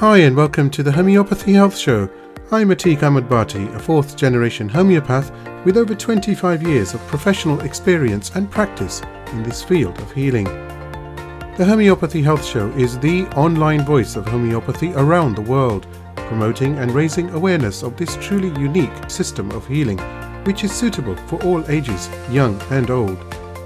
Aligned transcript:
Hi, 0.00 0.18
and 0.18 0.36
welcome 0.36 0.68
to 0.72 0.82
the 0.82 0.92
Homeopathy 0.92 1.54
Health 1.54 1.74
Show. 1.74 2.10
I'm 2.50 2.68
Atiq 2.68 3.02
Ahmad 3.02 3.30
Bhatti, 3.30 3.74
a 3.74 3.78
fourth 3.78 4.14
generation 4.14 4.68
homeopath 4.68 5.32
with 5.64 5.78
over 5.78 5.94
25 5.94 6.62
years 6.62 6.92
of 6.92 7.00
professional 7.06 7.62
experience 7.62 8.30
and 8.34 8.50
practice 8.50 9.00
in 9.32 9.42
this 9.42 9.62
field 9.62 9.98
of 9.98 10.12
healing. 10.12 10.44
The 11.56 11.64
Homeopathy 11.64 12.20
Health 12.20 12.44
Show 12.44 12.68
is 12.72 12.98
the 12.98 13.24
online 13.36 13.86
voice 13.86 14.16
of 14.16 14.28
homeopathy 14.28 14.92
around 14.92 15.34
the 15.34 15.40
world, 15.40 15.86
promoting 16.14 16.76
and 16.76 16.92
raising 16.92 17.30
awareness 17.30 17.82
of 17.82 17.96
this 17.96 18.16
truly 18.16 18.48
unique 18.60 19.10
system 19.10 19.50
of 19.52 19.66
healing, 19.66 19.96
which 20.44 20.62
is 20.62 20.72
suitable 20.72 21.16
for 21.26 21.42
all 21.42 21.64
ages, 21.70 22.10
young 22.30 22.60
and 22.70 22.90
old. 22.90 23.16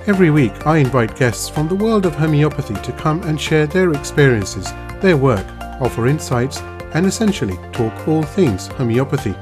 Every 0.07 0.31
week, 0.31 0.65
I 0.65 0.79
invite 0.79 1.17
guests 1.17 1.49
from 1.49 1.67
the 1.67 1.75
world 1.75 2.07
of 2.07 2.15
homeopathy 2.15 2.75
to 2.75 2.93
come 2.93 3.21
and 3.25 3.41
share 3.41 3.67
their 3.67 3.91
experiences, 3.95 4.73
their 5.01 5.17
work, 5.17 5.45
offer 5.81 6.07
insights, 6.07 6.61
and 6.95 7.07
essentially 7.07 7.57
talk 7.73 8.09
all 8.09 8.23
things 8.23 8.69
homeopathy. 8.69 9.35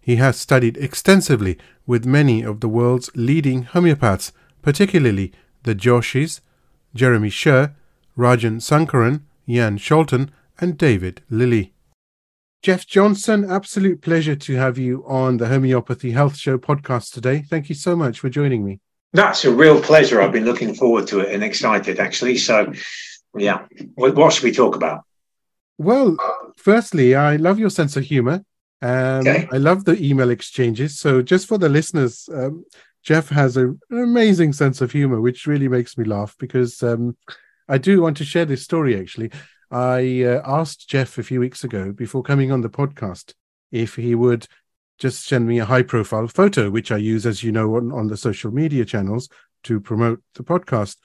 He 0.00 0.16
has 0.16 0.38
studied 0.38 0.76
extensively 0.76 1.58
with 1.84 2.06
many 2.06 2.42
of 2.42 2.60
the 2.60 2.68
world's 2.68 3.10
leading 3.16 3.64
homeopaths, 3.64 4.30
particularly 4.62 5.32
the 5.64 5.74
Joshis, 5.74 6.40
Jeremy 6.94 7.30
Sherr, 7.30 7.74
Rajan 8.16 8.60
Sankaran, 8.60 9.22
Jan 9.46 9.78
Scholten, 9.78 10.30
and 10.58 10.78
David 10.78 11.22
Lilley. 11.30 11.72
Geoff 12.62 12.86
Johnson, 12.86 13.48
absolute 13.48 14.00
pleasure 14.00 14.34
to 14.34 14.54
have 14.56 14.78
you 14.78 15.04
on 15.06 15.36
the 15.36 15.48
Homeopathy 15.48 16.12
Health 16.12 16.36
Show 16.36 16.58
podcast 16.58 17.12
today. 17.12 17.44
Thank 17.48 17.68
you 17.68 17.74
so 17.74 17.94
much 17.94 18.18
for 18.18 18.28
joining 18.28 18.64
me. 18.64 18.80
That's 19.12 19.44
a 19.44 19.54
real 19.54 19.80
pleasure. 19.80 20.20
I've 20.20 20.32
been 20.32 20.44
looking 20.46 20.74
forward 20.74 21.06
to 21.08 21.20
it 21.20 21.32
and 21.32 21.44
excited, 21.44 22.00
actually. 22.00 22.38
So, 22.38 22.72
yeah, 23.36 23.66
what 23.94 24.32
should 24.32 24.44
we 24.44 24.52
talk 24.52 24.74
about? 24.74 25.04
Well, 25.78 26.16
firstly, 26.56 27.14
I 27.14 27.36
love 27.36 27.58
your 27.58 27.70
sense 27.70 27.96
of 27.96 28.04
humor. 28.04 28.44
Um, 28.82 29.20
okay. 29.20 29.48
I 29.52 29.58
love 29.58 29.84
the 29.84 30.02
email 30.02 30.30
exchanges. 30.30 30.98
So, 30.98 31.22
just 31.22 31.46
for 31.46 31.58
the 31.58 31.68
listeners, 31.68 32.28
um, 32.32 32.64
Geoff 33.02 33.28
has 33.28 33.56
a, 33.56 33.68
an 33.68 33.78
amazing 33.90 34.54
sense 34.54 34.80
of 34.80 34.90
humor, 34.90 35.20
which 35.20 35.46
really 35.46 35.68
makes 35.68 35.96
me 35.96 36.04
laugh 36.04 36.34
because 36.38 36.82
um, 36.82 37.16
I 37.68 37.78
do 37.78 38.00
want 38.00 38.16
to 38.18 38.24
share 38.24 38.44
this 38.44 38.62
story 38.62 38.98
actually. 38.98 39.30
I 39.70 40.22
uh, 40.22 40.42
asked 40.44 40.88
Geoff 40.88 41.18
a 41.18 41.22
few 41.22 41.40
weeks 41.40 41.64
ago 41.64 41.92
before 41.92 42.22
coming 42.22 42.52
on 42.52 42.60
the 42.60 42.68
podcast 42.68 43.34
if 43.72 43.96
he 43.96 44.14
would 44.14 44.46
just 44.98 45.26
send 45.26 45.46
me 45.46 45.58
a 45.58 45.64
high 45.64 45.82
profile 45.82 46.28
photo, 46.28 46.70
which 46.70 46.90
I 46.90 46.96
use, 46.96 47.26
as 47.26 47.42
you 47.42 47.52
know, 47.52 47.76
on, 47.76 47.92
on 47.92 48.06
the 48.06 48.16
social 48.16 48.50
media 48.50 48.84
channels 48.84 49.28
to 49.64 49.80
promote 49.80 50.22
the 50.34 50.44
podcast. 50.44 50.96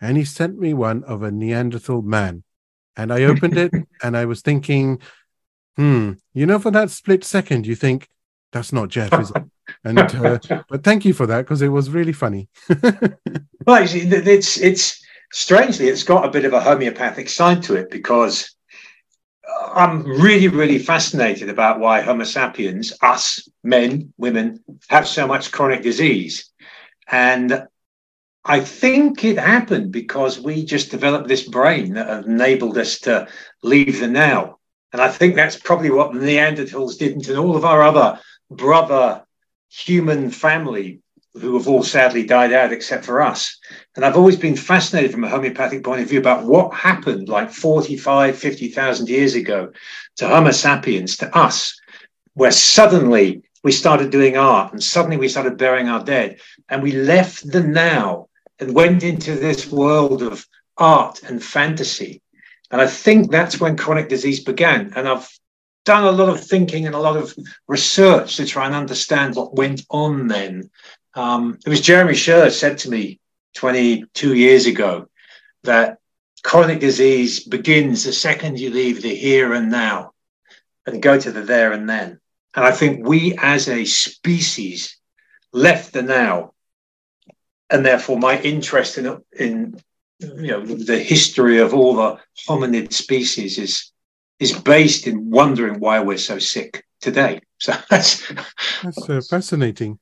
And 0.00 0.16
he 0.16 0.24
sent 0.24 0.58
me 0.58 0.72
one 0.72 1.04
of 1.04 1.22
a 1.22 1.30
Neanderthal 1.30 2.02
man. 2.02 2.44
And 2.96 3.12
I 3.12 3.24
opened 3.24 3.58
it 3.58 3.72
and 4.02 4.16
I 4.16 4.24
was 4.24 4.40
thinking, 4.40 5.00
hmm, 5.76 6.12
you 6.32 6.46
know, 6.46 6.58
for 6.58 6.70
that 6.70 6.90
split 6.90 7.24
second, 7.24 7.66
you 7.66 7.74
think, 7.74 8.08
that's 8.52 8.72
not 8.72 8.88
Geoff, 8.88 9.20
is 9.20 9.32
it? 9.34 9.42
And 9.84 9.98
uh, 9.98 10.38
but 10.68 10.84
thank 10.84 11.04
you 11.04 11.12
for 11.12 11.26
that 11.26 11.42
because 11.42 11.60
it 11.60 11.68
was 11.68 11.90
really 11.90 12.12
funny. 12.12 12.48
well, 13.66 13.84
it's 13.84 14.56
it's 14.56 15.05
strangely, 15.32 15.88
it's 15.88 16.02
got 16.02 16.24
a 16.24 16.30
bit 16.30 16.44
of 16.44 16.52
a 16.52 16.60
homeopathic 16.60 17.28
side 17.28 17.62
to 17.64 17.74
it 17.74 17.90
because 17.90 18.54
I'm 19.74 20.04
really, 20.04 20.48
really 20.48 20.78
fascinated 20.78 21.48
about 21.48 21.80
why 21.80 22.00
Homo 22.00 22.24
sapiens, 22.24 22.92
us 23.02 23.48
men, 23.62 24.12
women, 24.16 24.62
have 24.88 25.06
so 25.06 25.26
much 25.26 25.52
chronic 25.52 25.82
disease. 25.82 26.50
And 27.08 27.66
I 28.44 28.60
think 28.60 29.24
it 29.24 29.38
happened 29.38 29.92
because 29.92 30.38
we 30.38 30.64
just 30.64 30.90
developed 30.90 31.28
this 31.28 31.48
brain 31.48 31.94
that 31.94 32.24
enabled 32.24 32.78
us 32.78 33.00
to 33.00 33.28
leave 33.62 34.00
the 34.00 34.08
now. 34.08 34.58
And 34.92 35.02
I 35.02 35.08
think 35.08 35.34
that's 35.34 35.56
probably 35.56 35.90
what 35.90 36.12
the 36.12 36.20
Neanderthals 36.20 36.98
didn't, 36.98 37.28
and 37.28 37.38
all 37.38 37.56
of 37.56 37.64
our 37.64 37.82
other 37.82 38.20
brother 38.50 39.24
human 39.68 40.30
family 40.30 41.00
who 41.40 41.56
have 41.56 41.68
all 41.68 41.82
sadly 41.82 42.24
died 42.24 42.52
out 42.52 42.72
except 42.72 43.04
for 43.04 43.20
us. 43.20 43.58
And 43.94 44.04
I've 44.04 44.16
always 44.16 44.36
been 44.36 44.56
fascinated 44.56 45.12
from 45.12 45.24
a 45.24 45.28
homeopathic 45.28 45.84
point 45.84 46.00
of 46.00 46.08
view 46.08 46.18
about 46.18 46.44
what 46.44 46.72
happened 46.74 47.28
like 47.28 47.50
45, 47.50 48.36
50,000 48.36 49.08
years 49.08 49.34
ago 49.34 49.72
to 50.16 50.28
Homo 50.28 50.50
sapiens, 50.50 51.16
to 51.18 51.36
us, 51.36 51.78
where 52.34 52.50
suddenly 52.50 53.42
we 53.62 53.72
started 53.72 54.10
doing 54.10 54.36
art 54.36 54.72
and 54.72 54.82
suddenly 54.82 55.16
we 55.16 55.28
started 55.28 55.58
burying 55.58 55.88
our 55.88 56.04
dead 56.04 56.40
and 56.68 56.82
we 56.82 56.92
left 56.92 57.50
the 57.50 57.62
now 57.62 58.28
and 58.58 58.74
went 58.74 59.02
into 59.02 59.34
this 59.34 59.70
world 59.70 60.22
of 60.22 60.46
art 60.78 61.22
and 61.22 61.42
fantasy. 61.42 62.22
And 62.70 62.80
I 62.80 62.86
think 62.86 63.30
that's 63.30 63.60
when 63.60 63.76
chronic 63.76 64.08
disease 64.08 64.40
began. 64.40 64.92
And 64.96 65.08
I've 65.08 65.28
done 65.84 66.04
a 66.04 66.10
lot 66.10 66.28
of 66.28 66.44
thinking 66.44 66.86
and 66.86 66.94
a 66.94 67.00
lot 67.00 67.16
of 67.16 67.34
research 67.68 68.36
to 68.36 68.46
try 68.46 68.66
and 68.66 68.74
understand 68.74 69.36
what 69.36 69.54
went 69.54 69.82
on 69.90 70.26
then 70.26 70.70
um, 71.16 71.58
it 71.64 71.68
was 71.68 71.80
Jeremy 71.80 72.12
Sherr 72.12 72.50
said 72.50 72.78
to 72.78 72.90
me 72.90 73.18
22 73.54 74.34
years 74.34 74.66
ago 74.66 75.08
that 75.64 75.98
chronic 76.44 76.78
disease 76.78 77.42
begins 77.42 78.04
the 78.04 78.12
second 78.12 78.60
you 78.60 78.70
leave 78.70 79.02
the 79.02 79.14
here 79.14 79.54
and 79.54 79.70
now 79.70 80.12
and 80.86 81.02
go 81.02 81.18
to 81.18 81.32
the 81.32 81.40
there 81.40 81.72
and 81.72 81.88
then. 81.88 82.20
And 82.54 82.64
I 82.64 82.70
think 82.70 83.06
we 83.06 83.36
as 83.38 83.68
a 83.68 83.84
species 83.84 84.98
left 85.52 85.92
the 85.92 86.02
now. 86.02 86.52
And 87.68 87.84
therefore, 87.84 88.18
my 88.18 88.40
interest 88.40 88.96
in, 88.98 89.20
in 89.36 89.80
you 90.20 90.46
know 90.46 90.64
the 90.64 90.98
history 90.98 91.58
of 91.58 91.74
all 91.74 91.96
the 91.96 92.18
hominid 92.48 92.92
species 92.92 93.58
is 93.58 93.90
is 94.38 94.52
based 94.52 95.06
in 95.06 95.30
wondering 95.30 95.80
why 95.80 96.00
we're 96.00 96.18
so 96.18 96.38
sick 96.38 96.84
today. 97.00 97.40
So 97.58 97.72
that's 97.90 98.32
that's 98.82 99.10
uh, 99.10 99.20
fascinating. 99.28 99.98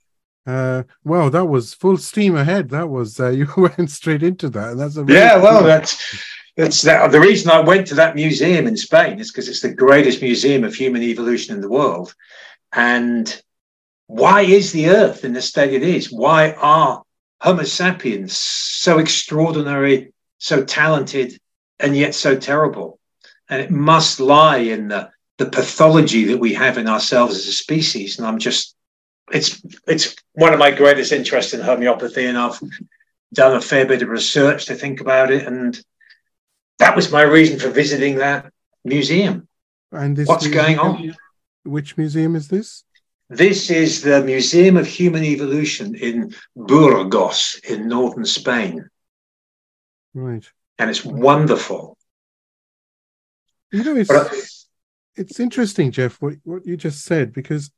Uh, 0.47 0.83
well, 1.05 1.31
that 1.31 1.47
was 1.47 1.75
full 1.75 1.97
steam 1.97 2.37
ahead. 2.37 2.69
That 2.71 2.89
was 2.89 3.19
uh, 3.19 3.29
you 3.39 3.49
went 3.57 3.91
straight 3.91 4.23
into 4.23 4.49
that. 4.51 4.77
That's 4.77 4.97
a 4.97 5.05
yeah. 5.09 5.37
Well, 5.37 5.63
that's 5.63 6.23
that's 6.57 6.83
that. 6.83 7.11
The 7.11 7.21
reason 7.21 7.51
I 7.51 7.61
went 7.61 7.87
to 7.89 7.95
that 7.97 8.15
museum 8.15 8.67
in 8.67 8.77
Spain 8.77 9.19
is 9.21 9.31
because 9.31 9.49
it's 9.49 9.63
the 9.63 9.75
greatest 9.75 10.23
museum 10.23 10.65
of 10.65 10.75
human 10.75 11.03
evolution 11.03 11.55
in 11.55 11.61
the 11.61 11.69
world, 11.69 12.15
and 12.73 13.43
why 14.07 14.43
is 14.43 14.73
the 14.73 14.91
earth 14.91 15.25
in 15.25 15.33
the 15.33 15.43
state 15.43 15.73
it 15.73 15.83
is? 15.83 16.13
Why 16.13 16.53
are 16.53 17.03
Homo 17.41 17.63
sapiens 17.63 18.37
so 18.37 18.99
extraordinary, 18.99 20.13
so 20.39 20.65
talented, 20.65 21.39
and 21.81 21.97
yet 21.97 22.15
so 22.15 22.37
terrible? 22.37 22.99
And 23.49 23.61
it 23.61 23.71
must 23.71 24.21
lie 24.21 24.59
in 24.59 24.89
the, 24.89 25.11
the 25.39 25.47
pathology 25.47 26.25
that 26.27 26.39
we 26.39 26.55
have 26.55 26.79
in 26.79 26.89
ourselves 26.89 27.37
as 27.37 27.47
a 27.49 27.53
species. 27.53 28.19
And 28.19 28.27
I'm 28.27 28.39
just, 28.39 28.77
it's 29.33 29.63
it's 29.87 30.15
one 30.33 30.53
of 30.53 30.59
my 30.59 30.71
greatest 30.71 31.13
interests 31.13 31.55
in 31.55 31.61
homeopathy, 31.61 32.27
and 32.27 32.37
I've 32.39 32.59
done 33.33 33.57
a 33.57 33.61
fair 33.61 33.87
bit 33.87 34.03
of 34.03 34.09
research 34.09 34.67
to 34.67 34.75
think 34.75 35.01
about 35.01 35.31
it. 35.31 35.47
And 35.47 35.81
that 36.79 36.95
was 36.95 37.11
my 37.11 37.23
reason 37.23 37.59
for 37.59 37.71
visiting 37.71 38.17
that 38.17 38.53
museum. 38.85 39.49
And 39.93 40.17
this 40.17 40.29
What's 40.29 40.45
museum, 40.45 40.65
going 40.65 40.79
on? 40.79 41.17
Which 41.65 41.97
museum 41.97 42.37
is 42.37 42.49
this? 42.49 42.85
This 43.31 43.71
is 43.71 44.03
the 44.03 44.23
Museum 44.23 44.77
of 44.77 44.87
Human 44.87 45.25
Evolution 45.25 45.95
in 45.95 46.35
Burgos 46.55 47.59
in 47.67 47.89
northern 47.89 48.27
Spain. 48.27 48.89
Right. 50.13 50.47
And 50.79 50.91
it's 50.91 51.05
wonderful. 51.05 51.97
You 53.73 53.83
know, 53.83 53.97
it's 53.97 54.09
But- 54.09 54.33
it's 55.17 55.41
interesting, 55.41 55.91
Geoff, 55.91 56.21
what 56.21 56.35
what 56.45 56.67
you 56.67 56.77
just 56.77 57.05
said, 57.05 57.33
because 57.33 57.71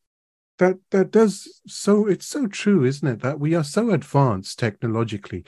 that 0.58 0.76
that 0.90 1.10
does 1.10 1.60
so 1.66 2.06
it's 2.06 2.26
so 2.26 2.46
true, 2.46 2.84
isn't 2.84 3.06
it? 3.08 3.20
That 3.20 3.40
we 3.40 3.54
are 3.54 3.64
so 3.64 3.90
advanced 3.90 4.58
technologically. 4.58 5.44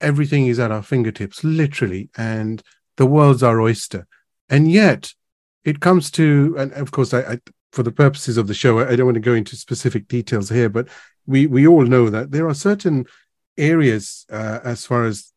Everything 0.00 0.46
is 0.46 0.58
at 0.58 0.70
our 0.70 0.82
fingertips, 0.82 1.42
literally, 1.44 2.10
and 2.16 2.62
the 2.96 3.06
world's 3.06 3.42
our 3.42 3.60
oyster. 3.60 4.06
And 4.48 4.70
yet 4.70 5.12
it 5.64 5.80
comes 5.80 6.10
to 6.12 6.54
and 6.58 6.72
of 6.72 6.90
course 6.90 7.14
I, 7.14 7.20
I 7.20 7.38
for 7.72 7.82
the 7.82 7.90
purposes 7.92 8.36
of 8.36 8.46
the 8.46 8.54
show, 8.54 8.78
I, 8.78 8.90
I 8.90 8.96
don't 8.96 9.06
want 9.06 9.16
to 9.16 9.20
go 9.20 9.34
into 9.34 9.56
specific 9.56 10.06
details 10.06 10.48
here, 10.48 10.68
but 10.68 10.88
we 11.26 11.46
we 11.46 11.66
all 11.66 11.84
know 11.84 12.10
that 12.10 12.30
there 12.30 12.46
are 12.48 12.54
certain 12.54 13.06
areas 13.56 14.26
uh, 14.30 14.60
as 14.64 14.84
far 14.86 15.04
as 15.04 15.32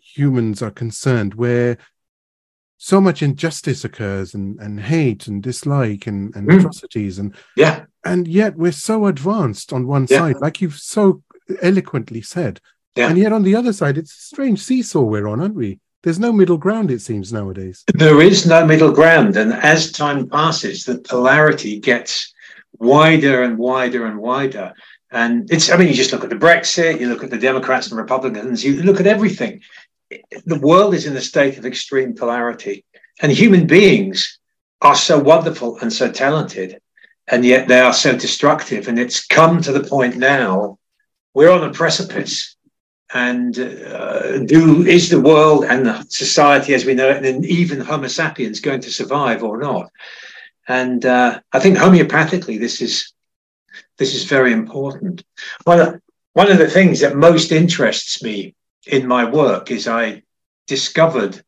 humans 0.00 0.62
are 0.62 0.70
concerned 0.70 1.34
where 1.34 1.78
so 2.76 3.00
much 3.00 3.22
injustice 3.22 3.84
occurs 3.84 4.34
and, 4.34 4.58
and 4.58 4.80
hate 4.80 5.28
and 5.28 5.42
dislike 5.42 6.06
and, 6.06 6.34
and 6.34 6.48
Mm. 6.48 6.58
atrocities 6.58 7.18
and 7.18 7.34
Yeah, 7.56 7.84
and 8.04 8.26
yet 8.28 8.56
we're 8.56 8.72
so 8.72 9.06
advanced 9.06 9.72
on 9.72 9.86
one 9.86 10.06
Yeah. 10.08 10.18
side 10.18 10.36
like 10.40 10.60
you've 10.60 10.78
so 10.78 11.22
eloquently 11.60 12.20
said 12.22 12.60
Yeah. 12.96 13.08
and 13.08 13.18
yet 13.18 13.32
on 13.32 13.42
the 13.42 13.54
other 13.54 13.72
side 13.72 13.98
it's 13.98 14.12
a 14.16 14.20
strange 14.20 14.60
seesaw 14.62 15.02
we're 15.02 15.28
on 15.28 15.40
aren't 15.40 15.54
we 15.54 15.78
there's 16.02 16.18
no 16.18 16.32
middle 16.32 16.58
ground 16.58 16.90
it 16.90 17.00
seems 17.00 17.32
nowadays 17.32 17.84
there 17.94 18.20
is 18.20 18.44
no 18.46 18.66
middle 18.66 18.90
ground. 18.92 19.36
And 19.36 19.52
as 19.52 19.92
time 19.92 20.28
passes, 20.28 20.84
the 20.84 20.98
polarity 20.98 21.78
gets 21.78 22.32
wider 22.78 23.42
and 23.44 23.56
wider 23.56 24.04
and 24.06 24.18
wider. 24.18 24.72
And 25.12 25.48
it's, 25.52 25.70
I 25.70 25.76
mean, 25.76 25.86
you 25.86 25.94
just 25.94 26.10
look 26.12 26.24
at 26.24 26.30
the 26.30 26.34
Brexit, 26.46 26.98
you 26.98 27.08
look 27.08 27.22
at 27.22 27.30
the 27.30 27.38
Democrats 27.38 27.88
and 27.88 27.98
Republicans, 27.98 28.64
you 28.64 28.82
look 28.82 28.98
at 28.98 29.06
everything. 29.06 29.60
The 30.44 30.58
world 30.58 30.94
is 30.94 31.06
in 31.06 31.16
a 31.16 31.20
state 31.20 31.56
of 31.58 31.66
extreme 31.66 32.14
polarity. 32.14 32.84
And 33.20 33.30
human 33.30 33.68
beings 33.68 34.40
are 34.80 34.96
so 34.96 35.20
wonderful 35.20 35.78
and 35.78 35.92
so 35.92 36.10
talented, 36.10 36.80
and 37.32 37.46
yet 37.46 37.66
they 37.66 37.80
are 37.80 37.94
so 37.94 38.16
destructive. 38.16 38.86
And 38.88 38.98
it's 38.98 39.26
come 39.26 39.62
to 39.62 39.72
the 39.72 39.82
point 39.82 40.16
now 40.16 40.78
we're 41.32 41.50
on 41.50 41.64
a 41.64 41.72
precipice. 41.72 42.56
And 43.14 43.58
uh, 43.58 44.38
do 44.44 44.86
is 44.86 45.08
the 45.08 45.20
world 45.20 45.64
and 45.64 45.86
the 45.86 46.02
society 46.08 46.74
as 46.74 46.84
we 46.84 46.94
know 46.94 47.08
it, 47.08 47.24
and 47.24 47.44
even 47.44 47.80
Homo 47.80 48.06
sapiens, 48.06 48.60
going 48.60 48.82
to 48.82 48.90
survive 48.90 49.42
or 49.42 49.58
not? 49.58 49.90
And 50.68 51.04
uh, 51.04 51.40
I 51.52 51.58
think 51.58 51.76
homeopathically, 51.76 52.58
this 52.58 52.80
is 52.80 53.12
this 53.98 54.14
is 54.14 54.24
very 54.24 54.52
important. 54.52 55.24
One 55.64 56.00
one 56.34 56.50
of 56.50 56.58
the 56.58 56.70
things 56.70 57.00
that 57.00 57.16
most 57.16 57.50
interests 57.50 58.22
me 58.22 58.54
in 58.86 59.06
my 59.06 59.24
work 59.24 59.70
is 59.70 59.88
I 59.88 60.22
discovered 60.66 61.42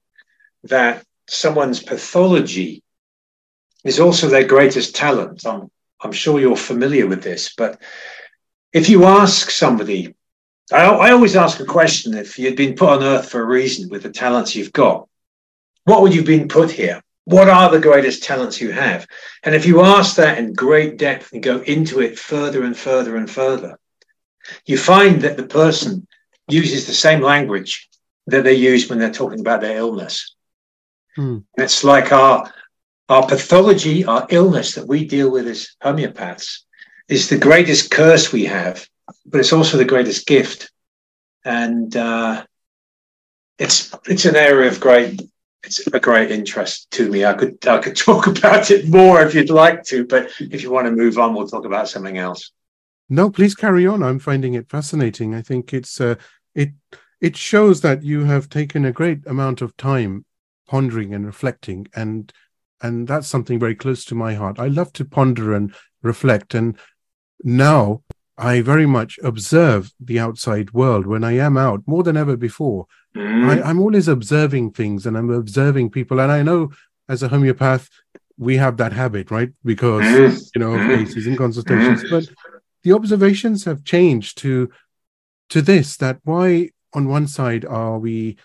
that 0.64 1.04
someone's 1.28 1.82
pathology 1.82 2.82
is 3.84 4.00
also 4.00 4.28
their 4.28 4.46
greatest 4.46 4.94
talent. 4.94 5.46
I'm, 5.46 5.70
I'm 6.04 6.12
sure 6.12 6.38
you're 6.38 6.56
familiar 6.56 7.06
with 7.06 7.22
this, 7.22 7.54
but 7.56 7.80
if 8.72 8.88
you 8.88 9.04
ask 9.04 9.50
somebody, 9.50 10.14
I, 10.72 10.84
I 10.84 11.12
always 11.12 11.36
ask 11.36 11.60
a 11.60 11.64
question 11.64 12.14
if 12.14 12.38
you'd 12.38 12.56
been 12.56 12.74
put 12.74 12.90
on 12.90 13.02
earth 13.02 13.30
for 13.30 13.40
a 13.40 13.46
reason 13.46 13.88
with 13.88 14.02
the 14.02 14.10
talents 14.10 14.54
you've 14.54 14.72
got, 14.72 15.08
what 15.84 16.02
would 16.02 16.12
you 16.12 16.20
have 16.20 16.26
been 16.26 16.48
put 16.48 16.70
here? 16.70 17.02
What 17.24 17.48
are 17.48 17.70
the 17.70 17.80
greatest 17.80 18.22
talents 18.22 18.60
you 18.60 18.70
have? 18.72 19.06
And 19.42 19.54
if 19.54 19.64
you 19.64 19.80
ask 19.80 20.16
that 20.16 20.38
in 20.38 20.52
great 20.52 20.98
depth 20.98 21.32
and 21.32 21.42
go 21.42 21.60
into 21.60 22.00
it 22.00 22.18
further 22.18 22.64
and 22.64 22.76
further 22.76 23.16
and 23.16 23.30
further, 23.30 23.78
you 24.66 24.76
find 24.76 25.22
that 25.22 25.38
the 25.38 25.46
person 25.46 26.06
uses 26.48 26.86
the 26.86 26.92
same 26.92 27.22
language 27.22 27.88
that 28.26 28.44
they 28.44 28.54
use 28.54 28.88
when 28.88 28.98
they're 28.98 29.10
talking 29.10 29.40
about 29.40 29.62
their 29.62 29.78
illness. 29.78 30.34
Hmm. 31.16 31.38
It's 31.56 31.84
like 31.84 32.12
our 32.12 32.52
our 33.08 33.26
pathology, 33.26 34.04
our 34.04 34.26
illness 34.30 34.74
that 34.74 34.86
we 34.86 35.04
deal 35.04 35.30
with 35.30 35.46
as 35.46 35.76
homeopaths 35.82 36.60
is 37.08 37.28
the 37.28 37.38
greatest 37.38 37.90
curse 37.90 38.32
we 38.32 38.44
have, 38.46 38.86
but 39.26 39.40
it's 39.40 39.52
also 39.52 39.76
the 39.76 39.84
greatest 39.84 40.26
gift. 40.26 40.70
And 41.44 41.94
uh, 41.94 42.44
it's 43.58 43.94
it's 44.06 44.24
an 44.24 44.36
area 44.36 44.70
of 44.70 44.80
great 44.80 45.20
it's 45.62 45.86
a 45.86 46.00
great 46.00 46.30
interest 46.30 46.90
to 46.92 47.10
me. 47.10 47.24
I 47.24 47.34
could 47.34 47.66
I 47.66 47.78
could 47.78 47.96
talk 48.08 48.26
about 48.26 48.70
it 48.70 48.88
more 48.88 49.22
if 49.22 49.34
you'd 49.34 49.50
like 49.50 49.82
to, 49.84 50.06
but 50.06 50.30
if 50.40 50.62
you 50.62 50.70
want 50.70 50.86
to 50.86 50.92
move 50.92 51.18
on, 51.18 51.34
we'll 51.34 51.48
talk 51.48 51.64
about 51.64 51.88
something 51.88 52.18
else. 52.18 52.50
no 53.08 53.30
please 53.30 53.54
carry 53.54 53.86
on 53.86 54.02
i'm 54.02 54.18
finding 54.18 54.54
it 54.54 54.68
fascinating 54.68 55.34
i 55.34 55.42
think 55.42 55.74
it's 55.74 56.00
uh, 56.00 56.14
it 56.54 56.70
it 57.20 57.36
shows 57.36 57.80
that 57.80 58.02
you 58.02 58.24
have 58.24 58.48
taken 58.48 58.84
a 58.84 58.92
great 58.92 59.20
amount 59.26 59.60
of 59.60 59.76
time 59.76 60.24
pondering 60.66 61.12
and 61.14 61.26
reflecting 61.26 61.86
and 61.94 62.32
and 62.82 63.06
that's 63.08 63.26
something 63.28 63.58
very 63.58 63.74
close 63.74 64.04
to 64.04 64.14
my 64.14 64.34
heart 64.34 64.58
i 64.58 64.66
love 64.68 64.92
to 64.92 65.04
ponder 65.04 65.54
and 65.54 65.74
reflect 66.02 66.54
and 66.54 66.76
now 67.42 68.02
i 68.36 68.60
very 68.60 68.86
much 68.86 69.18
observe 69.22 69.92
the 70.00 70.18
outside 70.18 70.72
world 70.72 71.06
when 71.06 71.24
i 71.24 71.32
am 71.32 71.56
out 71.56 71.82
more 71.86 72.02
than 72.02 72.16
ever 72.16 72.36
before 72.36 72.86
Mm. 73.16 73.44
I, 73.44 73.62
I'm 73.68 73.78
always 73.80 74.08
observing 74.08 74.72
things 74.72 75.06
and 75.06 75.16
I'm 75.16 75.31
observing 75.31 75.90
people. 75.90 76.20
And 76.20 76.32
I 76.32 76.43
know 76.43 76.70
as 77.08 77.22
a 77.22 77.28
homeopath, 77.28 77.88
we 78.36 78.56
have 78.56 78.76
that 78.78 78.93
habit, 78.93 79.31
right? 79.31 79.50
Because, 79.64 80.04
you 80.52 80.58
know, 80.58 80.70
Mhm. 80.70 80.96
cases 80.98 81.26
and 81.28 81.38
consultations. 81.38 82.02
But 82.10 82.28
the 82.82 82.93
observations 82.93 83.64
have 83.66 83.84
changed 83.84 84.38
to 84.38 84.69
to 85.50 85.62
this 85.62 85.96
that 85.98 86.19
why 86.24 86.70
on 86.93 87.06
one 87.06 87.28
side 87.28 87.64
are 87.64 87.98
we 88.00 88.36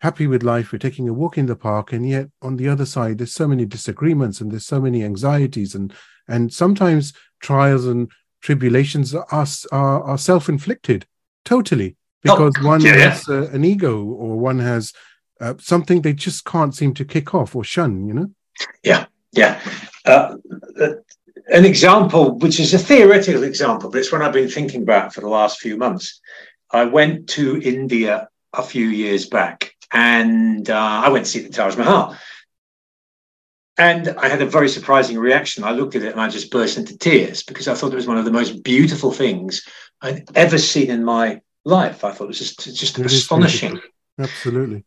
happy 0.00 0.26
with 0.26 0.42
life, 0.42 0.72
we're 0.72 0.78
taking 0.78 1.08
a 1.08 1.12
walk 1.12 1.38
in 1.38 1.46
the 1.46 1.56
park, 1.56 1.92
and 1.92 2.08
yet 2.08 2.28
on 2.42 2.56
the 2.56 2.68
other 2.68 2.86
side, 2.86 3.18
there's 3.18 3.34
so 3.34 3.48
many 3.48 3.64
disagreements 3.64 4.40
and 4.40 4.50
there's 4.50 4.66
so 4.66 4.80
many 4.80 5.04
anxieties 5.04 5.74
and 5.74 5.92
and 6.28 6.52
sometimes 6.52 7.12
trials 7.40 7.86
and 7.86 8.10
tribulations 8.40 9.14
are 9.14 9.46
are, 9.72 10.02
are 10.02 10.18
self-inflicted 10.18 11.06
totally 11.44 11.96
because 12.22 12.52
one 12.62 12.80
yeah, 12.80 12.96
yeah. 12.96 13.10
has 13.10 13.28
uh, 13.28 13.48
an 13.52 13.64
ego 13.64 14.04
or 14.04 14.38
one 14.38 14.58
has 14.58 14.92
uh, 15.40 15.54
something 15.58 16.02
they 16.02 16.12
just 16.12 16.44
can't 16.44 16.74
seem 16.74 16.92
to 16.92 17.04
kick 17.04 17.34
off 17.34 17.56
or 17.56 17.64
shun 17.64 18.06
you 18.06 18.14
know 18.14 18.30
Yeah. 18.82 19.06
yeah 19.32 19.60
uh, 20.04 20.34
an 21.50 21.64
example, 21.64 22.38
which 22.38 22.60
is 22.60 22.74
a 22.74 22.78
theoretical 22.78 23.42
example, 23.42 23.90
but 23.90 23.98
it's 23.98 24.12
one 24.12 24.22
I've 24.22 24.32
been 24.32 24.50
thinking 24.50 24.82
about 24.82 25.14
for 25.14 25.20
the 25.22 25.28
last 25.28 25.60
few 25.60 25.76
months. 25.76 26.20
I 26.70 26.84
went 26.84 27.28
to 27.30 27.60
India 27.62 28.28
a 28.52 28.62
few 28.62 28.86
years 28.86 29.26
back 29.26 29.72
and 29.92 30.68
uh, 30.68 31.02
I 31.04 31.08
went 31.08 31.24
to 31.24 31.30
see 31.30 31.40
the 31.40 31.50
Taj 31.50 31.76
Mahal. 31.76 32.16
And 33.76 34.08
I 34.08 34.28
had 34.28 34.42
a 34.42 34.46
very 34.46 34.68
surprising 34.68 35.18
reaction. 35.18 35.62
I 35.62 35.70
looked 35.70 35.94
at 35.94 36.02
it 36.02 36.12
and 36.12 36.20
I 36.20 36.28
just 36.28 36.50
burst 36.50 36.78
into 36.78 36.98
tears 36.98 37.44
because 37.44 37.68
I 37.68 37.74
thought 37.74 37.92
it 37.92 37.96
was 37.96 38.08
one 38.08 38.18
of 38.18 38.24
the 38.24 38.32
most 38.32 38.64
beautiful 38.64 39.12
things 39.12 39.64
I'd 40.02 40.28
ever 40.34 40.58
seen 40.58 40.90
in 40.90 41.04
my 41.04 41.40
life. 41.64 42.04
I 42.04 42.10
thought 42.10 42.24
it 42.24 42.28
was 42.28 42.40
just, 42.40 42.76
just 42.76 42.98
It 42.98 43.06
is 43.06 43.14
astonishing. 43.14 43.80
absolutely 44.18 44.84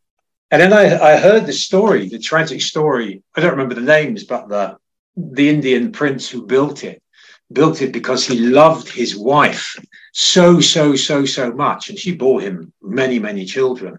And 0.52 0.62
then 0.62 0.74
I, 0.74 1.14
I 1.14 1.18
heard 1.18 1.46
the 1.46 1.54
story, 1.54 2.10
the 2.10 2.20
tragic 2.20 2.62
story. 2.62 3.24
I 3.36 3.40
don't 3.40 3.52
remember 3.52 3.76
the 3.76 3.82
names, 3.82 4.26
but 4.26 4.50
the 4.50 4.78
the 5.16 5.50
Indian 5.50 5.92
prince 5.92 6.30
who 6.30 6.46
built 6.46 6.84
it 6.84 7.02
built 7.52 7.82
it 7.82 7.92
because 7.92 8.26
he 8.26 8.40
loved 8.40 8.90
his 8.90 9.16
wife 9.16 9.78
so, 10.14 10.60
so, 10.60 10.96
so, 10.96 11.26
so 11.26 11.52
much, 11.52 11.90
and 11.90 11.98
she 11.98 12.16
bore 12.16 12.42
him 12.42 12.74
many, 12.82 13.20
many 13.20 13.46
children. 13.46 13.98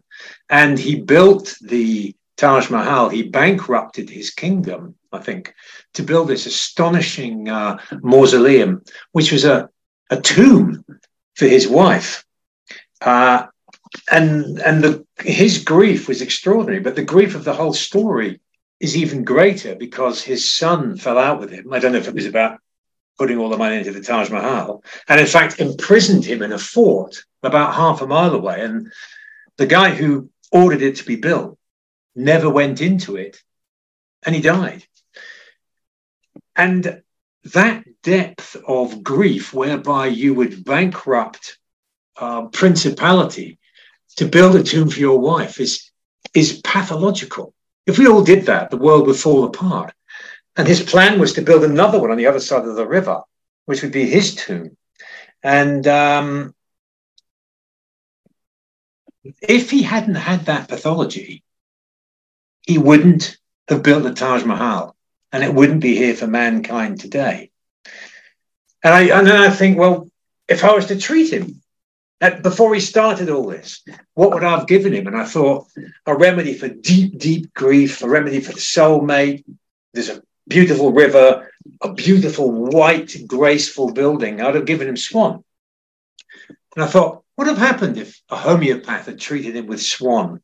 And 0.48 0.78
he 0.78 1.00
built 1.00 1.54
the 1.60 2.14
Taj 2.36 2.70
Mahal. 2.70 3.08
He 3.08 3.22
bankrupted 3.22 4.10
his 4.10 4.30
kingdom, 4.30 4.96
I 5.12 5.18
think, 5.18 5.54
to 5.94 6.02
build 6.02 6.28
this 6.28 6.46
astonishing 6.46 7.48
uh, 7.48 7.78
mausoleum, 8.02 8.82
which 9.12 9.32
was 9.32 9.44
a 9.44 9.68
a 10.12 10.20
tomb 10.20 10.84
for 11.34 11.46
his 11.46 11.66
wife. 11.66 12.24
Uh, 13.00 13.46
and 14.10 14.58
and 14.60 14.84
the 14.84 15.06
his 15.18 15.64
grief 15.64 16.08
was 16.08 16.22
extraordinary, 16.22 16.80
but 16.80 16.96
the 16.96 17.04
grief 17.04 17.34
of 17.34 17.44
the 17.44 17.54
whole 17.54 17.74
story 17.74 18.40
is 18.80 18.96
even 18.96 19.24
greater 19.24 19.74
because 19.74 20.22
his 20.22 20.48
son 20.48 20.96
fell 20.96 21.18
out 21.18 21.38
with 21.40 21.50
him. 21.50 21.72
I 21.72 21.78
don't 21.78 21.92
know 21.92 21.98
if 21.98 22.08
it 22.08 22.14
was 22.14 22.26
about 22.26 22.58
putting 23.18 23.38
all 23.38 23.50
the 23.50 23.56
money 23.56 23.76
into 23.76 23.92
the 23.92 24.00
Taj 24.00 24.30
Mahal, 24.30 24.82
and 25.08 25.20
in 25.20 25.26
fact 25.26 25.60
imprisoned 25.60 26.24
him 26.24 26.42
in 26.42 26.52
a 26.52 26.58
fort 26.58 27.22
about 27.42 27.74
half 27.74 28.02
a 28.02 28.06
mile 28.06 28.34
away. 28.34 28.60
And 28.60 28.92
the 29.58 29.66
guy 29.66 29.90
who 29.90 30.30
ordered 30.50 30.82
it 30.82 30.96
to 30.96 31.04
be 31.04 31.16
built 31.16 31.58
never 32.14 32.48
went 32.48 32.80
into 32.80 33.16
it, 33.16 33.42
and 34.24 34.34
he 34.34 34.40
died. 34.42 34.84
And 36.54 37.02
that 37.54 37.84
depth 38.02 38.56
of 38.66 39.02
grief, 39.02 39.52
whereby 39.52 40.06
you 40.06 40.34
would 40.34 40.64
bankrupt 40.64 41.58
uh, 42.16 42.46
principality 42.46 43.58
to 44.16 44.26
build 44.26 44.56
a 44.56 44.62
tomb 44.62 44.90
for 44.90 45.00
your 45.00 45.18
wife, 45.18 45.60
is 45.60 45.90
is 46.34 46.60
pathological. 46.62 47.54
If 47.86 47.98
we 47.98 48.06
all 48.06 48.22
did 48.22 48.46
that, 48.46 48.70
the 48.70 48.76
world 48.76 49.06
would 49.06 49.16
fall 49.16 49.44
apart. 49.44 49.92
And 50.56 50.68
his 50.68 50.82
plan 50.82 51.18
was 51.18 51.32
to 51.34 51.42
build 51.42 51.64
another 51.64 51.98
one 52.00 52.10
on 52.10 52.16
the 52.16 52.26
other 52.26 52.40
side 52.40 52.64
of 52.66 52.76
the 52.76 52.86
river, 52.86 53.22
which 53.64 53.82
would 53.82 53.92
be 53.92 54.08
his 54.08 54.34
tomb. 54.34 54.76
And 55.42 55.86
um, 55.86 56.54
if 59.24 59.70
he 59.70 59.82
hadn't 59.82 60.14
had 60.14 60.46
that 60.46 60.68
pathology, 60.68 61.42
he 62.62 62.78
wouldn't 62.78 63.36
have 63.68 63.82
built 63.82 64.02
the 64.02 64.14
Taj 64.14 64.44
Mahal 64.44 64.96
and 65.32 65.42
it 65.42 65.54
wouldn't 65.54 65.80
be 65.80 65.96
here 65.96 66.14
for 66.14 66.26
mankind 66.26 67.00
today. 67.00 67.50
And, 68.84 68.94
I, 68.94 69.18
and 69.18 69.26
then 69.26 69.40
I 69.40 69.50
think, 69.50 69.78
well, 69.78 70.10
if 70.48 70.64
I 70.64 70.74
was 70.74 70.86
to 70.86 70.98
treat 70.98 71.32
him 71.32 71.62
uh, 72.20 72.40
before 72.40 72.74
he 72.74 72.80
started 72.80 73.30
all 73.30 73.46
this, 73.46 73.82
what 74.14 74.32
would 74.32 74.44
I 74.44 74.58
have 74.58 74.66
given 74.66 74.92
him? 74.92 75.06
And 75.06 75.16
I 75.16 75.24
thought 75.24 75.68
a 76.06 76.16
remedy 76.16 76.54
for 76.54 76.68
deep, 76.68 77.18
deep 77.18 77.54
grief, 77.54 78.02
a 78.02 78.08
remedy 78.08 78.40
for 78.40 78.52
the 78.52 78.60
soulmate. 78.60 79.44
There's 79.94 80.08
a 80.10 80.22
beautiful 80.48 80.92
river, 80.92 81.50
a 81.80 81.92
beautiful 81.92 82.50
white, 82.50 83.16
graceful 83.26 83.92
building. 83.92 84.40
I'd 84.40 84.56
have 84.56 84.66
given 84.66 84.88
him 84.88 84.96
swan. 84.96 85.44
And 86.74 86.84
I 86.84 86.86
thought, 86.86 87.22
would 87.42 87.48
have 87.48 87.58
happened 87.58 87.98
if 87.98 88.22
a 88.30 88.36
homeopath 88.36 89.06
had 89.06 89.18
treated 89.18 89.56
him 89.56 89.66
with 89.66 89.82
swan? 89.82 90.40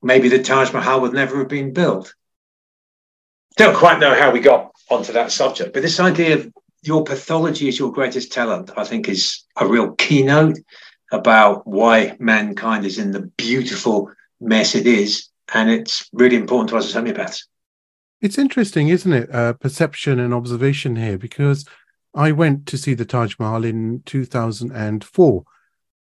Maybe 0.00 0.28
the 0.28 0.40
Taj 0.40 0.72
Mahal 0.72 1.00
would 1.00 1.12
never 1.12 1.38
have 1.38 1.48
been 1.48 1.72
built. 1.72 2.14
Don't 3.56 3.76
quite 3.76 3.98
know 3.98 4.14
how 4.14 4.30
we 4.30 4.38
got 4.38 4.70
onto 4.88 5.12
that 5.14 5.32
subject, 5.32 5.72
but 5.72 5.82
this 5.82 5.98
idea 5.98 6.36
of 6.36 6.52
your 6.82 7.02
pathology 7.02 7.66
is 7.66 7.76
your 7.76 7.90
greatest 7.90 8.32
talent, 8.32 8.70
I 8.76 8.84
think, 8.84 9.08
is 9.08 9.42
a 9.56 9.66
real 9.66 9.96
keynote 9.96 10.58
about 11.10 11.66
why 11.66 12.16
mankind 12.20 12.86
is 12.86 12.98
in 12.98 13.10
the 13.10 13.22
beautiful 13.36 14.12
mess 14.40 14.76
it 14.76 14.86
is. 14.86 15.28
And 15.52 15.70
it's 15.70 16.08
really 16.12 16.36
important 16.36 16.70
to 16.70 16.76
us 16.76 16.86
as 16.86 16.94
homeopaths. 16.94 17.46
It's 18.20 18.38
interesting, 18.38 18.90
isn't 18.90 19.12
it? 19.12 19.34
Uh, 19.34 19.54
perception 19.54 20.20
and 20.20 20.32
observation 20.32 20.94
here, 20.94 21.18
because 21.18 21.64
I 22.14 22.32
went 22.32 22.66
to 22.66 22.78
see 22.78 22.94
the 22.94 23.04
Taj 23.04 23.38
Mahal 23.38 23.64
in 23.64 24.02
2004. 24.06 25.44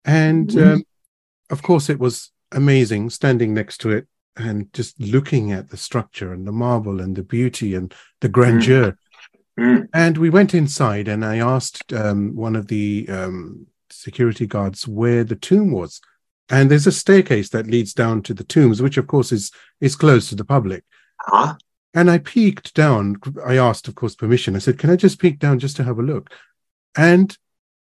And 0.04 0.49
mm-hmm. 0.49 0.73
um, 0.73 0.82
of 1.50 1.62
course, 1.62 1.88
it 1.88 1.99
was 1.99 2.32
amazing 2.50 3.11
standing 3.11 3.54
next 3.54 3.78
to 3.78 3.90
it 3.90 4.06
and 4.37 4.73
just 4.73 4.99
looking 5.00 5.52
at 5.52 5.71
the 5.71 5.76
structure 5.76 6.32
and 6.32 6.47
the 6.47 6.52
marble 6.52 7.00
and 7.00 7.16
the 7.16 7.23
beauty 7.23 7.75
and 7.75 7.94
the 8.21 8.28
grandeur. 8.28 8.97
Mm. 9.59 9.88
And 9.92 10.16
we 10.16 10.30
went 10.30 10.54
inside, 10.54 11.09
and 11.09 11.25
I 11.25 11.37
asked 11.37 11.92
um, 11.92 12.35
one 12.35 12.56
of 12.56 12.68
the 12.68 13.06
um, 13.11 13.66
security 13.90 14.47
guards 14.47 14.88
where 14.88 15.25
the 15.25 15.37
tomb 15.37 15.73
was. 15.73 16.00
And 16.49 16.71
there's 16.71 16.87
a 16.87 16.92
staircase 16.92 17.50
that 17.50 17.66
leads 17.66 17.92
down 17.92 18.23
to 18.23 18.35
the 18.35 18.44
tombs, 18.44 18.82
which 18.82 18.97
of 18.97 19.06
course 19.06 19.30
is 19.32 19.52
is 19.80 19.97
closed 19.97 20.30
to 20.30 20.35
the 20.35 20.44
public. 20.44 20.85
Uh-huh. 21.30 21.54
And 21.94 22.11
I 22.11 22.18
peeked 22.18 22.75
down. 22.75 23.16
I 23.44 23.58
asked, 23.58 23.87
of 23.88 23.94
course, 23.94 24.14
permission. 24.14 24.56
I 24.56 24.61
said, 24.61 24.78
"Can 24.78 24.90
I 24.90 24.96
just 24.96 25.18
peek 25.18 25.38
down 25.38 25.58
just 25.58 25.76
to 25.76 25.84
have 25.84 25.99
a 25.99 26.02
look?" 26.02 26.30
And 26.96 27.37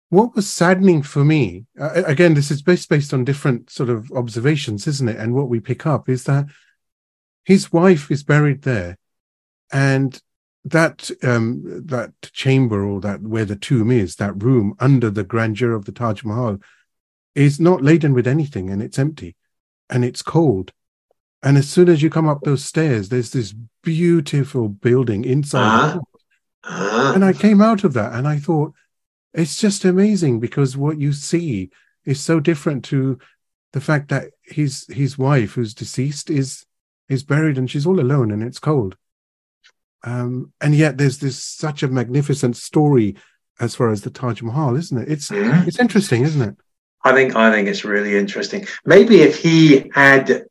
what 0.10 0.36
was 0.36 0.50
saddening 0.50 1.04
for 1.04 1.25
me, 1.25 1.66
uh, 1.80 2.04
again, 2.06 2.34
this 2.34 2.51
is 2.51 2.62
based 2.62 2.89
based 2.89 3.13
on 3.13 3.25
different 3.25 3.70
sort 3.70 3.89
of 3.89 4.12
observations, 4.12 4.88
isn't 4.88 5.10
it? 5.10 5.18
And 5.18 5.34
what 5.34 5.50
we 5.50 5.60
pick 5.60 5.86
up 5.86 6.08
is 6.08 6.24
that 6.25 6.46
his 7.44 7.74
wife 7.74 8.12
is 8.12 8.24
buried 8.24 8.62
there, 8.62 8.98
and 9.72 10.22
that 10.63 11.10
um, 11.24 11.63
that 11.88 12.13
chamber 12.34 12.86
or 12.86 13.01
that 13.01 13.22
where 13.22 13.46
the 13.46 13.56
tomb 13.56 13.89
is, 13.89 14.16
that 14.18 14.44
room 14.44 14.75
under 14.80 15.10
the 15.10 15.24
grandeur 15.24 15.72
of 15.72 15.86
the 15.86 15.92
Taj 15.92 16.24
Mahal, 16.24 16.60
is 17.36 17.60
not 17.60 17.84
laden 17.84 18.13
with 18.13 18.27
anything, 18.27 18.70
and 18.70 18.82
it's 18.82 19.00
empty, 19.00 19.36
and 19.89 20.06
it's 20.06 20.22
cold. 20.22 20.72
And 21.44 21.58
as 21.58 21.70
soon 21.70 21.89
as 21.89 22.01
you 22.01 22.10
come 22.10 22.27
up 22.27 22.41
those 22.41 22.63
stairs, 22.63 23.10
there's 23.10 23.32
this 23.32 23.53
beautiful 23.84 24.70
building 24.70 25.24
inside. 25.24 26.00
Uh-huh. 26.63 27.13
And 27.15 27.24
I 27.24 27.34
came 27.34 27.62
out 27.62 27.84
of 27.84 27.94
that, 27.94 28.13
and 28.13 28.27
I 28.27 28.38
thought, 28.38 28.74
it's 29.34 29.60
just 29.60 29.86
amazing 29.86 30.39
because 30.39 30.75
what 30.75 31.00
you 31.00 31.13
see 31.13 31.70
is 32.06 32.20
so 32.20 32.39
different 32.39 32.84
to 32.86 33.20
the 33.74 33.82
fact 33.82 34.10
that 34.10 34.32
his 34.44 34.86
his 34.89 35.17
wife, 35.17 35.53
who's 35.53 35.74
deceased, 35.74 36.29
is 36.29 36.65
is 37.08 37.24
buried 37.24 37.58
and 37.58 37.70
she's 37.70 37.86
all 37.86 38.00
alone 38.00 38.32
and 38.32 38.41
it's 38.44 38.60
cold 38.60 38.98
um, 40.03 40.53
and 40.62 40.75
yet 40.75 40.98
there's 40.98 41.17
this 41.17 41.41
such 41.44 41.84
a 41.84 41.88
magnificent 41.88 42.56
story 42.56 43.15
as 43.60 43.75
far 43.75 43.91
as 43.91 44.01
the 44.01 44.10
Taj 44.10 44.41
Mahal, 44.41 44.75
isn't 44.75 44.98
it? 44.98 45.12
It's 45.12 45.29
mm-hmm. 45.29 45.67
it's 45.67 45.79
interesting, 45.79 46.24
isn't 46.24 46.41
it? 46.41 46.56
I 47.03 47.13
think 47.13 47.36
I 47.36 47.51
think 47.51 47.67
it's 47.67 47.84
really 47.84 48.15
interesting. 48.15 48.67
Maybe 48.86 49.22
if 49.22 49.41
he 49.41 49.89
had 49.94 50.46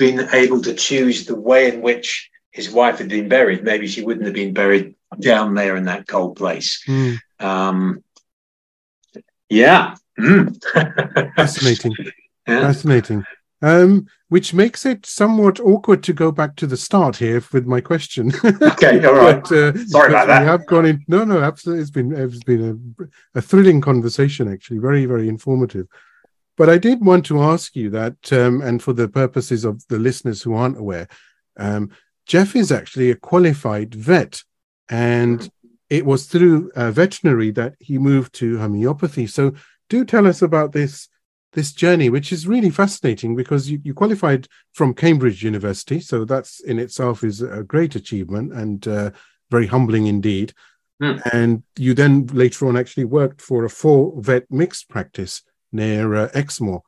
been 0.00 0.28
able 0.32 0.62
to 0.62 0.74
choose 0.74 1.26
the 1.26 1.38
way 1.38 1.72
in 1.72 1.82
which 1.82 2.30
his 2.50 2.70
wife 2.70 2.98
had 2.98 3.10
been 3.10 3.28
buried, 3.28 3.62
maybe 3.62 3.86
she 3.86 4.02
wouldn't 4.02 4.24
have 4.24 4.34
been 4.34 4.54
buried 4.54 4.94
down 5.20 5.54
there 5.54 5.76
in 5.76 5.84
that 5.84 6.08
cold 6.08 6.36
place. 6.36 6.82
Mm. 6.88 7.18
Um, 7.38 8.02
yeah. 9.50 9.94
Mm. 10.18 10.56
Fascinating. 11.36 11.92
Yeah. 12.48 12.62
Fascinating. 12.62 13.24
Um, 13.62 14.06
which 14.30 14.54
makes 14.54 14.86
it 14.86 15.04
somewhat 15.04 15.60
awkward 15.60 16.02
to 16.04 16.14
go 16.14 16.32
back 16.32 16.56
to 16.56 16.66
the 16.66 16.78
start 16.78 17.16
here 17.16 17.42
with 17.52 17.66
my 17.66 17.82
question. 17.82 18.32
okay, 18.44 19.04
all 19.04 19.12
right. 19.12 19.42
but, 19.42 19.52
uh, 19.52 19.76
Sorry 19.86 20.08
about 20.08 20.28
that. 20.28 20.40
We 20.40 20.46
have 20.46 20.66
gone 20.66 20.86
in. 20.86 21.04
No, 21.08 21.24
no, 21.24 21.42
absolutely. 21.42 21.82
It's 21.82 21.90
been 21.90 22.14
it's 22.14 22.42
been 22.42 22.64
a, 23.36 23.38
a 23.38 23.42
thrilling 23.42 23.82
conversation, 23.82 24.50
actually, 24.50 24.78
very 24.78 25.04
very 25.04 25.28
informative. 25.28 25.88
But 26.60 26.68
I 26.68 26.76
did 26.76 27.02
want 27.02 27.24
to 27.24 27.40
ask 27.40 27.74
you 27.74 27.88
that, 27.88 28.30
um, 28.34 28.60
and 28.60 28.82
for 28.82 28.92
the 28.92 29.08
purposes 29.08 29.64
of 29.64 29.82
the 29.88 29.98
listeners 29.98 30.42
who 30.42 30.52
aren't 30.52 30.76
aware, 30.76 31.08
um, 31.56 31.88
Geoff 32.26 32.54
is 32.54 32.70
actually 32.70 33.10
a 33.10 33.14
qualified 33.14 33.94
vet, 33.94 34.42
and 34.90 35.50
it 35.88 36.04
was 36.04 36.26
through 36.26 36.70
uh, 36.76 36.90
veterinary 36.90 37.50
that 37.52 37.76
he 37.78 37.96
moved 37.96 38.34
to 38.34 38.58
homeopathy. 38.58 39.26
So, 39.26 39.54
do 39.88 40.04
tell 40.04 40.26
us 40.26 40.42
about 40.42 40.72
this 40.72 41.08
this 41.54 41.72
journey, 41.72 42.10
which 42.10 42.30
is 42.30 42.46
really 42.46 42.68
fascinating 42.68 43.34
because 43.34 43.70
you, 43.70 43.80
you 43.82 43.94
qualified 43.94 44.46
from 44.74 44.92
Cambridge 44.92 45.42
University, 45.42 45.98
so 45.98 46.26
that's 46.26 46.60
in 46.60 46.78
itself 46.78 47.24
is 47.24 47.40
a 47.40 47.64
great 47.64 47.94
achievement 47.96 48.52
and 48.52 48.86
uh, 48.86 49.12
very 49.50 49.66
humbling 49.66 50.08
indeed. 50.08 50.52
Mm. 51.02 51.22
And 51.32 51.62
you 51.78 51.94
then 51.94 52.26
later 52.26 52.68
on 52.68 52.76
actually 52.76 53.06
worked 53.06 53.40
for 53.40 53.64
a 53.64 53.70
four 53.70 54.12
vet 54.20 54.44
mixed 54.50 54.90
practice 54.90 55.42
near 55.72 56.14
uh, 56.14 56.28
Exmoor. 56.34 56.82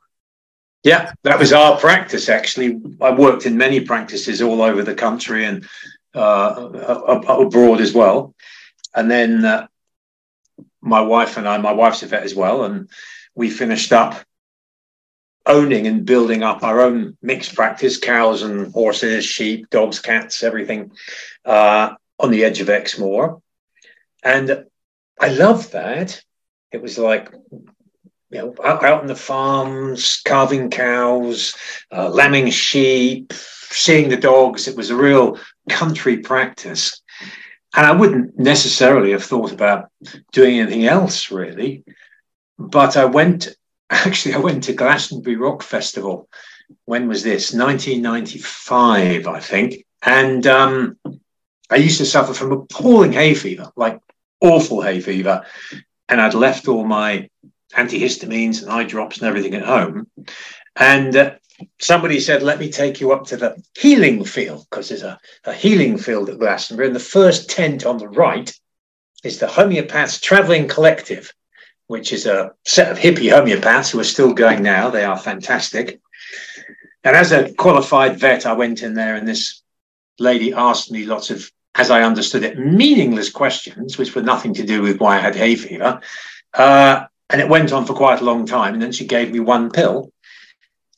Yeah, 0.83 1.13
that 1.23 1.39
was 1.39 1.53
our 1.53 1.77
practice. 1.77 2.27
Actually, 2.27 2.81
I 2.99 3.11
worked 3.11 3.45
in 3.45 3.57
many 3.57 3.79
practices 3.79 4.41
all 4.41 4.61
over 4.61 4.83
the 4.83 4.95
country 4.95 5.45
and 5.45 5.65
uh, 6.13 6.69
abroad 7.27 7.79
as 7.79 7.93
well. 7.93 8.35
And 8.93 9.09
then 9.09 9.45
uh, 9.45 9.67
my 10.81 11.01
wife 11.01 11.37
and 11.37 11.47
I, 11.47 11.57
my 11.57 11.71
wife's 11.71 12.03
a 12.03 12.07
vet 12.07 12.23
as 12.23 12.35
well, 12.35 12.65
and 12.65 12.89
we 13.33 13.49
finished 13.49 13.93
up 13.93 14.23
owning 15.45 15.87
and 15.87 16.05
building 16.05 16.43
up 16.43 16.63
our 16.63 16.81
own 16.81 17.17
mixed 17.21 17.55
practice 17.55 17.97
cows 17.97 18.43
and 18.43 18.71
horses, 18.71 19.25
sheep, 19.25 19.69
dogs, 19.69 19.99
cats, 19.99 20.43
everything 20.43 20.91
uh, 21.45 21.93
on 22.19 22.31
the 22.31 22.43
edge 22.43 22.61
of 22.61 22.69
Exmoor. 22.69 23.41
And 24.23 24.65
I 25.19 25.29
loved 25.29 25.73
that. 25.73 26.21
It 26.71 26.81
was 26.81 26.97
like, 26.97 27.33
you 28.33 28.39
know, 28.39 28.55
out, 28.63 29.01
in 29.01 29.07
the 29.07 29.15
farms, 29.15 30.21
carving 30.25 30.69
cows, 30.69 31.55
uh, 31.91 32.09
lambing 32.09 32.49
sheep, 32.49 33.31
seeing 33.33 34.09
the 34.09 34.17
dogs. 34.17 34.67
It 34.67 34.75
was 34.75 34.89
a 34.89 34.95
real 34.95 35.37
country 35.69 36.17
practice. 36.17 37.01
And 37.75 37.85
I 37.85 37.91
wouldn't 37.91 38.37
necessarily 38.39 39.11
have 39.11 39.23
thought 39.23 39.51
about 39.51 39.89
doing 40.31 40.59
anything 40.59 40.85
else 40.85 41.31
really. 41.31 41.83
But 42.57 42.97
I 42.97 43.05
went 43.05 43.55
actually, 43.89 44.33
I 44.33 44.39
went 44.39 44.63
to 44.63 44.73
Glastonbury 44.73 45.35
Rock 45.35 45.61
Festival. 45.61 46.27
When 46.85 47.07
was 47.07 47.21
this? 47.23 47.53
1995, 47.53 49.27
I 49.27 49.39
think. 49.39 49.85
And 50.01 50.47
um, 50.47 50.97
I 51.69 51.75
used 51.75 51.99
to 51.99 52.05
suffer 52.05 52.33
from 52.33 52.51
appalling 52.51 53.13
hay 53.13 53.35
fever, 53.35 53.71
like 53.75 53.99
awful 54.41 54.81
hay 54.81 54.99
fever. 55.01 55.45
And 56.09 56.19
I'd 56.19 56.33
left 56.33 56.67
all 56.67 56.83
my 56.85 57.29
antihistamines 57.75 58.61
and 58.61 58.71
eye 58.71 58.83
drops 58.83 59.17
and 59.17 59.27
everything 59.27 59.55
at 59.55 59.65
home. 59.65 60.07
And 60.75 61.15
uh, 61.15 61.31
somebody 61.79 62.19
said, 62.19 62.43
Let 62.43 62.59
me 62.59 62.71
take 62.71 62.99
you 62.99 63.11
up 63.11 63.25
to 63.27 63.37
the 63.37 63.61
healing 63.77 64.23
field, 64.25 64.65
because 64.69 64.89
there's 64.89 65.03
a, 65.03 65.19
a 65.45 65.53
healing 65.53 65.97
field 65.97 66.29
at 66.29 66.39
Glastonbury. 66.39 66.87
And 66.87 66.95
the 66.95 66.99
first 66.99 67.49
tent 67.49 67.85
on 67.85 67.97
the 67.97 68.09
right 68.09 68.51
is 69.23 69.39
the 69.39 69.47
Homeopaths 69.47 70.21
Traveling 70.21 70.67
Collective, 70.67 71.31
which 71.87 72.11
is 72.13 72.25
a 72.25 72.51
set 72.65 72.91
of 72.91 72.97
hippie 72.97 73.31
homeopaths 73.31 73.91
who 73.91 73.99
are 73.99 74.05
still 74.05 74.33
going 74.33 74.63
now. 74.63 74.89
They 74.89 75.03
are 75.03 75.17
fantastic. 75.17 75.99
And 77.03 77.15
as 77.15 77.31
a 77.31 77.53
qualified 77.53 78.17
vet, 78.17 78.45
I 78.45 78.53
went 78.53 78.81
in 78.81 78.93
there 78.93 79.15
and 79.15 79.27
this 79.27 79.61
lady 80.19 80.53
asked 80.53 80.91
me 80.91 81.05
lots 81.05 81.29
of, 81.29 81.49
as 81.75 81.89
I 81.89 82.03
understood 82.03 82.43
it, 82.43 82.57
meaningless 82.57 83.29
questions, 83.29 83.97
which 83.97 84.15
were 84.15 84.21
nothing 84.21 84.53
to 84.55 84.65
do 84.65 84.81
with 84.81 84.99
why 84.99 85.17
I 85.17 85.21
had 85.21 85.35
hay 85.35 85.55
fever. 85.55 86.01
Uh, 86.53 87.05
and 87.33 87.41
it 87.41 87.49
went 87.49 87.73
on 87.73 87.85
for 87.85 87.95
quite 87.95 88.21
a 88.21 88.25
long 88.25 88.45
time. 88.45 88.73
And 88.73 88.81
then 88.81 88.91
she 88.91 89.07
gave 89.07 89.31
me 89.31 89.39
one 89.39 89.71
pill. 89.71 90.11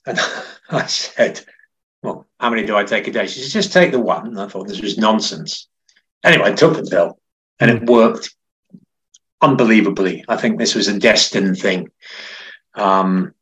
And 0.06 0.20
I 0.70 0.86
said, 0.86 1.40
Well, 2.04 2.28
how 2.40 2.50
many 2.50 2.66
do 2.66 2.76
I 2.76 2.84
take 2.84 3.08
a 3.08 3.12
day? 3.12 3.26
She 3.26 3.40
said, 3.40 3.52
Just 3.52 3.74
take 3.74 3.94
the 3.94 4.00
one. 4.00 4.28
And 4.28 4.40
I 4.40 4.48
thought 4.48 4.68
this 4.68 4.82
was 4.82 4.98
nonsense. 4.98 5.68
Anyway, 6.24 6.50
I 6.50 6.52
took 6.52 6.76
the 6.76 6.84
pill 6.84 7.18
and 7.60 7.72
it 7.72 7.90
worked 7.90 8.36
unbelievably. 9.42 10.26
I 10.28 10.36
think 10.36 10.60
this 10.60 10.76
was 10.76 10.90
a 10.90 11.00
destined 11.00 11.58
thing. 11.58 11.90
Um, 12.74 13.34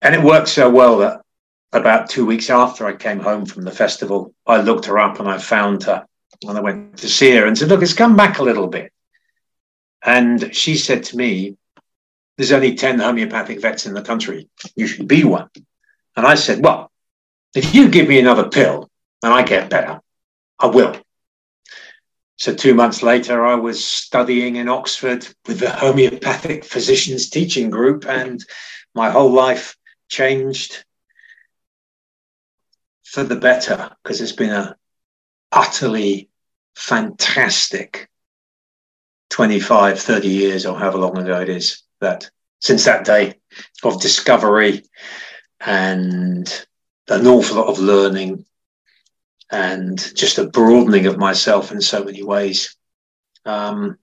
and 0.00 0.14
it 0.14 0.22
worked 0.22 0.48
so 0.48 0.70
well 0.70 0.98
that 0.98 1.22
about 1.72 2.08
two 2.08 2.24
weeks 2.24 2.50
after 2.50 2.86
I 2.86 2.94
came 2.94 3.18
home 3.18 3.46
from 3.46 3.64
the 3.64 3.72
festival, 3.72 4.32
I 4.46 4.60
looked 4.60 4.84
her 4.84 4.98
up 4.98 5.18
and 5.18 5.28
I 5.28 5.38
found 5.38 5.82
her. 5.84 6.06
And 6.46 6.56
I 6.56 6.60
went 6.60 6.98
to 6.98 7.08
see 7.08 7.34
her 7.34 7.46
and 7.46 7.58
said, 7.58 7.68
Look, 7.68 7.82
it's 7.82 7.94
come 7.94 8.14
back 8.14 8.38
a 8.38 8.44
little 8.44 8.68
bit. 8.68 8.92
And 10.04 10.54
she 10.54 10.76
said 10.76 11.02
to 11.04 11.16
me, 11.16 11.56
There's 12.36 12.52
only 12.52 12.74
10 12.74 12.98
homeopathic 12.98 13.60
vets 13.60 13.86
in 13.86 13.94
the 13.94 14.02
country. 14.02 14.48
You 14.74 14.86
should 14.86 15.06
be 15.06 15.24
one. 15.24 15.48
And 16.16 16.26
I 16.26 16.34
said, 16.34 16.62
Well, 16.62 16.90
if 17.54 17.74
you 17.74 17.88
give 17.88 18.08
me 18.08 18.18
another 18.18 18.48
pill 18.48 18.90
and 19.22 19.32
I 19.32 19.42
get 19.42 19.70
better, 19.70 20.00
I 20.58 20.66
will. 20.66 20.96
So, 22.36 22.52
two 22.52 22.74
months 22.74 23.02
later, 23.02 23.46
I 23.46 23.54
was 23.54 23.84
studying 23.84 24.56
in 24.56 24.68
Oxford 24.68 25.26
with 25.46 25.60
the 25.60 25.70
homeopathic 25.70 26.64
physicians 26.64 27.30
teaching 27.30 27.70
group, 27.70 28.06
and 28.06 28.44
my 28.94 29.10
whole 29.10 29.30
life 29.30 29.76
changed 30.08 30.84
for 33.04 33.22
the 33.22 33.36
better 33.36 33.90
because 34.02 34.20
it's 34.20 34.32
been 34.32 34.50
a 34.50 34.76
utterly 35.52 36.28
fantastic 36.74 38.10
25, 39.30 40.00
30 40.00 40.28
years 40.28 40.66
or 40.66 40.76
however 40.76 40.98
long 40.98 41.16
ago 41.16 41.40
it 41.40 41.48
is 41.48 41.83
that 42.00 42.30
since 42.60 42.84
that 42.84 43.04
day 43.04 43.34
of 43.82 44.00
discovery 44.00 44.82
and 45.60 46.66
an 47.08 47.26
awful 47.26 47.56
lot 47.56 47.68
of 47.68 47.78
learning 47.78 48.44
and 49.50 49.98
just 50.16 50.38
a 50.38 50.48
broadening 50.48 51.06
of 51.06 51.18
myself 51.18 51.70
in 51.72 51.80
so 51.80 52.04
many 52.04 52.22
ways. 52.22 52.76
Um, 53.44 53.98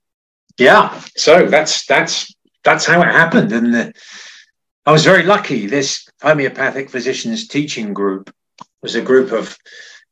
yeah, 0.57 1.01
so 1.15 1.47
that's 1.47 1.85
that's 1.85 2.33
that's 2.63 2.85
how 2.85 3.01
it 3.01 3.07
happened, 3.07 3.51
and 3.51 3.73
the, 3.73 3.93
I 4.85 4.91
was 4.91 5.03
very 5.03 5.23
lucky. 5.23 5.65
This 5.65 6.07
homeopathic 6.21 6.89
physicians 6.89 7.47
teaching 7.47 7.93
group 7.93 8.33
was 8.81 8.95
a 8.95 9.01
group 9.01 9.31
of 9.31 9.57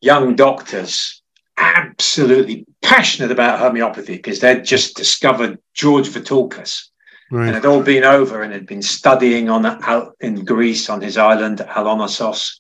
young 0.02 0.36
doctors 0.36 1.22
absolutely 1.58 2.66
passionate 2.82 3.32
about 3.32 3.60
homeopathy 3.60 4.16
because 4.16 4.40
they'd 4.40 4.64
just 4.64 4.96
discovered 4.96 5.60
George 5.74 6.08
Vithoulkas. 6.10 6.90
Right. 7.32 7.48
And 7.48 7.56
had 7.56 7.66
all 7.66 7.84
been 7.84 8.04
over 8.04 8.42
and 8.42 8.52
had 8.52 8.66
been 8.66 8.82
studying 8.82 9.50
on 9.50 9.66
out 9.66 10.16
in 10.20 10.44
Greece 10.46 10.90
on 10.90 11.02
his 11.02 11.18
island 11.18 11.60
Alonissos, 11.60 12.60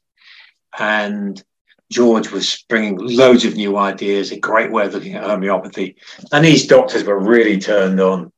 and 0.77 1.43
George 1.91 2.29
was 2.29 2.63
bringing 2.69 2.97
loads 2.97 3.45
of 3.45 3.55
new 3.55 3.77
ideas, 3.77 4.31
a 4.31 4.39
great 4.39 4.71
way 4.71 4.85
of 4.85 4.93
looking 4.93 5.15
at 5.15 5.23
homeopathy. 5.23 5.95
And 6.31 6.45
these 6.45 6.67
doctors 6.67 7.03
were 7.03 7.19
really 7.19 7.59
turned 7.59 7.99
on. 7.99 8.31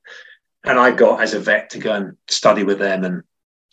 And 0.63 0.79
I 0.79 0.91
got 0.91 1.21
as 1.21 1.33
a 1.33 1.39
vet 1.39 1.71
to 1.71 1.79
go 1.79 1.93
and 1.93 2.17
study 2.29 2.63
with 2.63 2.79
them. 2.79 3.03
And 3.03 3.23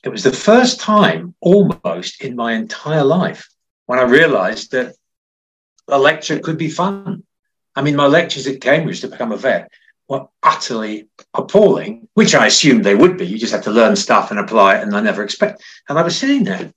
it 0.02 0.08
was 0.08 0.24
the 0.24 0.32
first 0.32 0.80
time 0.80 1.34
almost 1.40 2.22
in 2.22 2.34
my 2.34 2.54
entire 2.54 3.04
life 3.04 3.48
when 3.86 4.00
I 4.00 4.02
realized 4.02 4.72
that 4.72 4.96
a 5.86 5.98
lecture 5.98 6.40
could 6.40 6.58
be 6.58 6.70
fun. 6.70 7.22
I 7.76 7.82
mean, 7.82 7.94
my 7.94 8.06
lectures 8.06 8.48
at 8.48 8.60
Cambridge 8.60 9.02
to 9.02 9.08
become 9.08 9.30
a 9.30 9.36
vet 9.36 9.70
were 10.08 10.26
utterly 10.42 11.08
appalling, 11.34 12.08
which 12.14 12.34
I 12.34 12.46
assumed 12.46 12.84
they 12.84 12.94
would 12.94 13.18
be. 13.18 13.26
You 13.26 13.38
just 13.38 13.52
have 13.52 13.64
to 13.64 13.70
learn 13.70 13.96
stuff 13.96 14.30
and 14.30 14.40
apply 14.40 14.76
it, 14.76 14.82
and 14.82 14.96
I 14.96 15.00
never 15.00 15.22
expect. 15.22 15.62
And 15.88 15.98
I 15.98 16.02
was 16.02 16.16
sitting 16.16 16.44
there 16.44 16.72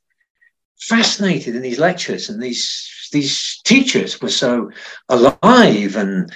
fascinated 0.79 1.55
in 1.55 1.61
these 1.61 1.79
lectures, 1.79 2.29
and 2.29 2.41
these 2.41 2.89
these 3.11 3.61
teachers 3.63 4.21
were 4.21 4.29
so 4.29 4.71
alive 5.09 5.95
and 5.95 6.31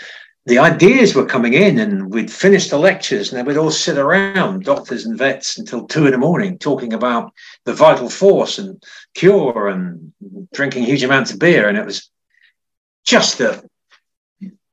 the 0.46 0.60
ideas 0.60 1.16
were 1.16 1.26
coming 1.26 1.54
in 1.54 1.80
and 1.80 2.14
we'd 2.14 2.32
finish 2.32 2.70
the 2.70 2.78
lectures 2.78 3.32
and 3.32 3.40
then 3.40 3.46
we'd 3.46 3.58
all 3.58 3.72
sit 3.72 3.98
around 3.98 4.64
doctors 4.64 5.06
and 5.06 5.18
vets 5.18 5.58
until 5.58 5.88
two 5.88 6.06
in 6.06 6.12
the 6.12 6.18
morning 6.18 6.58
talking 6.58 6.94
about 6.94 7.34
the 7.64 7.74
vital 7.74 8.10
force 8.10 8.60
and 8.60 8.84
cure 9.16 9.70
and 9.70 10.14
drinking 10.54 10.84
huge 10.84 11.04
amounts 11.04 11.32
of 11.32 11.40
beer 11.40 11.68
and 11.68 11.78
it 11.78 11.86
was 11.86 12.12
just 13.06 13.40
a 13.40 13.64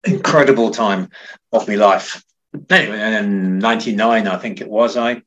incredible 0.04 0.70
time 0.70 1.08
of 1.52 1.68
my 1.68 1.74
life 1.74 2.24
anyway 2.70 3.00
in 3.16 3.58
99 3.58 4.26
i 4.26 4.38
think 4.38 4.60
it 4.60 4.68
was 4.68 4.96
i 4.96 5.22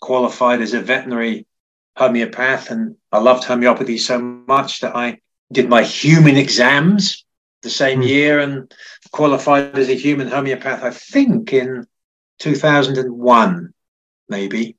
qualified 0.00 0.60
as 0.60 0.74
a 0.74 0.80
veterinary 0.80 1.46
homeopath 1.96 2.70
and 2.70 2.96
i 3.12 3.18
loved 3.18 3.44
homeopathy 3.44 3.98
so 3.98 4.18
much 4.18 4.80
that 4.80 4.94
i 4.94 5.18
did 5.52 5.68
my 5.68 5.82
human 5.82 6.36
exams 6.36 7.24
the 7.62 7.70
same 7.70 8.00
mm. 8.00 8.08
year 8.08 8.40
and 8.40 8.72
qualified 9.12 9.78
as 9.78 9.88
a 9.88 9.94
human 9.94 10.28
homeopath, 10.28 10.82
I 10.82 10.90
think 10.90 11.52
in 11.52 11.86
2001, 12.38 13.74
maybe. 14.28 14.76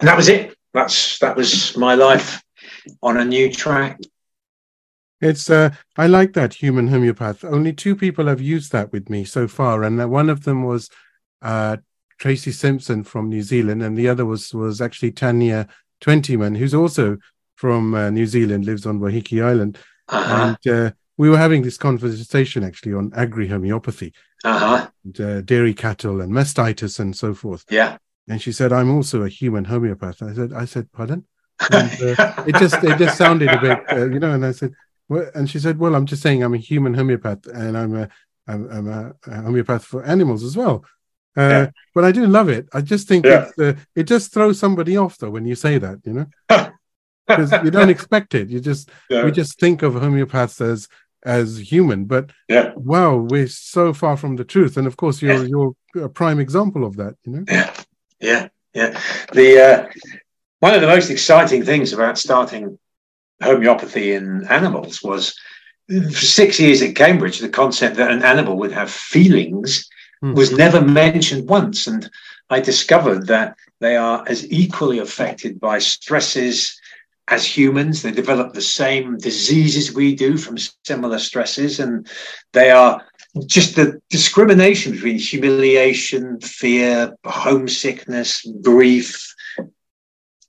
And 0.00 0.08
that 0.08 0.16
was 0.16 0.28
it. 0.28 0.56
That's 0.72 1.18
that 1.20 1.36
was 1.36 1.76
my 1.76 1.94
life 1.94 2.42
on 3.02 3.16
a 3.16 3.24
new 3.24 3.52
track. 3.52 4.00
It's 5.20 5.48
uh, 5.48 5.70
I 5.96 6.06
like 6.06 6.32
that 6.34 6.54
human 6.54 6.88
homeopath. 6.88 7.44
Only 7.44 7.72
two 7.72 7.96
people 7.96 8.26
have 8.26 8.40
used 8.40 8.72
that 8.72 8.92
with 8.92 9.08
me 9.08 9.24
so 9.24 9.48
far, 9.48 9.82
and 9.82 10.10
one 10.10 10.28
of 10.28 10.44
them 10.44 10.64
was 10.64 10.90
uh, 11.42 11.78
Tracy 12.18 12.52
Simpson 12.52 13.04
from 13.04 13.28
New 13.28 13.42
Zealand, 13.42 13.82
and 13.82 13.96
the 13.96 14.08
other 14.08 14.26
was 14.26 14.52
was 14.52 14.80
actually 14.80 15.12
Tanya 15.12 15.68
Twentyman, 16.00 16.56
who's 16.56 16.74
also 16.74 17.18
from 17.54 17.94
uh, 17.94 18.10
New 18.10 18.26
Zealand, 18.26 18.66
lives 18.66 18.86
on 18.86 19.00
Waiheke 19.00 19.44
Island, 19.44 19.78
uh-huh. 20.08 20.56
and 20.64 20.74
uh, 20.74 20.90
we 21.16 21.30
were 21.30 21.38
having 21.38 21.62
this 21.62 21.76
conversation 21.76 22.64
actually 22.64 22.94
on 22.94 23.12
agri 23.14 23.48
homeopathy, 23.48 24.12
uh-huh. 24.44 24.88
and, 25.04 25.20
uh, 25.20 25.40
dairy 25.42 25.74
cattle 25.74 26.20
and 26.20 26.32
mastitis 26.32 26.98
and 26.98 27.16
so 27.16 27.34
forth. 27.34 27.64
Yeah. 27.70 27.98
And 28.28 28.42
she 28.42 28.52
said, 28.52 28.72
"I'm 28.72 28.90
also 28.90 29.22
a 29.22 29.28
human 29.28 29.64
homeopath." 29.64 30.22
I 30.22 30.34
said, 30.34 30.52
"I 30.52 30.64
said, 30.64 30.90
pardon." 30.92 31.24
And, 31.70 32.18
uh, 32.18 32.44
it 32.48 32.56
just 32.56 32.82
it 32.82 32.98
just 32.98 33.16
sounded 33.16 33.48
a 33.48 33.60
bit, 33.60 33.78
uh, 33.92 34.06
you 34.06 34.18
know. 34.18 34.32
And 34.32 34.44
I 34.44 34.50
said, 34.50 34.72
well, 35.08 35.30
and 35.34 35.48
she 35.48 35.58
said, 35.58 35.78
"Well, 35.78 35.94
I'm 35.94 36.06
just 36.06 36.22
saying 36.22 36.42
I'm 36.42 36.54
a 36.54 36.58
human 36.58 36.94
homeopath, 36.94 37.46
and 37.46 37.76
I'm 37.76 37.94
a 37.94 38.08
I'm, 38.46 38.70
I'm 38.70 38.88
a, 38.88 39.14
a, 39.26 39.42
homeopath 39.42 39.84
for 39.84 40.04
animals 40.04 40.42
as 40.44 40.56
well." 40.56 40.84
Uh, 41.36 41.40
yeah. 41.40 41.70
But 41.94 42.04
I 42.04 42.12
do 42.12 42.26
love 42.26 42.48
it. 42.48 42.68
I 42.72 42.80
just 42.80 43.08
think 43.08 43.24
yeah. 43.24 43.50
it, 43.58 43.76
uh, 43.76 43.80
it 43.96 44.04
just 44.04 44.32
throws 44.32 44.58
somebody 44.58 44.96
off 44.96 45.18
though 45.18 45.30
when 45.30 45.46
you 45.46 45.56
say 45.56 45.78
that, 45.78 45.98
you 46.04 46.12
know, 46.12 46.26
because 47.26 47.52
you 47.64 47.72
don't 47.72 47.90
expect 47.90 48.34
it. 48.34 48.50
You 48.50 48.60
just 48.60 48.88
yeah. 49.10 49.24
we 49.24 49.32
just 49.32 49.58
think 49.58 49.82
of 49.82 49.94
homeopaths 49.94 50.60
as 50.60 50.88
as 51.24 51.58
human 51.58 52.04
but 52.04 52.30
yeah 52.48 52.72
wow 52.76 53.16
we're 53.16 53.48
so 53.48 53.92
far 53.92 54.16
from 54.16 54.36
the 54.36 54.44
truth 54.44 54.76
and 54.76 54.86
of 54.86 54.96
course 54.96 55.22
you're 55.22 55.46
you're 55.46 55.74
a 56.02 56.08
prime 56.08 56.38
example 56.38 56.84
of 56.84 56.96
that 56.96 57.14
you 57.24 57.32
know 57.32 57.44
yeah 57.48 57.74
yeah 58.20 58.48
yeah 58.74 59.00
the 59.32 59.58
uh, 59.58 59.88
one 60.60 60.74
of 60.74 60.80
the 60.80 60.86
most 60.86 61.10
exciting 61.10 61.64
things 61.64 61.92
about 61.92 62.18
starting 62.18 62.78
homeopathy 63.44 64.12
in 64.12 64.44
animals 64.48 65.02
was 65.02 65.38
for 65.88 66.26
six 66.40 66.58
years 66.58 66.80
at 66.82 66.96
cambridge 66.96 67.38
the 67.38 67.48
concept 67.48 67.96
that 67.96 68.10
an 68.10 68.22
animal 68.22 68.56
would 68.56 68.72
have 68.72 68.90
feelings 68.90 69.88
hmm. 70.20 70.34
was 70.34 70.50
never 70.50 70.80
mentioned 70.80 71.48
once 71.48 71.86
and 71.86 72.10
i 72.50 72.58
discovered 72.58 73.26
that 73.26 73.56
they 73.80 73.96
are 73.96 74.24
as 74.26 74.50
equally 74.50 74.98
affected 74.98 75.60
by 75.60 75.78
stresses 75.78 76.80
as 77.28 77.44
humans. 77.44 78.02
They 78.02 78.12
develop 78.12 78.52
the 78.52 78.62
same 78.62 79.16
diseases 79.18 79.94
we 79.94 80.14
do 80.14 80.36
from 80.36 80.58
similar 80.84 81.18
stresses, 81.18 81.80
and 81.80 82.08
they 82.52 82.70
are 82.70 83.02
just 83.46 83.76
the 83.76 84.00
discrimination 84.10 84.92
between 84.92 85.18
humiliation, 85.18 86.40
fear, 86.40 87.16
homesickness, 87.24 88.46
grief. 88.62 89.33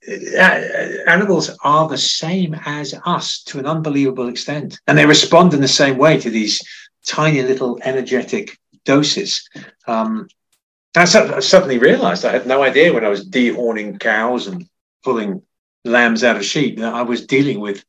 Uh, 0.08 1.02
animals 1.08 1.50
are 1.64 1.88
the 1.88 1.98
same 1.98 2.54
as 2.64 2.94
us 3.04 3.42
to 3.44 3.58
an 3.58 3.66
unbelievable 3.66 4.28
extent, 4.28 4.80
and 4.86 4.96
they 4.96 5.06
respond 5.06 5.52
in 5.52 5.60
the 5.60 5.68
same 5.68 5.98
way 5.98 6.18
to 6.20 6.30
these 6.30 6.62
tiny 7.06 7.42
little 7.42 7.78
energetic 7.82 8.56
doses. 8.84 9.48
Um, 9.86 10.28
I 10.94 11.04
suddenly 11.04 11.78
realized 11.78 12.24
I 12.24 12.32
had 12.32 12.46
no 12.46 12.62
idea 12.62 12.92
when 12.92 13.04
I 13.04 13.08
was 13.08 13.28
dehorning 13.28 14.00
cows 14.00 14.46
and 14.46 14.66
pulling 15.04 15.42
lambs 15.84 16.24
out 16.24 16.36
of 16.36 16.44
sheep. 16.44 16.78
That 16.78 16.94
I 16.94 17.02
was 17.02 17.26
dealing 17.26 17.60
with 17.60 17.84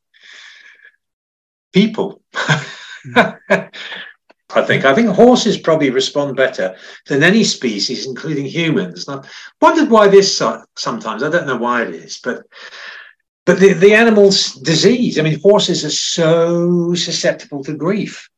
people. 1.71 2.21
I 4.55 4.61
think. 4.61 4.85
I 4.85 4.95
think 4.95 5.09
horses 5.09 5.57
probably 5.57 5.89
respond 5.89 6.37
better 6.37 6.75
than 7.07 7.21
any 7.21 7.43
species, 7.43 8.07
including 8.07 8.45
humans. 8.45 9.07
And 9.07 9.19
I've 9.19 9.31
wondered 9.61 9.89
why 9.89 10.07
this 10.07 10.37
sometimes. 10.75 11.21
I 11.21 11.29
don't 11.29 11.47
know 11.47 11.57
why 11.57 11.83
it 11.83 11.93
is, 11.93 12.19
but 12.23 12.43
but 13.45 13.59
the, 13.59 13.73
the 13.73 13.93
animal's 13.93 14.53
disease. 14.53 15.17
I 15.17 15.21
mean, 15.21 15.39
horses 15.39 15.85
are 15.85 15.89
so 15.89 16.93
susceptible 16.93 17.63
to 17.63 17.75
grief. 17.75 18.29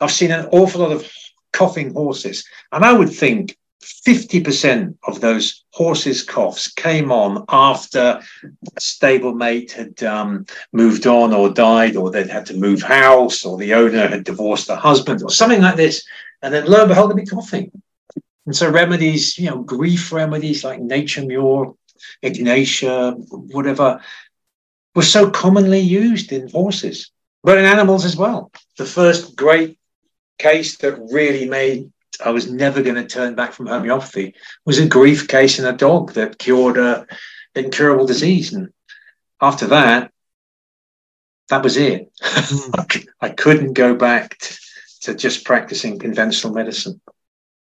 I've 0.00 0.10
seen 0.10 0.30
an 0.30 0.46
awful 0.52 0.82
lot 0.82 0.92
of 0.92 1.10
coughing 1.52 1.92
horses, 1.92 2.44
and 2.72 2.84
I 2.84 2.92
would 2.92 3.10
think 3.10 3.56
50% 3.84 4.96
of 5.04 5.20
those 5.20 5.64
horses' 5.70 6.22
coughs 6.22 6.68
came 6.68 7.12
on 7.12 7.44
after 7.48 8.20
a 8.42 8.80
stablemate 8.80 9.72
had 9.72 10.02
um, 10.02 10.46
moved 10.72 11.06
on 11.06 11.32
or 11.32 11.50
died, 11.50 11.96
or 11.96 12.10
they'd 12.10 12.28
had 12.28 12.46
to 12.46 12.56
move 12.56 12.82
house, 12.82 13.44
or 13.44 13.58
the 13.58 13.74
owner 13.74 14.08
had 14.08 14.24
divorced 14.24 14.66
the 14.68 14.76
husband, 14.76 15.22
or 15.22 15.30
something 15.30 15.60
like 15.60 15.76
this. 15.76 16.04
And 16.42 16.52
then 16.52 16.66
lo 16.66 16.80
and 16.80 16.88
behold, 16.88 17.10
they'd 17.10 17.24
be 17.24 17.26
coughing. 17.26 17.70
And 18.46 18.56
so 18.56 18.70
remedies, 18.70 19.38
you 19.38 19.50
know, 19.50 19.62
grief 19.62 20.12
remedies 20.12 20.64
like 20.64 20.80
natrum 20.80 21.28
mur, 21.28 21.74
ignatia, 22.22 23.12
whatever, 23.12 24.00
were 24.94 25.02
so 25.02 25.30
commonly 25.30 25.80
used 25.80 26.32
in 26.32 26.48
horses, 26.48 27.10
but 27.42 27.58
in 27.58 27.64
animals 27.64 28.04
as 28.04 28.16
well. 28.16 28.50
The 28.76 28.84
first 28.84 29.36
great 29.36 29.78
case 30.38 30.76
that 30.78 30.98
really 31.10 31.48
made 31.48 31.90
I 32.24 32.30
was 32.30 32.50
never 32.50 32.82
going 32.82 32.96
to 32.96 33.06
turn 33.06 33.34
back 33.34 33.52
from 33.52 33.66
homeopathy 33.66 34.34
was 34.64 34.78
a 34.78 34.88
grief 34.88 35.28
case 35.28 35.58
in 35.58 35.66
a 35.66 35.76
dog 35.76 36.12
that 36.14 36.38
cured 36.38 36.78
a 36.78 37.06
incurable 37.54 38.06
disease. 38.06 38.52
And 38.52 38.72
after 39.40 39.66
that, 39.68 40.10
that 41.48 41.62
was 41.62 41.76
it. 41.76 42.10
Mm. 42.44 43.06
I 43.20 43.28
couldn't 43.30 43.72
go 43.72 43.94
back 43.94 44.36
to, 44.38 44.58
to 45.02 45.14
just 45.14 45.46
practicing 45.46 45.98
conventional 45.98 46.52
medicine. 46.52 47.00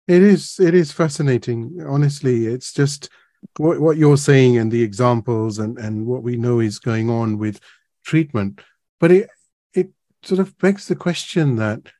It 0.07 0.23
is 0.23 0.59
it 0.59 0.73
is 0.73 0.91
fascinating. 0.91 1.85
Honestly, 1.87 2.47
it's 2.47 2.73
just 2.73 3.09
what 3.57 3.79
what 3.79 3.97
you're 3.97 4.17
saying 4.17 4.57
and 4.57 4.71
the 4.71 4.81
examples 4.81 5.59
and 5.59 5.77
and 5.77 6.07
what 6.07 6.23
we 6.23 6.35
know 6.35 6.59
is 6.59 6.79
going 6.79 7.09
on 7.09 7.37
with 7.37 7.59
treatment. 8.03 8.61
But 8.99 9.11
it 9.11 9.29
it 9.73 9.91
sort 10.23 10.39
of 10.39 10.57
begs 10.57 10.87
the 10.87 10.95
question 10.95 11.57
that 11.57 11.91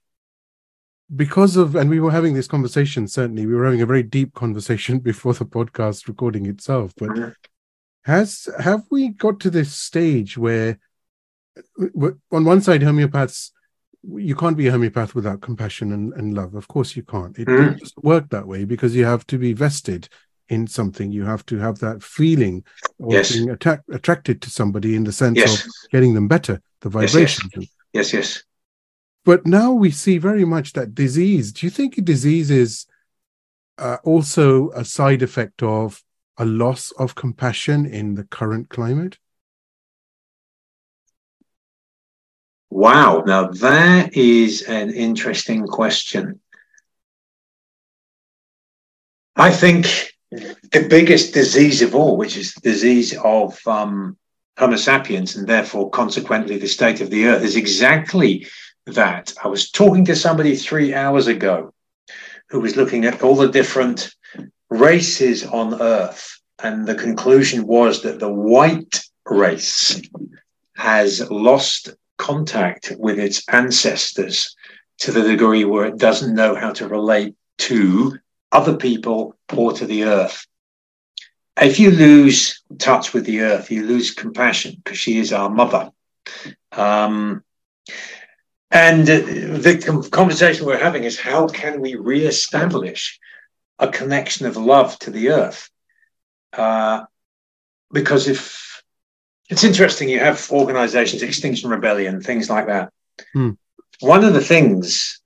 because 1.15 1.57
of 1.57 1.75
and 1.75 1.89
we 1.89 1.99
were 1.99 2.11
having 2.11 2.33
this 2.33 2.47
conversation 2.47 3.07
certainly 3.07 3.45
we 3.45 3.53
were 3.53 3.65
having 3.65 3.81
a 3.81 3.85
very 3.85 4.03
deep 4.03 4.33
conversation 4.33 4.99
before 5.11 5.33
the 5.33 5.45
podcast 5.45 6.07
recording 6.07 6.45
itself 6.45 6.93
but 6.97 7.09
mm-hmm. 7.09 7.29
has 8.03 8.47
have 8.59 8.83
we 8.89 9.09
got 9.09 9.39
to 9.39 9.49
this 9.49 9.73
stage 9.73 10.37
where 10.37 10.79
on 12.31 12.45
one 12.45 12.61
side 12.61 12.81
homeopaths 12.81 13.51
you 14.15 14.35
can't 14.35 14.57
be 14.57 14.67
a 14.67 14.71
homeopath 14.71 15.13
without 15.13 15.41
compassion 15.41 15.91
and, 15.91 16.13
and 16.13 16.33
love 16.33 16.55
of 16.55 16.67
course 16.67 16.95
you 16.95 17.03
can't 17.03 17.37
it 17.37 17.47
mm-hmm. 17.47 17.77
doesn't 17.77 18.03
work 18.03 18.29
that 18.29 18.47
way 18.47 18.63
because 18.63 18.95
you 18.95 19.05
have 19.05 19.25
to 19.27 19.37
be 19.37 19.53
vested 19.53 20.07
in 20.49 20.65
something 20.67 21.11
you 21.11 21.23
have 21.23 21.45
to 21.45 21.57
have 21.57 21.79
that 21.79 22.01
feeling 22.01 22.63
or 22.99 23.13
yes. 23.13 23.31
being 23.31 23.49
atta- 23.49 23.83
attracted 23.91 24.41
to 24.41 24.49
somebody 24.49 24.95
in 24.95 25.03
the 25.03 25.11
sense 25.11 25.37
yes. 25.37 25.65
of 25.65 25.71
getting 25.91 26.13
them 26.13 26.27
better 26.27 26.61
the 26.81 26.89
vibrations 26.89 27.51
yes. 27.55 27.67
yes, 27.93 28.13
yes 28.13 28.43
but 29.23 29.45
now 29.45 29.71
we 29.71 29.91
see 29.91 30.17
very 30.17 30.45
much 30.45 30.73
that 30.73 30.95
disease. 30.95 31.51
Do 31.51 31.65
you 31.65 31.69
think 31.69 32.03
disease 32.03 32.49
is 32.49 32.85
uh, 33.77 33.97
also 34.03 34.71
a 34.71 34.83
side 34.83 35.21
effect 35.21 35.63
of 35.63 36.03
a 36.37 36.45
loss 36.45 36.91
of 36.91 37.15
compassion 37.15 37.85
in 37.85 38.15
the 38.15 38.23
current 38.23 38.69
climate? 38.69 39.17
Wow, 42.69 43.23
now 43.27 43.47
that 43.47 44.15
is 44.15 44.61
an 44.63 44.91
interesting 44.91 45.67
question. 45.67 46.39
I 49.35 49.51
think 49.51 50.13
the 50.31 50.87
biggest 50.89 51.33
disease 51.33 51.81
of 51.81 51.93
all, 51.93 52.15
which 52.15 52.37
is 52.37 52.53
the 52.53 52.61
disease 52.61 53.15
of 53.23 53.59
um, 53.67 54.17
Homo 54.57 54.77
sapiens, 54.77 55.35
and 55.35 55.47
therefore 55.47 55.89
consequently 55.89 56.57
the 56.57 56.67
state 56.67 57.01
of 57.01 57.09
the 57.09 57.25
earth, 57.25 57.43
is 57.43 57.57
exactly 57.57 58.47
that. 58.85 59.33
I 59.43 59.47
was 59.47 59.71
talking 59.71 60.05
to 60.05 60.15
somebody 60.15 60.55
three 60.55 60.93
hours 60.93 61.27
ago 61.27 61.73
who 62.49 62.59
was 62.59 62.75
looking 62.75 63.05
at 63.05 63.21
all 63.23 63.35
the 63.35 63.49
different 63.49 64.13
races 64.69 65.45
on 65.45 65.81
Earth, 65.81 66.39
and 66.61 66.85
the 66.85 66.95
conclusion 66.95 67.65
was 67.65 68.03
that 68.03 68.19
the 68.19 68.31
white 68.31 69.03
race 69.25 70.01
has 70.75 71.29
lost 71.29 71.89
contact 72.17 72.93
with 72.97 73.17
its 73.19 73.47
ancestors 73.49 74.55
to 74.99 75.11
the 75.11 75.23
degree 75.23 75.65
where 75.65 75.85
it 75.85 75.97
doesn't 75.97 76.35
know 76.35 76.55
how 76.55 76.71
to 76.71 76.87
relate 76.87 77.35
to 77.57 78.17
other 78.51 78.75
people 78.77 79.35
or 79.55 79.73
to 79.73 79.85
the 79.85 80.03
earth. 80.03 80.45
If 81.59 81.79
you 81.79 81.91
lose 81.91 82.61
touch 82.77 83.13
with 83.13 83.25
the 83.25 83.41
earth, 83.41 83.71
you 83.71 83.85
lose 83.85 84.11
compassion 84.11 84.75
because 84.83 84.97
she 84.97 85.17
is 85.17 85.33
our 85.33 85.49
mother. 85.49 85.91
Um, 86.71 87.43
and 88.71 89.05
the 89.05 90.07
conversation 90.11 90.65
we're 90.65 90.77
having 90.77 91.03
is 91.03 91.19
how 91.19 91.47
can 91.47 91.81
we 91.81 91.95
re-establish 91.95 93.19
a 93.79 93.89
connection 93.89 94.45
of 94.45 94.55
love 94.55 94.97
to 94.99 95.11
the 95.11 95.29
earth? 95.29 95.69
Uh, 96.53 97.03
because 97.91 98.29
if 98.29 98.81
it's 99.49 99.65
interesting, 99.65 100.07
you 100.07 100.19
have 100.19 100.49
organizations, 100.51 101.21
Extinction 101.21 101.69
Rebellion, 101.69 102.21
things 102.21 102.49
like 102.49 102.67
that. 102.67 102.93
Hmm. 103.33 103.51
One 103.99 104.23
of 104.23 104.33
the 104.33 104.41
things 104.41 105.19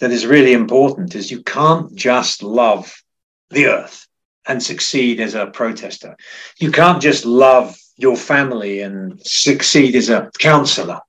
that 0.00 0.10
is 0.10 0.24
really 0.24 0.54
important 0.54 1.14
is 1.14 1.30
you 1.30 1.42
can't 1.42 1.94
just 1.94 2.42
love 2.42 3.02
the 3.50 3.66
earth 3.66 4.06
and 4.46 4.62
succeed 4.62 5.20
as 5.20 5.34
a 5.34 5.46
protester. 5.46 6.16
You 6.58 6.72
can't 6.72 7.02
just 7.02 7.26
love 7.26 7.76
your 7.96 8.16
family 8.16 8.80
and 8.80 9.20
succeed 9.26 9.94
as 9.94 10.08
a 10.08 10.30
counselor 10.38 11.00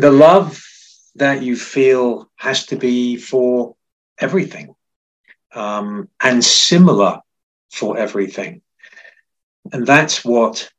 the 0.00 0.10
love 0.10 0.62
that 1.16 1.42
you 1.42 1.56
feel 1.56 2.30
has 2.36 2.66
to 2.66 2.76
be 2.76 3.16
for 3.16 3.76
everything 4.18 4.74
um, 5.54 6.08
and 6.20 6.44
similar 6.44 7.20
for 7.70 7.98
everything. 7.98 8.62
And 9.72 9.86
that's 9.86 10.24
what 10.24 10.70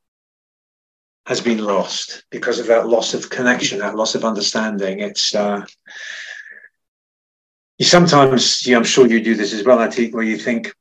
has 1.26 1.40
been 1.40 1.60
lost 1.60 2.24
because 2.32 2.60
of 2.60 2.68
that 2.68 2.88
loss 2.88 3.14
of 3.14 3.30
connection, 3.30 3.80
that 3.80 3.96
loss 3.96 4.16
of 4.16 4.26
understanding. 4.26 5.00
It's 5.00 5.36
uh, 5.36 5.66
you 7.78 7.86
sometimes, 7.86 8.68
I'm 8.68 8.84
sure 8.84 9.08
you 9.08 9.24
do 9.24 9.36
this 9.36 9.54
as 9.54 9.64
well, 9.64 9.78
Atiq, 9.78 10.14
where 10.14 10.24
you 10.24 10.38
think, 10.38 10.74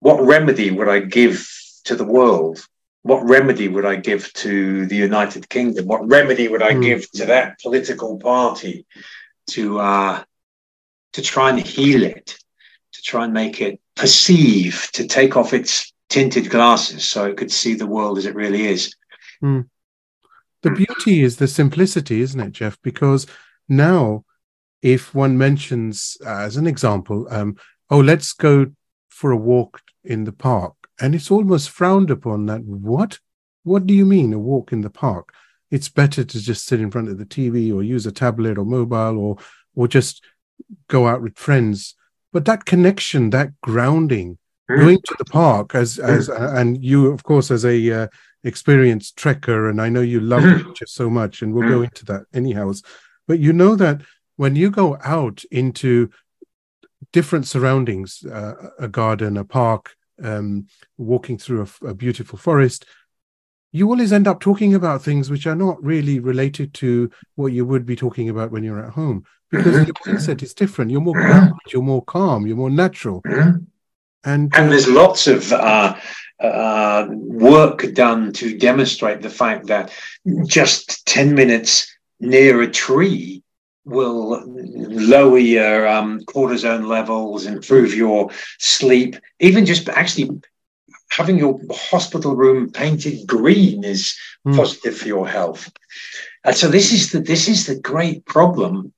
what 0.00 0.20
remedy 0.22 0.70
would 0.70 0.88
I 0.88 1.00
give 1.00 1.46
to 1.84 1.96
the 1.96 2.04
world 2.04 2.64
what 3.08 3.26
remedy 3.26 3.68
would 3.68 3.86
I 3.86 3.96
give 3.96 4.30
to 4.34 4.84
the 4.84 4.96
United 4.96 5.48
Kingdom? 5.48 5.86
What 5.86 6.06
remedy 6.06 6.46
would 6.46 6.62
I 6.62 6.74
mm. 6.74 6.82
give 6.82 7.10
to 7.12 7.24
that 7.26 7.58
political 7.58 8.18
party 8.18 8.84
to 9.52 9.80
uh, 9.80 10.22
to 11.14 11.22
try 11.22 11.48
and 11.48 11.58
heal 11.58 12.02
it, 12.02 12.38
to 12.92 13.02
try 13.02 13.24
and 13.24 13.32
make 13.32 13.62
it 13.62 13.80
perceive, 13.96 14.90
to 14.92 15.06
take 15.06 15.38
off 15.38 15.54
its 15.54 15.90
tinted 16.10 16.50
glasses 16.50 17.08
so 17.08 17.24
it 17.24 17.38
could 17.38 17.50
see 17.50 17.74
the 17.74 17.86
world 17.86 18.18
as 18.18 18.26
it 18.26 18.34
really 18.34 18.66
is? 18.66 18.94
Mm. 19.42 19.70
The 20.62 20.70
beauty 20.72 21.22
is 21.22 21.38
the 21.38 21.48
simplicity, 21.48 22.20
isn't 22.20 22.40
it, 22.40 22.52
Geoff? 22.52 22.76
Because 22.82 23.26
now, 23.70 24.24
if 24.82 25.14
one 25.14 25.38
mentions, 25.38 26.18
uh, 26.26 26.40
as 26.40 26.58
an 26.58 26.66
example, 26.66 27.26
um, 27.30 27.56
oh, 27.88 28.00
let's 28.00 28.34
go 28.34 28.66
for 29.08 29.30
a 29.30 29.36
walk 29.36 29.80
in 30.04 30.24
the 30.24 30.32
park 30.32 30.74
and 31.00 31.14
it's 31.14 31.30
almost 31.30 31.70
frowned 31.70 32.10
upon 32.10 32.46
that 32.46 32.64
what? 32.64 33.18
What 33.64 33.86
do 33.86 33.94
you 33.94 34.06
mean 34.06 34.32
a 34.32 34.38
walk 34.38 34.72
in 34.72 34.80
the 34.80 34.90
park? 34.90 35.34
It's 35.70 35.88
better 35.88 36.24
to 36.24 36.40
just 36.40 36.66
sit 36.66 36.80
in 36.80 36.90
front 36.90 37.08
of 37.08 37.18
the 37.18 37.26
tv 37.26 37.74
or 37.74 37.82
use 37.82 38.06
a 38.06 38.12
tablet 38.12 38.58
or 38.58 38.64
mobile 38.64 39.18
or 39.18 39.36
or 39.74 39.86
just 39.86 40.24
go 40.88 41.06
out 41.06 41.22
with 41.22 41.38
friends. 41.38 41.94
But 42.32 42.44
that 42.46 42.64
connection 42.64 43.30
that 43.30 43.60
grounding 43.60 44.38
mm. 44.70 44.78
going 44.78 44.98
to 45.04 45.14
the 45.18 45.24
park 45.24 45.74
as 45.74 45.98
as 45.98 46.28
uh, 46.28 46.52
and 46.56 46.82
you 46.82 47.08
of 47.08 47.22
course 47.22 47.50
as 47.50 47.64
a 47.64 48.02
uh, 48.02 48.06
experienced 48.44 49.16
trekker 49.16 49.68
and 49.68 49.82
i 49.82 49.88
know 49.88 50.00
you 50.00 50.20
love 50.20 50.44
mm. 50.44 50.64
nature 50.64 50.86
so 50.86 51.10
much 51.10 51.42
and 51.42 51.52
we'll 51.52 51.68
go 51.68 51.82
into 51.82 52.04
that 52.06 52.24
anyhow. 52.32 52.72
But 53.26 53.40
you 53.40 53.52
know 53.52 53.76
that 53.76 54.00
when 54.36 54.56
you 54.56 54.70
go 54.70 54.96
out 55.04 55.44
into 55.50 56.10
different 57.12 57.46
surroundings 57.46 58.24
uh, 58.24 58.70
a 58.78 58.88
garden 58.88 59.36
a 59.36 59.44
park 59.44 59.94
um, 60.22 60.66
walking 60.96 61.38
through 61.38 61.68
a, 61.82 61.88
a, 61.88 61.94
beautiful 61.94 62.38
forest, 62.38 62.84
you 63.72 63.88
always 63.88 64.12
end 64.12 64.26
up 64.26 64.40
talking 64.40 64.74
about 64.74 65.02
things 65.02 65.30
which 65.30 65.46
are 65.46 65.54
not 65.54 65.82
really 65.82 66.18
related 66.20 66.74
to 66.74 67.10
what 67.34 67.52
you 67.52 67.64
would 67.64 67.84
be 67.84 67.96
talking 67.96 68.28
about 68.28 68.50
when 68.50 68.64
you're 68.64 68.84
at 68.84 68.92
home 68.92 69.24
because 69.50 69.86
your 69.86 69.94
mindset 70.06 70.42
is 70.42 70.54
different. 70.54 70.90
You're 70.90 71.00
more 71.00 71.14
grounded, 71.14 71.56
you're 71.72 71.82
more 71.82 72.04
calm, 72.04 72.46
you're 72.46 72.56
more 72.56 72.70
natural. 72.70 73.22
And, 74.24 74.54
and 74.54 74.72
there's 74.72 74.88
lots 74.88 75.26
of 75.26 75.52
uh, 75.52 75.96
uh, 76.40 77.06
work 77.10 77.92
done 77.94 78.32
to 78.34 78.58
demonstrate 78.58 79.22
the 79.22 79.30
fact 79.30 79.66
that 79.66 79.92
just 80.46 81.06
10 81.06 81.34
minutes 81.34 81.94
near 82.20 82.62
a 82.62 82.70
tree 82.70 83.42
will 83.88 84.42
lower 84.46 85.38
your 85.38 85.88
um, 85.88 86.20
cortisone 86.20 86.86
levels, 86.86 87.46
improve 87.46 87.94
your 87.94 88.30
sleep, 88.58 89.16
even 89.40 89.64
just 89.66 89.88
actually 89.88 90.30
having 91.10 91.38
your 91.38 91.58
hospital 91.70 92.36
room 92.36 92.70
painted 92.70 93.26
green 93.26 93.82
is 93.82 94.16
mm. 94.46 94.54
positive 94.54 94.96
for 94.96 95.08
your 95.08 95.26
health. 95.26 95.72
And 96.44 96.54
so 96.54 96.68
this 96.68 96.92
is 96.92 97.12
the 97.12 97.20
this 97.20 97.48
is 97.48 97.66
the 97.66 97.80
great 97.80 98.24
problem 98.26 98.92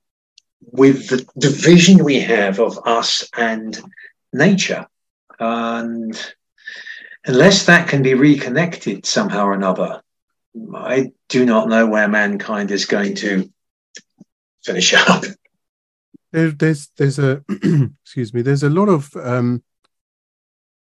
with 0.61 1.07
the 1.07 1.25
division 1.37 2.03
we 2.03 2.19
have 2.19 2.59
of 2.59 2.79
us 2.85 3.27
and 3.35 3.79
nature. 4.31 4.87
And 5.39 6.13
unless 7.25 7.65
that 7.65 7.87
can 7.87 8.03
be 8.03 8.13
reconnected 8.13 9.05
somehow 9.05 9.45
or 9.45 9.53
another, 9.53 10.01
I 10.75 11.13
do 11.29 11.45
not 11.45 11.69
know 11.69 11.87
where 11.87 12.07
mankind 12.07 12.71
is 12.71 12.85
going 12.85 13.15
to 13.15 13.49
finish 14.63 14.93
up. 14.93 15.23
There, 16.31 16.51
there's 16.51 16.89
there's 16.97 17.19
a 17.19 17.43
excuse 18.03 18.33
me. 18.33 18.41
There's 18.41 18.63
a 18.63 18.69
lot 18.69 18.89
of 18.89 19.15
um, 19.17 19.63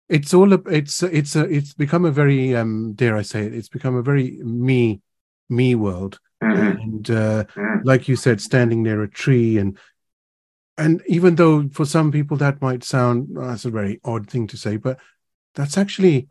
it's 0.08 0.34
all 0.34 0.54
a, 0.54 0.62
it's 0.68 1.04
it's 1.04 1.36
a 1.36 1.44
it's 1.44 1.74
become 1.74 2.06
a 2.06 2.12
very 2.12 2.56
um 2.56 2.94
dare 2.94 3.18
I 3.18 3.22
say 3.22 3.46
it. 3.46 3.54
It's 3.54 3.70
become 3.70 3.96
a 3.96 4.04
very 4.04 4.40
me 4.44 5.02
me 5.50 5.76
world, 5.76 6.20
mm-hmm. 6.42 6.82
and 6.82 7.10
uh, 7.10 7.44
mm-hmm. 7.44 7.80
like 7.84 8.08
you 8.08 8.16
said, 8.16 8.40
standing 8.42 8.84
near 8.84 9.04
a 9.04 9.10
tree 9.10 9.58
and 9.58 9.78
and 10.78 11.02
even 11.08 11.36
though 11.36 11.68
for 11.70 11.86
some 11.86 12.12
people 12.12 12.38
that 12.38 12.62
might 12.62 12.84
sound 12.84 13.30
oh, 13.38 13.48
that's 13.48 13.66
a 13.66 13.70
very 13.70 14.00
odd 14.04 14.30
thing 14.30 14.48
to 14.48 14.58
say, 14.58 14.78
but 14.78 15.00
that's 15.54 15.78
actually 15.78 16.28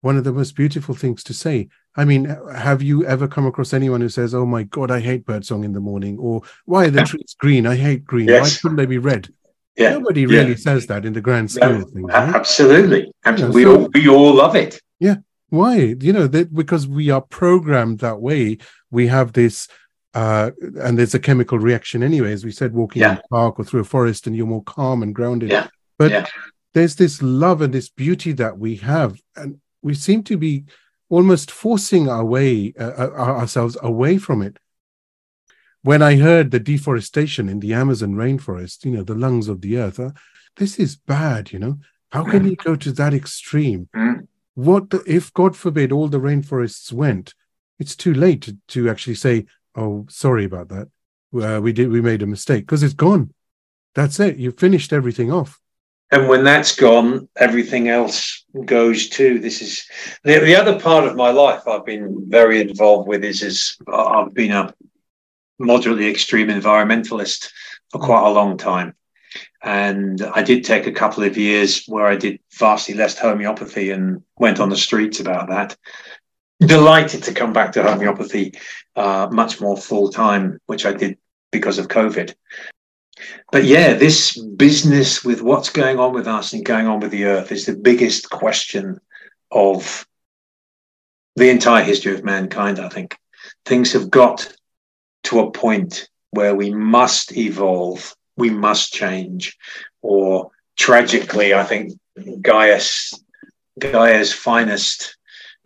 one 0.00 0.16
of 0.16 0.24
the 0.24 0.32
most 0.32 0.54
beautiful 0.54 0.94
things 0.94 1.24
to 1.24 1.34
say. 1.34 1.68
I 1.98 2.04
mean, 2.04 2.26
have 2.54 2.80
you 2.80 3.04
ever 3.04 3.26
come 3.26 3.44
across 3.44 3.74
anyone 3.74 4.00
who 4.00 4.08
says, 4.08 4.32
"Oh 4.32 4.46
my 4.46 4.62
God, 4.62 4.92
I 4.92 5.00
hate 5.00 5.26
birdsong 5.26 5.64
in 5.64 5.72
the 5.72 5.80
morning," 5.80 6.16
or 6.16 6.42
"Why 6.64 6.86
are 6.86 6.90
the 6.90 7.02
trees 7.02 7.34
green? 7.36 7.66
I 7.66 7.74
hate 7.74 8.04
green. 8.04 8.28
Yes. 8.28 8.42
Why 8.42 8.60
couldn't 8.60 8.76
they 8.76 8.86
be 8.86 8.98
red?" 8.98 9.28
Yeah. 9.76 9.94
Nobody 9.94 10.24
really 10.24 10.50
yeah. 10.50 10.56
says 10.56 10.86
that 10.86 11.04
in 11.04 11.12
the 11.12 11.20
grand 11.20 11.50
scheme 11.50 11.70
yeah. 11.70 11.82
of 11.82 11.90
things. 11.90 12.08
Right? 12.08 12.34
Absolutely, 12.36 13.12
absolutely. 13.24 13.64
we 13.64 13.70
all 13.70 13.88
we 13.92 14.08
all 14.08 14.34
love 14.34 14.54
it. 14.54 14.80
Yeah. 15.00 15.16
Why? 15.48 15.96
You 16.00 16.12
know 16.12 16.28
that 16.28 16.54
because 16.54 16.86
we 16.86 17.10
are 17.10 17.20
programmed 17.20 17.98
that 17.98 18.20
way. 18.20 18.58
We 18.92 19.08
have 19.08 19.32
this, 19.32 19.66
uh, 20.14 20.52
and 20.80 20.96
there's 20.96 21.14
a 21.14 21.18
chemical 21.18 21.58
reaction 21.58 22.04
anyway. 22.04 22.32
As 22.32 22.44
we 22.44 22.52
said, 22.52 22.74
walking 22.74 23.02
in 23.02 23.10
a 23.10 23.22
park 23.28 23.58
or 23.58 23.64
through 23.64 23.80
a 23.80 23.84
forest, 23.84 24.28
and 24.28 24.36
you're 24.36 24.46
more 24.46 24.62
calm 24.62 25.02
and 25.02 25.12
grounded. 25.12 25.50
Yeah. 25.50 25.66
But 25.98 26.30
there's 26.74 26.94
this 26.94 27.20
love 27.22 27.60
and 27.60 27.74
this 27.74 27.88
beauty 27.88 28.30
that 28.32 28.56
we 28.56 28.76
have, 28.76 29.20
and 29.34 29.60
we 29.82 29.94
seem 29.94 30.22
to 30.24 30.36
be 30.36 30.64
almost 31.08 31.50
forcing 31.50 32.08
our 32.08 32.24
way 32.24 32.72
uh, 32.78 32.90
uh 32.90 33.10
ourselves 33.12 33.76
away 33.82 34.18
from 34.18 34.42
it. 34.42 34.58
When 35.82 36.02
i 36.02 36.16
heard 36.16 36.50
the 36.50 36.60
deforestation 36.60 37.48
in 37.48 37.60
the 37.60 37.72
amazon 37.72 38.14
rainforest 38.14 38.84
you 38.84 38.90
know 38.90 39.04
the 39.04 39.14
lungs 39.14 39.48
of 39.48 39.60
the 39.60 39.78
earth 39.78 40.00
uh, 40.00 40.10
this 40.56 40.78
is 40.78 40.96
bad 40.96 41.52
you 41.52 41.58
know. 41.58 41.78
How 42.10 42.24
can 42.24 42.46
you 42.48 42.56
go 42.56 42.74
to 42.74 42.90
that 42.92 43.12
extreme? 43.12 43.90
What 44.54 44.90
the, 44.90 45.02
if 45.06 45.32
god 45.32 45.56
forbid 45.56 45.92
all 45.92 46.08
the 46.08 46.20
rainforests 46.20 46.92
went 46.92 47.34
it's 47.78 47.94
too 47.94 48.14
late 48.14 48.42
to, 48.42 48.56
to 48.68 48.90
actually 48.90 49.14
say 49.14 49.46
oh 49.76 50.06
sorry 50.08 50.44
about 50.44 50.68
that. 50.68 50.88
Uh, 51.34 51.60
we 51.60 51.72
did 51.72 51.90
we 51.90 52.00
made 52.00 52.22
a 52.22 52.26
mistake 52.26 52.64
because 52.64 52.82
it's 52.82 52.94
gone. 52.94 53.32
That's 53.94 54.18
it. 54.20 54.36
You've 54.36 54.58
finished 54.58 54.92
everything 54.92 55.32
off 55.32 55.60
and 56.10 56.28
when 56.28 56.44
that's 56.44 56.74
gone, 56.74 57.28
everything 57.36 57.88
else 57.88 58.44
goes 58.64 59.08
too. 59.08 59.38
This 59.40 59.60
is 59.60 59.86
the, 60.24 60.38
the 60.38 60.56
other 60.56 60.80
part 60.80 61.04
of 61.04 61.16
my 61.16 61.30
life 61.30 61.68
I've 61.68 61.84
been 61.84 62.28
very 62.28 62.60
involved 62.60 63.08
with 63.08 63.24
is, 63.24 63.42
is 63.42 63.76
I've 63.86 64.32
been 64.32 64.52
a 64.52 64.74
moderately 65.58 66.08
extreme 66.08 66.48
environmentalist 66.48 67.50
for 67.90 68.00
quite 68.00 68.26
a 68.26 68.30
long 68.30 68.56
time. 68.56 68.94
And 69.62 70.22
I 70.22 70.42
did 70.42 70.64
take 70.64 70.86
a 70.86 70.92
couple 70.92 71.24
of 71.24 71.36
years 71.36 71.84
where 71.86 72.06
I 72.06 72.16
did 72.16 72.40
vastly 72.54 72.94
less 72.94 73.18
homeopathy 73.18 73.90
and 73.90 74.22
went 74.38 74.60
on 74.60 74.70
the 74.70 74.76
streets 74.76 75.20
about 75.20 75.48
that. 75.48 75.76
Delighted 76.60 77.24
to 77.24 77.34
come 77.34 77.52
back 77.52 77.72
to 77.72 77.82
homeopathy 77.82 78.58
uh, 78.96 79.28
much 79.30 79.60
more 79.60 79.76
full 79.76 80.10
time, 80.10 80.58
which 80.66 80.86
I 80.86 80.92
did 80.92 81.18
because 81.50 81.78
of 81.78 81.88
COVID 81.88 82.34
but 83.50 83.64
yeah, 83.64 83.94
this 83.94 84.36
business 84.38 85.24
with 85.24 85.42
what's 85.42 85.70
going 85.70 85.98
on 85.98 86.12
with 86.12 86.26
us 86.26 86.52
and 86.52 86.64
going 86.64 86.86
on 86.86 87.00
with 87.00 87.10
the 87.10 87.24
earth 87.24 87.52
is 87.52 87.66
the 87.66 87.76
biggest 87.76 88.30
question 88.30 89.00
of 89.50 90.06
the 91.36 91.50
entire 91.50 91.84
history 91.84 92.14
of 92.14 92.24
mankind, 92.24 92.78
I 92.78 92.88
think. 92.88 93.16
Things 93.64 93.92
have 93.92 94.10
got 94.10 94.52
to 95.24 95.40
a 95.40 95.50
point 95.50 96.08
where 96.30 96.54
we 96.54 96.72
must 96.72 97.36
evolve, 97.36 98.14
we 98.36 98.50
must 98.50 98.92
change, 98.92 99.56
or 100.02 100.50
tragically, 100.76 101.54
I 101.54 101.64
think 101.64 101.98
Gaia's 102.42 103.22
Gaia's 103.78 104.32
finest 104.32 105.16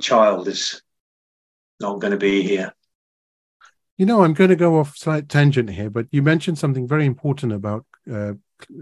child 0.01 0.49
is 0.49 0.83
not 1.81 2.01
going 2.01 2.13
to 2.13 2.19
be 2.19 2.43
here. 2.43 2.75
You 4.03 4.07
know, 4.07 4.25
I'm 4.25 4.35
going 4.35 4.51
to 4.51 4.57
go 4.57 4.81
off 4.81 4.97
slight 4.97 5.29
tangent 5.29 5.71
here, 5.71 5.89
but 5.89 6.09
you 6.11 6.23
mentioned 6.23 6.59
something 6.59 6.89
very 6.89 7.07
important 7.07 7.53
about, 7.53 7.87
uh, 8.13 8.33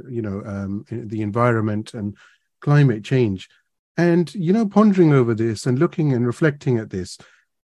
you 0.09 0.23
know, 0.23 0.43
um, 0.47 0.87
the 0.91 1.21
environment 1.21 1.93
and 1.93 2.17
climate 2.63 3.05
change. 3.05 3.47
And, 3.99 4.35
you 4.35 4.55
know, 4.55 4.67
pondering 4.67 5.13
over 5.13 5.35
this 5.35 5.67
and 5.67 5.79
looking 5.79 6.15
and 6.15 6.27
reflecting 6.27 6.79
at 6.79 6.89
this, 6.89 7.19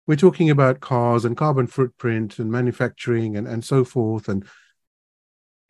we're 0.07 0.17
talking 0.17 0.51
about 0.51 0.81
cars 0.81 1.25
and 1.25 1.35
carbon 1.35 1.67
footprint 1.67 2.39
and 2.39 2.53
manufacturing 2.53 3.39
and, 3.39 3.49
and 3.49 3.65
so 3.65 3.87
forth. 3.87 4.29
And, 4.29 4.45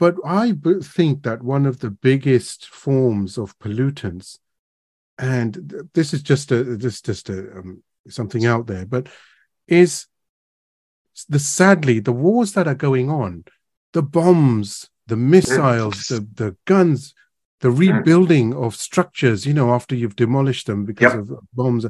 but 0.00 0.16
I 0.26 0.54
think 0.82 1.22
that 1.22 1.44
one 1.44 1.66
of 1.66 1.78
the 1.78 1.90
biggest 1.90 2.66
forms 2.66 3.38
of 3.38 3.56
pollutants, 3.60 4.40
and 5.18 5.88
this 5.94 6.12
is 6.12 6.24
just 6.24 6.50
a, 6.50 6.64
this 6.64 7.00
just 7.00 7.30
a, 7.30 7.58
um, 7.58 7.84
something 8.08 8.44
out 8.44 8.66
there, 8.66 8.86
but 8.86 9.06
is 9.68 10.06
the 11.24 11.38
sadly 11.38 12.00
the 12.00 12.12
wars 12.12 12.52
that 12.52 12.68
are 12.68 12.74
going 12.74 13.08
on, 13.10 13.44
the 13.92 14.02
bombs, 14.02 14.90
the 15.06 15.16
missiles, 15.16 16.08
the 16.08 16.26
the 16.34 16.56
guns, 16.66 17.14
the 17.60 17.68
mm. 17.68 17.78
rebuilding 17.78 18.54
of 18.54 18.76
structures, 18.76 19.46
you 19.46 19.54
know, 19.54 19.72
after 19.72 19.94
you've 19.94 20.16
demolished 20.16 20.66
them 20.66 20.84
because 20.84 21.14
yep. 21.14 21.22
of 21.22 21.38
bombs. 21.54 21.86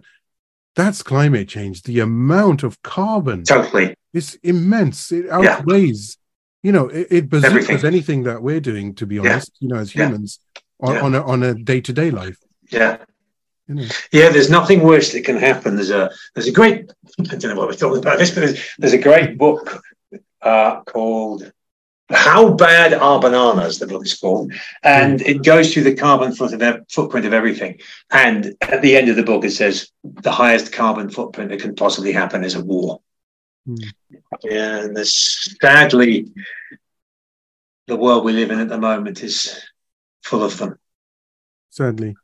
That's 0.75 1.03
climate 1.03 1.49
change. 1.49 1.83
The 1.83 2.01
amount 2.01 2.63
of 2.63 2.83
carbon 2.83 3.45
totally 3.45 3.97
is 4.13 4.39
immense. 4.43 5.11
It 5.11 5.27
outweighs, 5.31 6.19
yeah. 6.63 6.69
you 6.69 6.73
know, 6.73 6.89
it, 6.89 7.07
it 7.11 7.29
bazookas 7.31 7.83
anything 7.83 8.25
that 8.25 8.43
we're 8.43 8.61
doing, 8.61 8.95
to 8.97 9.07
be 9.07 9.19
honest, 9.19 9.53
yeah. 9.55 9.59
you 9.61 9.69
know, 9.69 9.81
as 9.81 9.91
humans 9.91 10.39
yeah. 10.83 10.89
on, 10.89 10.97
on 10.99 11.15
a 11.15 11.23
on 11.25 11.43
a 11.43 11.55
day-to-day 11.55 12.11
life. 12.11 12.37
Yeah. 12.71 12.99
Yeah, 13.69 14.29
there's 14.29 14.51
nothing 14.51 14.83
worse 14.83 15.13
that 15.13 15.25
can 15.25 15.37
happen. 15.37 15.75
There's 15.75 15.91
a 15.91 16.11
there's 16.35 16.47
a 16.47 16.53
great 16.53 16.91
I 17.19 17.23
don't 17.37 17.45
know 17.45 17.57
what 17.57 17.69
we're 17.69 17.75
talking 17.75 17.99
about 17.99 18.19
this, 18.19 18.31
but 18.31 18.41
there's, 18.41 18.61
there's 18.79 18.93
a 18.93 18.99
great 18.99 19.39
book 19.39 19.83
uh, 20.41 20.83
called 20.83 21.51
"How 22.11 22.55
Bad 22.55 22.95
Are 22.95 23.21
Bananas?" 23.21 23.79
The 23.79 23.89
book 23.89 24.05
is 24.05 24.15
called, 24.15 24.53
and 24.85 25.21
it 25.23 25.43
goes 25.43 25.73
through 25.73 25.83
the 25.83 25.97
carbon 25.97 26.33
footprint 26.33 27.27
of 27.27 27.33
everything. 27.33 27.81
And 28.11 28.55
at 28.61 28.83
the 28.83 28.97
end 28.97 29.09
of 29.09 29.17
the 29.17 29.25
book, 29.25 29.45
it 29.45 29.51
says 29.51 29.91
the 30.05 30.31
highest 30.31 30.73
carbon 30.73 31.11
footprint 31.11 31.51
that 31.51 31.61
can 31.61 31.75
possibly 31.75 32.13
happen 32.13 32.45
is 32.45 32.55
a 32.55 32.65
war. 32.65 33.01
Mm. 33.69 33.83
Yeah, 34.45 34.85
and 34.85 34.97
there's 34.97 35.57
sadly 35.61 36.29
the 37.87 37.97
world 37.97 38.25
we 38.25 38.33
live 38.33 38.51
in 38.51 38.61
at 38.61 38.69
the 38.69 38.79
moment 38.79 39.23
is 39.23 39.61
full 40.23 40.45
of 40.45 40.59
them. 40.59 40.79
Sadly. 41.71 42.17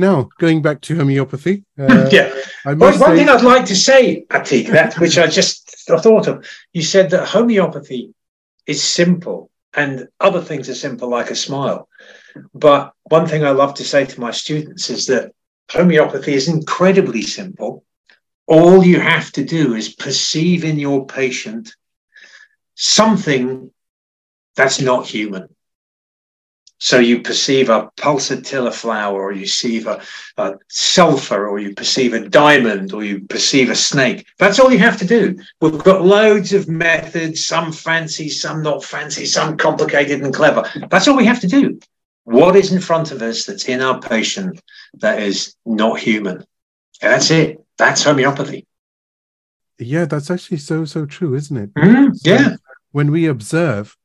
Now, 0.00 0.30
going 0.38 0.62
back 0.62 0.80
to 0.82 0.96
homeopathy. 0.96 1.64
Uh, 1.78 2.08
yeah. 2.12 2.34
I 2.64 2.74
well, 2.74 2.98
one 2.98 3.10
say... 3.10 3.16
thing 3.16 3.28
I'd 3.28 3.44
like 3.44 3.66
to 3.66 3.76
say, 3.76 4.24
Atiq, 4.30 4.70
that 4.72 4.98
which 4.98 5.18
I 5.18 5.26
just 5.26 5.70
thought 5.86 6.26
of, 6.26 6.46
you 6.72 6.82
said 6.82 7.10
that 7.10 7.28
homeopathy 7.28 8.14
is 8.66 8.82
simple 8.82 9.50
and 9.74 10.08
other 10.18 10.40
things 10.40 10.68
are 10.68 10.74
simple, 10.74 11.08
like 11.08 11.30
a 11.30 11.36
smile. 11.36 11.88
But 12.54 12.92
one 13.04 13.26
thing 13.26 13.44
I 13.44 13.50
love 13.50 13.74
to 13.74 13.84
say 13.84 14.04
to 14.06 14.20
my 14.20 14.30
students 14.30 14.90
is 14.90 15.06
that 15.06 15.32
homeopathy 15.70 16.34
is 16.34 16.48
incredibly 16.48 17.22
simple. 17.22 17.84
All 18.46 18.82
you 18.82 18.98
have 19.00 19.30
to 19.32 19.44
do 19.44 19.74
is 19.74 19.94
perceive 19.94 20.64
in 20.64 20.78
your 20.78 21.06
patient 21.06 21.74
something 22.74 23.70
that's 24.56 24.80
not 24.80 25.06
human. 25.06 25.54
So 26.80 26.98
you 26.98 27.20
perceive 27.20 27.68
a 27.68 27.90
pulsatilla 27.98 28.72
flower, 28.72 29.22
or 29.22 29.32
you 29.32 29.42
perceive 29.42 29.86
a, 29.86 30.00
a, 30.38 30.54
sulfur, 30.68 31.46
or 31.46 31.58
you 31.58 31.74
perceive 31.74 32.14
a 32.14 32.26
diamond, 32.26 32.94
or 32.94 33.04
you 33.04 33.20
perceive 33.20 33.68
a 33.68 33.74
snake. 33.76 34.26
That's 34.38 34.58
all 34.58 34.72
you 34.72 34.78
have 34.78 34.98
to 34.98 35.06
do. 35.06 35.38
We've 35.60 35.76
got 35.84 36.02
loads 36.02 36.54
of 36.54 36.68
methods, 36.68 37.44
some 37.44 37.70
fancy, 37.70 38.30
some 38.30 38.62
not 38.62 38.82
fancy, 38.82 39.26
some 39.26 39.58
complicated 39.58 40.22
and 40.22 40.32
clever. 40.34 40.64
That's 40.90 41.06
all 41.06 41.18
we 41.18 41.26
have 41.26 41.40
to 41.40 41.46
do. 41.46 41.78
What 42.24 42.56
is 42.56 42.72
in 42.72 42.80
front 42.80 43.12
of 43.12 43.20
us 43.20 43.44
that's 43.44 43.68
in 43.68 43.82
our 43.82 44.00
patient 44.00 44.62
that 44.94 45.22
is 45.22 45.56
not 45.66 46.00
human? 46.00 46.38
And 47.02 47.12
that's 47.12 47.30
it. 47.30 47.62
That's 47.76 48.02
homeopathy. 48.02 48.66
Yeah, 49.78 50.06
that's 50.06 50.30
actually 50.30 50.58
so, 50.58 50.86
so 50.86 51.04
true, 51.04 51.34
isn't 51.34 51.56
it? 51.56 51.74
Mm, 51.74 52.18
yeah. 52.22 52.56
when 52.92 53.10
we 53.10 53.26
observe, 53.26 53.96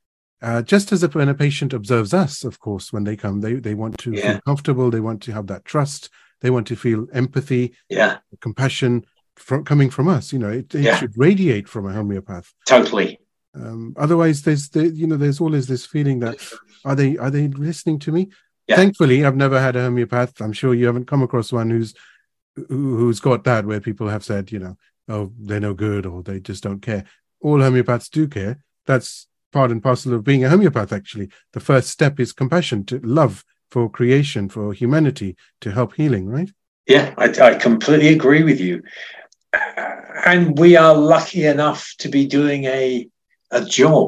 uh, 0.45 0.62
just 0.62 0.91
as 0.91 1.01
if 1.03 1.15
when 1.15 1.29
a 1.29 1.34
patient 1.34 1.73
observes 1.73 2.13
us, 2.13 2.43
of 2.43 2.60
course, 2.60 2.93
when 2.93 3.03
they 3.03 3.15
come, 3.15 3.41
they 3.41 3.55
they 3.55 3.73
want 3.73 3.97
to 3.99 4.12
Yeah. 4.12 4.25
feel 4.31 4.41
comfortable, 4.49 4.89
they 4.91 4.99
want 5.10 5.21
to 5.23 5.31
have 5.34 5.47
that 5.47 5.65
trust, 5.65 6.10
they 6.41 6.49
want 6.55 6.67
to 6.67 6.75
feel 6.75 7.08
empathy, 7.13 7.63
Yeah, 7.89 8.17
compassion 8.41 9.05
from 9.36 9.63
coming 9.65 9.89
from 9.89 10.08
us. 10.08 10.31
You 10.34 10.39
know, 10.39 10.49
it, 10.60 10.73
it 10.75 10.81
Yeah. 10.84 10.97
should 10.97 11.13
radiate 11.17 11.67
from 11.67 11.86
a 11.88 11.93
homeopath. 11.93 12.53
totally. 12.65 13.19
Um, 13.55 13.93
otherwise, 13.97 14.41
there's 14.43 14.69
the 14.69 14.84
you 14.89 15.08
know 15.08 15.17
there's 15.17 15.41
always 15.41 15.65
this 15.67 15.86
feeling 15.86 16.19
that 16.19 16.38
are 16.84 16.95
they 16.95 17.17
are 17.17 17.31
they 17.31 17.47
listening 17.47 17.99
to 17.99 18.12
me? 18.12 18.29
Yeah. 18.67 18.75
Thankfully, 18.75 19.23
I've 19.25 19.36
never 19.45 19.60
had 19.60 19.75
a 19.75 19.84
homeopath. 19.88 20.41
I'm 20.41 20.53
sure 20.53 20.73
you 20.73 20.86
haven't 20.88 21.05
come 21.12 21.23
across 21.23 21.51
one 21.53 21.69
who's 21.69 21.93
who, 22.55 22.97
who's 22.97 23.19
got 23.19 23.43
that 23.45 23.65
where 23.65 23.79
people 23.81 24.08
have 24.10 24.23
said 24.23 24.51
you 24.51 24.60
know 24.60 24.75
oh 25.10 25.31
they're 25.39 25.60
no 25.60 25.73
good 25.73 26.05
or 26.05 26.21
they 26.23 26.39
just 26.39 26.63
don't 26.63 26.81
care. 26.81 27.03
All 27.41 27.60
homeopaths 27.60 28.10
do 28.10 28.27
care. 28.27 28.60
That's 28.86 29.27
part 29.56 29.72
and 29.72 29.82
parcel 29.82 30.13
of 30.13 30.24
being 30.24 30.44
a 30.44 30.50
homeopath. 30.50 30.91
Actually, 31.00 31.28
the 31.56 31.65
first 31.70 31.88
step 31.89 32.20
is 32.20 32.34
compassion, 32.41 32.84
to 32.86 33.00
love 33.22 33.34
for 33.72 33.89
creation, 33.89 34.50
for 34.56 34.74
humanity, 34.82 35.36
to 35.62 35.72
help 35.72 35.91
healing. 35.96 36.26
Right? 36.38 36.52
Yeah, 36.96 37.13
I, 37.18 37.28
I 37.48 37.52
completely 37.68 38.10
agree 38.18 38.44
with 38.44 38.60
you. 38.60 38.84
And 40.26 40.60
we 40.60 40.76
are 40.76 40.96
lucky 40.96 41.46
enough 41.46 41.82
to 42.02 42.08
be 42.10 42.24
doing 42.39 42.65
a 42.65 43.08
a 43.52 43.62
job 43.82 44.08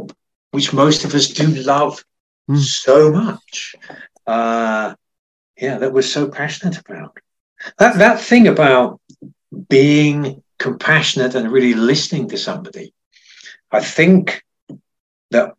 which 0.56 0.74
most 0.74 1.06
of 1.06 1.14
us 1.20 1.28
do 1.42 1.48
love 1.76 2.04
Mm. 2.50 2.64
so 2.86 3.12
much. 3.12 3.76
Uh, 4.26 4.96
yeah, 5.64 5.78
that 5.80 5.92
we're 5.94 6.14
so 6.18 6.24
passionate 6.30 6.78
about. 6.84 7.12
That 7.80 7.98
that 8.04 8.20
thing 8.30 8.48
about 8.48 8.90
being 9.70 10.42
compassionate 10.66 11.36
and 11.36 11.52
really 11.52 11.74
listening 11.74 12.30
to 12.30 12.38
somebody. 12.38 12.94
I 13.80 13.82
think 13.98 14.44
that 15.32 15.54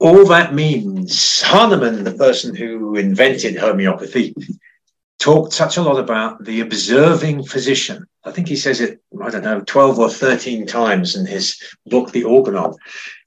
all 0.00 0.26
that 0.26 0.54
means 0.54 1.40
Hahnemann, 1.42 2.04
the 2.04 2.12
person 2.12 2.54
who 2.54 2.96
invented 2.96 3.56
homeopathy, 3.56 4.34
talked 5.18 5.52
such 5.52 5.76
a 5.76 5.82
lot 5.82 5.98
about 5.98 6.44
the 6.44 6.60
observing 6.60 7.44
physician. 7.44 8.06
I 8.24 8.30
think 8.30 8.48
he 8.48 8.56
says 8.56 8.80
it, 8.80 9.00
I 9.22 9.30
don't 9.30 9.44
know, 9.44 9.60
12 9.60 9.98
or 9.98 10.10
13 10.10 10.66
times 10.66 11.16
in 11.16 11.26
his 11.26 11.58
book, 11.86 12.10
The 12.10 12.24
Organon. 12.24 12.74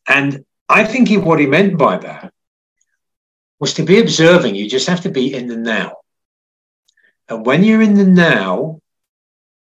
And 0.07 0.45
I 0.69 0.83
think 0.83 1.07
he, 1.07 1.17
what 1.17 1.39
he 1.39 1.47
meant 1.47 1.77
by 1.77 1.97
that 1.97 2.33
was 3.59 3.73
to 3.75 3.83
be 3.83 3.99
observing, 3.99 4.55
you 4.55 4.69
just 4.69 4.87
have 4.87 5.01
to 5.01 5.09
be 5.09 5.33
in 5.33 5.47
the 5.47 5.57
now. 5.57 5.93
And 7.29 7.45
when 7.45 7.63
you're 7.63 7.81
in 7.81 7.95
the 7.95 8.05
now 8.05 8.79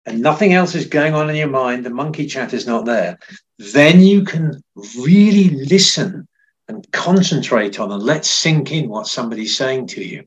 and 0.06 0.20
nothing 0.20 0.52
else 0.52 0.74
is 0.74 0.86
going 0.86 1.14
on 1.14 1.30
in 1.30 1.36
your 1.36 1.48
mind, 1.48 1.84
the 1.84 1.90
monkey 1.90 2.26
chat 2.26 2.52
is 2.52 2.66
not 2.66 2.84
there, 2.84 3.18
then 3.58 4.00
you 4.00 4.24
can 4.24 4.62
really 4.98 5.50
listen 5.50 6.28
and 6.68 6.90
concentrate 6.92 7.78
on 7.78 7.92
and 7.92 8.02
let 8.02 8.24
sink 8.24 8.72
in 8.72 8.88
what 8.88 9.06
somebody's 9.06 9.56
saying 9.56 9.86
to 9.86 10.04
you. 10.04 10.24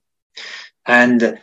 And 0.85 1.39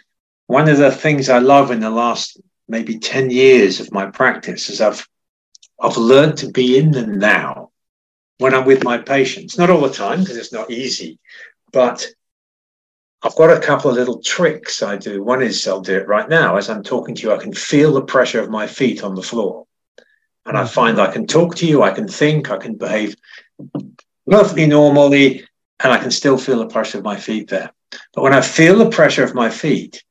one 0.46 0.68
of 0.68 0.78
the 0.78 0.90
things 0.90 1.28
I 1.28 1.38
love 1.38 1.70
in 1.70 1.80
the 1.80 1.90
last 1.90 2.40
maybe 2.68 2.98
10 2.98 3.30
years 3.30 3.80
of 3.80 3.92
my 3.92 4.06
practice 4.06 4.68
is 4.70 4.80
I've 4.80 5.06
I've 5.80 5.96
learned 5.96 6.38
to 6.38 6.50
be 6.50 6.78
in 6.78 6.92
the 6.92 7.06
now 7.06 7.70
when 8.38 8.54
I'm 8.54 8.64
with 8.64 8.84
my 8.84 8.98
patients. 8.98 9.58
Not 9.58 9.70
all 9.70 9.80
the 9.80 9.92
time 9.92 10.20
because 10.20 10.36
it's 10.36 10.52
not 10.52 10.70
easy, 10.70 11.18
but 11.72 12.06
I've 13.24 13.36
got 13.36 13.50
a 13.50 13.58
couple 13.58 13.90
of 13.90 13.96
little 13.96 14.20
tricks 14.20 14.82
I 14.82 14.98
do. 14.98 15.22
One 15.22 15.42
is 15.42 15.66
I'll 15.66 15.80
do 15.80 15.96
it 15.96 16.06
right 16.06 16.28
now. 16.28 16.56
As 16.56 16.68
I'm 16.68 16.82
talking 16.82 17.14
to 17.14 17.22
you, 17.22 17.32
I 17.32 17.38
can 17.38 17.54
feel 17.54 17.94
the 17.94 18.02
pressure 18.02 18.42
of 18.42 18.50
my 18.50 18.66
feet 18.66 19.02
on 19.02 19.14
the 19.14 19.22
floor. 19.22 19.66
And 20.44 20.58
I 20.58 20.64
mm-hmm. 20.64 20.68
find 20.68 21.00
I 21.00 21.10
can 21.10 21.26
talk 21.26 21.54
to 21.56 21.66
you, 21.66 21.82
I 21.82 21.92
can 21.92 22.06
think, 22.06 22.50
I 22.50 22.58
can 22.58 22.74
behave 22.74 23.16
perfectly 24.28 24.66
normally, 24.66 25.42
and 25.82 25.90
I 25.90 25.96
can 25.96 26.10
still 26.10 26.36
feel 26.36 26.58
the 26.58 26.66
pressure 26.66 26.98
of 26.98 27.04
my 27.04 27.16
feet 27.16 27.48
there. 27.48 27.72
But 28.12 28.22
when 28.22 28.34
I 28.34 28.42
feel 28.42 28.76
the 28.76 28.90
pressure 28.90 29.24
of 29.24 29.34
my 29.34 29.48
feet, 29.48 30.04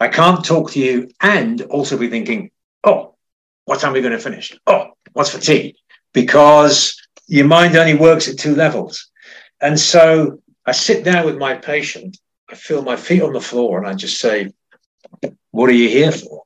I 0.00 0.08
can't 0.08 0.44
talk 0.44 0.72
to 0.72 0.80
you 0.80 1.08
and 1.20 1.62
also 1.62 1.96
be 1.96 2.10
thinking, 2.10 2.50
oh, 2.82 3.14
what 3.66 3.78
time 3.78 3.92
are 3.92 3.94
we 3.94 4.00
going 4.00 4.12
to 4.12 4.18
finish? 4.18 4.58
Oh, 4.66 4.88
what's 5.12 5.30
for 5.30 5.38
tea? 5.38 5.76
Because 6.12 7.00
your 7.28 7.46
mind 7.46 7.76
only 7.76 7.94
works 7.94 8.28
at 8.28 8.38
two 8.38 8.56
levels. 8.56 9.08
And 9.60 9.78
so 9.78 10.40
I 10.66 10.72
sit 10.72 11.04
down 11.04 11.26
with 11.26 11.38
my 11.38 11.54
patient, 11.54 12.18
I 12.48 12.54
feel 12.54 12.82
my 12.82 12.96
feet 12.96 13.22
on 13.22 13.32
the 13.32 13.40
floor, 13.40 13.78
and 13.78 13.86
I 13.86 13.94
just 13.94 14.20
say, 14.20 14.52
What 15.50 15.70
are 15.70 15.74
you 15.74 15.88
here 15.88 16.12
for? 16.12 16.42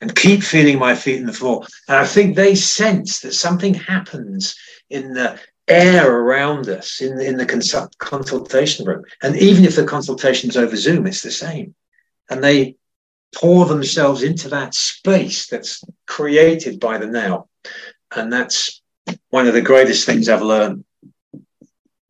And 0.00 0.14
keep 0.14 0.42
feeling 0.42 0.78
my 0.78 0.94
feet 0.94 1.20
on 1.20 1.26
the 1.26 1.32
floor. 1.32 1.66
And 1.88 1.98
I 1.98 2.06
think 2.06 2.34
they 2.34 2.54
sense 2.54 3.20
that 3.20 3.34
something 3.34 3.74
happens 3.74 4.56
in 4.88 5.12
the 5.12 5.38
air 5.68 6.10
around 6.10 6.68
us 6.68 7.00
in, 7.00 7.20
in 7.20 7.36
the 7.36 7.44
consult- 7.44 7.96
consultation 7.98 8.86
room. 8.86 9.04
And 9.22 9.36
even 9.36 9.64
if 9.64 9.76
the 9.76 9.84
consultation's 9.84 10.56
over 10.56 10.74
Zoom, 10.76 11.06
it's 11.06 11.22
the 11.22 11.30
same. 11.30 11.74
And 12.30 12.42
they 12.42 12.76
pour 13.34 13.66
themselves 13.66 14.22
into 14.22 14.48
that 14.48 14.74
space 14.74 15.46
that's 15.46 15.84
created 16.06 16.80
by 16.80 16.98
the 16.98 17.06
now. 17.06 17.48
And 18.14 18.32
that's 18.32 18.80
one 19.28 19.46
of 19.46 19.54
the 19.54 19.62
greatest 19.62 20.06
things 20.06 20.28
I've 20.28 20.42
learned 20.42 20.84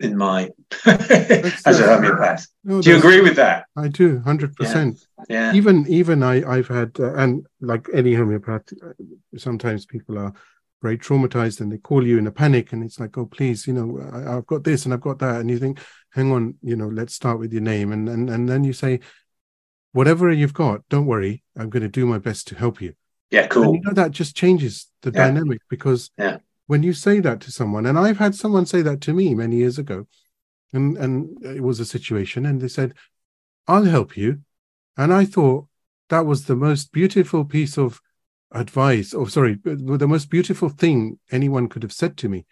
in 0.01 0.17
my 0.17 0.49
as 0.87 1.79
a 1.81 1.87
homeopath. 1.87 2.49
No, 2.65 2.83
Do 2.83 2.91
you 2.91 2.97
agree 2.97 3.21
with 3.21 3.37
that? 3.37 3.67
I 3.77 3.89
do, 3.89 4.21
hundred 4.21 4.57
percent. 4.57 4.99
Yeah. 5.29 5.53
even 5.55 5.87
even 5.89 6.23
I 6.23 6.43
I've 6.51 6.69
had 6.69 6.93
uh, 6.99 7.15
and 7.15 7.47
like 7.61 7.87
any 7.95 8.15
homeopath, 8.15 8.73
uh, 8.83 8.93
sometimes 9.37 9.87
people 9.87 10.19
are 10.19 10.33
very 10.83 10.97
traumatized 10.97 11.61
and 11.61 11.71
they 11.71 11.77
call 11.79 12.07
you 12.07 12.17
in 12.17 12.27
a 12.27 12.33
panic 12.33 12.73
and 12.73 12.83
it's 12.83 12.99
like 12.99 13.19
oh 13.19 13.27
please 13.27 13.67
you 13.67 13.75
know 13.75 14.01
I, 14.13 14.37
I've 14.39 14.47
got 14.47 14.65
this 14.65 14.87
and 14.87 14.95
I've 14.95 15.03
got 15.03 15.19
that 15.19 15.41
and 15.41 15.51
you 15.51 15.59
think 15.59 15.79
hang 16.11 16.33
on 16.33 16.55
you 16.63 16.75
know 16.75 16.89
let's 16.89 17.15
start 17.15 17.39
with 17.39 17.53
your 17.53 17.61
name 17.61 17.93
and 17.93 18.09
and 18.09 18.31
and 18.31 18.49
then 18.49 18.65
you 18.65 18.73
say 18.73 19.01
whatever 19.93 20.33
you've 20.33 20.55
got 20.55 20.81
don't 20.89 21.05
worry 21.05 21.43
I'm 21.55 21.69
going 21.69 21.83
to 21.83 21.89
do 21.89 22.07
my 22.07 22.17
best 22.19 22.49
to 22.49 22.55
help 22.55 22.81
you 22.81 22.95
Yeah, 23.31 23.43
and 23.43 23.51
cool. 23.51 23.75
you 23.75 23.83
know 23.83 23.93
that 23.93 24.11
just 24.13 24.35
changes 24.35 24.87
the 25.03 25.11
Yeah. 25.11 25.27
dynamic 25.27 25.61
because 25.69 26.11
Yeah. 26.19 26.39
When 26.70 26.85
you 26.85 26.92
say 26.92 27.18
that 27.18 27.40
to 27.40 27.50
someone, 27.50 27.85
and 27.85 27.98
I've 27.98 28.18
had 28.18 28.37
someone 28.37 28.64
say 28.64 28.80
that 28.83 29.00
to 29.00 29.12
me 29.12 29.35
many 29.35 29.56
years 29.56 29.76
ago, 29.76 30.06
and 30.72 30.96
and 30.96 31.44
it 31.44 31.64
was 31.64 31.80
a 31.80 31.85
situation, 31.85 32.46
and 32.46 32.61
they 32.61 32.68
said, 32.68 32.94
"I'll 33.66 33.87
help 33.96 34.16
you," 34.16 34.42
and 34.96 35.12
I 35.12 35.24
thought 35.24 35.66
that 36.11 36.26
was 36.26 36.44
the 36.44 36.54
most 36.54 36.92
beautiful 36.92 37.44
piece 37.44 37.76
of 37.76 38.00
advice, 38.52 39.12
or 39.12 39.28
sorry, 39.28 39.59
the 39.64 40.06
most 40.06 40.30
beautiful 40.30 40.68
thing 40.68 41.18
anyone 41.33 41.68
could 41.68 41.83
have 41.83 41.92
said 42.02 42.16
to 42.18 42.28
me, 42.28 42.46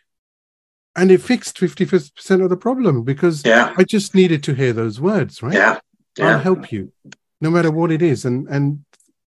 and 0.96 1.12
it 1.12 1.22
fixed 1.22 1.56
fifty 1.56 1.86
percent 1.86 2.42
of 2.42 2.50
the 2.50 2.56
problem 2.68 3.04
because 3.04 3.44
Yeah. 3.44 3.72
I 3.80 3.84
just 3.84 4.16
needed 4.16 4.42
to 4.42 4.54
hear 4.54 4.72
those 4.72 5.00
words, 5.00 5.42
right? 5.44 5.54
Yeah. 5.54 5.78
I'll 6.18 6.40
help 6.50 6.72
you, 6.72 6.92
no 7.40 7.50
matter 7.50 7.70
what 7.70 7.92
it 7.92 8.02
is, 8.02 8.24
and 8.24 8.48
and 8.48 8.84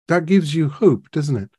that 0.07 0.25
gives 0.33 0.55
you 0.55 0.69
hope, 0.69 1.11
doesn't 1.11 1.41
it? 1.45 1.51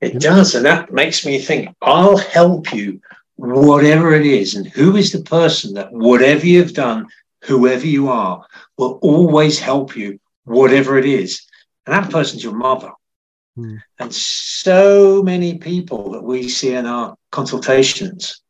It 0.00 0.20
does. 0.20 0.54
And 0.54 0.64
that 0.64 0.92
makes 0.92 1.26
me 1.26 1.38
think 1.38 1.74
I'll 1.82 2.16
help 2.16 2.72
you, 2.72 3.00
whatever 3.36 4.14
it 4.14 4.26
is. 4.26 4.54
And 4.54 4.66
who 4.66 4.96
is 4.96 5.12
the 5.12 5.22
person 5.22 5.74
that, 5.74 5.92
whatever 5.92 6.46
you've 6.46 6.74
done, 6.74 7.08
whoever 7.44 7.86
you 7.86 8.08
are, 8.08 8.46
will 8.76 8.98
always 9.02 9.58
help 9.58 9.96
you, 9.96 10.20
whatever 10.44 10.98
it 10.98 11.06
is. 11.06 11.46
And 11.86 11.94
that 11.94 12.10
person's 12.12 12.44
your 12.44 12.54
mother. 12.54 12.92
Hmm. 13.56 13.76
And 13.98 14.14
so 14.14 15.22
many 15.22 15.58
people 15.58 16.12
that 16.12 16.22
we 16.22 16.48
see 16.48 16.74
in 16.74 16.86
our 16.86 17.16
consultations, 17.30 18.40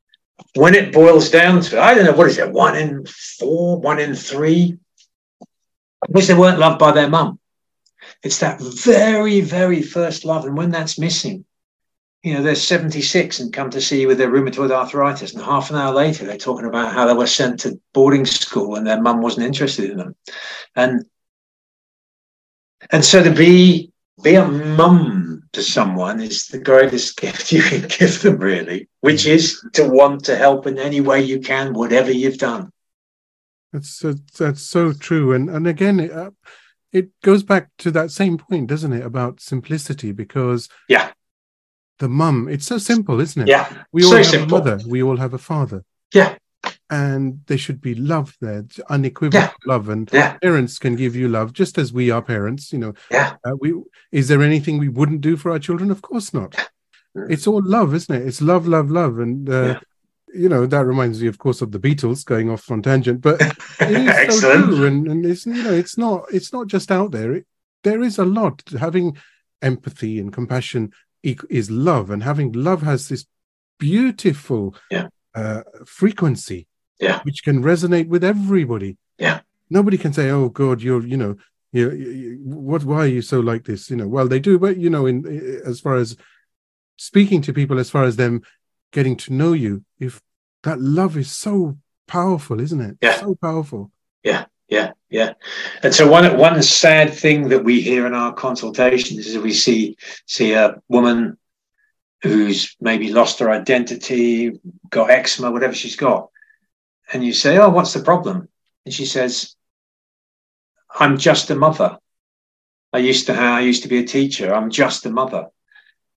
when 0.54 0.74
it 0.74 0.92
boils 0.92 1.30
down 1.30 1.62
to, 1.62 1.80
I 1.80 1.94
don't 1.94 2.04
know, 2.04 2.12
what 2.12 2.28
is 2.28 2.38
it, 2.38 2.52
one 2.52 2.76
in 2.76 3.06
four, 3.06 3.80
one 3.80 4.00
in 4.00 4.14
three, 4.14 4.78
wish 6.08 6.26
they 6.26 6.34
weren't 6.34 6.58
loved 6.58 6.78
by 6.78 6.92
their 6.92 7.08
mum. 7.08 7.38
It's 8.22 8.40
that 8.40 8.60
very, 8.60 9.40
very 9.40 9.82
first 9.82 10.24
love. 10.24 10.44
And 10.44 10.56
when 10.56 10.70
that's 10.70 10.98
missing, 10.98 11.44
you 12.22 12.34
know, 12.34 12.42
they're 12.42 12.56
76 12.56 13.40
and 13.40 13.52
come 13.52 13.70
to 13.70 13.80
see 13.80 14.00
you 14.00 14.08
with 14.08 14.18
their 14.18 14.30
rheumatoid 14.30 14.70
arthritis. 14.70 15.34
And 15.34 15.42
half 15.42 15.70
an 15.70 15.76
hour 15.76 15.94
later, 15.94 16.24
they're 16.24 16.36
talking 16.36 16.66
about 16.66 16.92
how 16.92 17.06
they 17.06 17.14
were 17.14 17.26
sent 17.26 17.60
to 17.60 17.80
boarding 17.92 18.26
school 18.26 18.74
and 18.74 18.86
their 18.86 19.00
mum 19.00 19.22
wasn't 19.22 19.46
interested 19.46 19.90
in 19.90 19.98
them. 19.98 20.16
And 20.74 21.04
and 22.90 23.04
so 23.04 23.22
to 23.22 23.30
be 23.30 23.92
be 24.22 24.34
a 24.34 24.46
mum 24.46 25.42
to 25.52 25.62
someone 25.62 26.20
is 26.20 26.46
the 26.46 26.58
greatest 26.58 27.16
gift 27.20 27.52
you 27.52 27.62
can 27.62 27.86
give 27.88 28.20
them, 28.22 28.38
really, 28.38 28.88
which 29.00 29.26
is 29.26 29.64
to 29.74 29.88
want 29.88 30.24
to 30.24 30.36
help 30.36 30.66
in 30.66 30.78
any 30.78 31.00
way 31.00 31.22
you 31.22 31.40
can, 31.40 31.72
whatever 31.72 32.10
you've 32.10 32.38
done. 32.38 32.72
That's 33.72 34.04
uh, 34.04 34.14
that's 34.36 34.62
so 34.62 34.92
true, 34.92 35.34
and 35.34 35.50
and 35.50 35.66
again, 35.66 36.00
it, 36.92 37.08
goes 37.22 37.42
back 37.42 37.68
to 37.78 37.90
that 37.92 38.10
same 38.10 38.38
point, 38.38 38.68
doesn't 38.68 38.92
it, 38.92 39.04
about 39.04 39.40
simplicity? 39.40 40.12
Because 40.12 40.68
Yeah. 40.88 41.10
the 41.98 42.08
mum, 42.08 42.48
it's 42.48 42.66
so 42.66 42.78
simple, 42.78 43.20
isn't 43.20 43.42
it? 43.42 43.48
Yeah. 43.48 43.66
we 43.92 44.04
all 44.04 44.10
so 44.10 44.16
have 44.18 44.26
simple. 44.26 44.58
a 44.58 44.60
mother, 44.60 44.80
we 44.86 45.02
all 45.02 45.16
have 45.16 45.34
a 45.34 45.38
father, 45.38 45.84
Yeah. 46.14 46.36
and 46.90 47.40
there 47.46 47.58
should 47.58 47.80
be 47.80 47.94
love 47.94 48.36
there, 48.40 48.64
unequivocal 48.88 49.50
love, 49.66 49.88
and 49.88 50.08
Yeah. 50.12 50.38
parents 50.38 50.78
can 50.78 50.96
give 50.96 51.14
you 51.16 51.28
love 51.28 51.52
just 51.52 51.76
as 51.78 51.92
we 51.92 52.10
are 52.10 52.22
parents. 52.22 52.72
You 52.72 52.78
know, 52.78 52.94
Yeah. 53.10 53.36
uh, 53.44 53.56
we 53.60 53.74
is 54.12 54.28
there 54.28 54.42
anything 54.42 54.78
we 54.78 54.88
wouldn't 54.88 55.20
do 55.20 55.36
for 55.36 55.50
our 55.50 55.58
children? 55.58 55.90
Of 55.90 56.00
course 56.02 56.32
not. 56.32 56.52
Mm. 57.16 57.30
It's 57.30 57.46
all 57.46 57.62
love, 57.62 57.94
isn't 57.94 58.14
it? 58.14 58.26
It's 58.26 58.40
love, 58.40 58.66
love, 58.66 58.90
love, 58.90 59.18
and 59.18 59.48
uh, 59.48 59.52
Yeah. 59.52 59.80
You 60.34 60.48
know 60.48 60.66
that 60.66 60.84
reminds 60.86 61.20
me, 61.20 61.28
of 61.28 61.38
course, 61.38 61.60
of 61.62 61.72
the 61.72 61.78
Beatles 61.80 62.24
going 62.24 62.50
off 62.50 62.70
on 62.70 62.82
tangent, 62.82 63.20
but 63.20 63.40
it 63.40 63.56
is 64.30 64.40
so 64.40 64.66
true, 64.66 64.86
and, 64.86 65.06
and 65.08 65.26
it's 65.26 65.46
you 65.46 65.62
know 65.62 65.72
it's 65.72 65.96
not 65.98 66.24
it's 66.32 66.52
not 66.52 66.66
just 66.66 66.90
out 66.90 67.10
there. 67.12 67.32
It, 67.32 67.46
there 67.84 68.02
is 68.02 68.18
a 68.18 68.24
lot 68.24 68.62
having 68.78 69.16
empathy 69.62 70.18
and 70.18 70.32
compassion 70.32 70.92
is 71.22 71.70
love, 71.70 72.10
and 72.10 72.22
having 72.22 72.52
love 72.52 72.82
has 72.82 73.08
this 73.08 73.26
beautiful 73.78 74.74
Yeah. 74.90 75.08
uh, 75.34 75.62
frequency, 75.86 76.66
Yeah. 77.00 77.20
which 77.22 77.42
can 77.44 77.62
resonate 77.62 78.08
with 78.08 78.24
everybody. 78.24 78.96
Yeah. 79.18 79.40
nobody 79.70 79.98
can 79.98 80.12
say, 80.12 80.30
"Oh 80.30 80.48
God, 80.48 80.82
you're 80.82 81.04
you 81.06 81.16
know." 81.16 81.36
You, 81.70 81.90
you- 81.92 82.38
what? 82.44 82.82
Why 82.84 83.00
are 83.00 83.06
you 83.06 83.20
so 83.20 83.40
like 83.40 83.64
this? 83.64 83.90
You 83.90 83.96
know, 83.96 84.08
well, 84.08 84.26
they 84.26 84.40
do, 84.40 84.58
but 84.58 84.78
you 84.78 84.88
know, 84.88 85.04
in 85.04 85.26
as 85.66 85.80
far 85.80 85.96
as 85.96 86.16
speaking 86.96 87.42
to 87.42 87.52
people, 87.52 87.78
as 87.78 87.90
far 87.90 88.04
as 88.04 88.16
them 88.16 88.40
getting 88.92 89.16
to 89.16 89.32
know 89.32 89.52
you, 89.52 89.84
if 89.98 90.20
that 90.62 90.80
love 90.80 91.16
is 91.16 91.30
so 91.30 91.76
powerful, 92.06 92.60
isn't 92.60 92.80
it? 92.80 92.96
Yeah. 93.00 93.20
So 93.20 93.34
powerful. 93.34 93.90
Yeah, 94.22 94.46
yeah. 94.68 94.92
Yeah. 95.10 95.34
And 95.82 95.94
so 95.94 96.06
one 96.06 96.36
one 96.36 96.62
sad 96.62 97.14
thing 97.14 97.48
that 97.48 97.64
we 97.64 97.80
hear 97.80 98.06
in 98.06 98.14
our 98.14 98.34
consultations 98.34 99.26
is 99.26 99.38
we 99.38 99.52
see 99.52 99.96
see 100.26 100.52
a 100.52 100.82
woman 100.88 101.38
who's 102.22 102.76
maybe 102.80 103.12
lost 103.12 103.38
her 103.38 103.50
identity, 103.50 104.60
got 104.90 105.10
eczema, 105.10 105.50
whatever 105.50 105.74
she's 105.74 105.96
got, 105.96 106.28
and 107.12 107.24
you 107.24 107.32
say, 107.32 107.56
"Oh, 107.56 107.70
what's 107.70 107.94
the 107.94 108.02
problem?" 108.02 108.48
And 108.84 108.92
she 108.92 109.06
says, 109.06 109.54
"I'm 111.00 111.16
just 111.16 111.50
a 111.50 111.54
mother. 111.54 111.98
I 112.92 112.98
used 112.98 113.26
to 113.26 113.34
have, 113.34 113.54
I 113.54 113.60
used 113.60 113.84
to 113.84 113.88
be 113.88 113.98
a 113.98 114.06
teacher. 114.06 114.54
I'm 114.54 114.70
just 114.70 115.06
a 115.06 115.10
mother." 115.10 115.46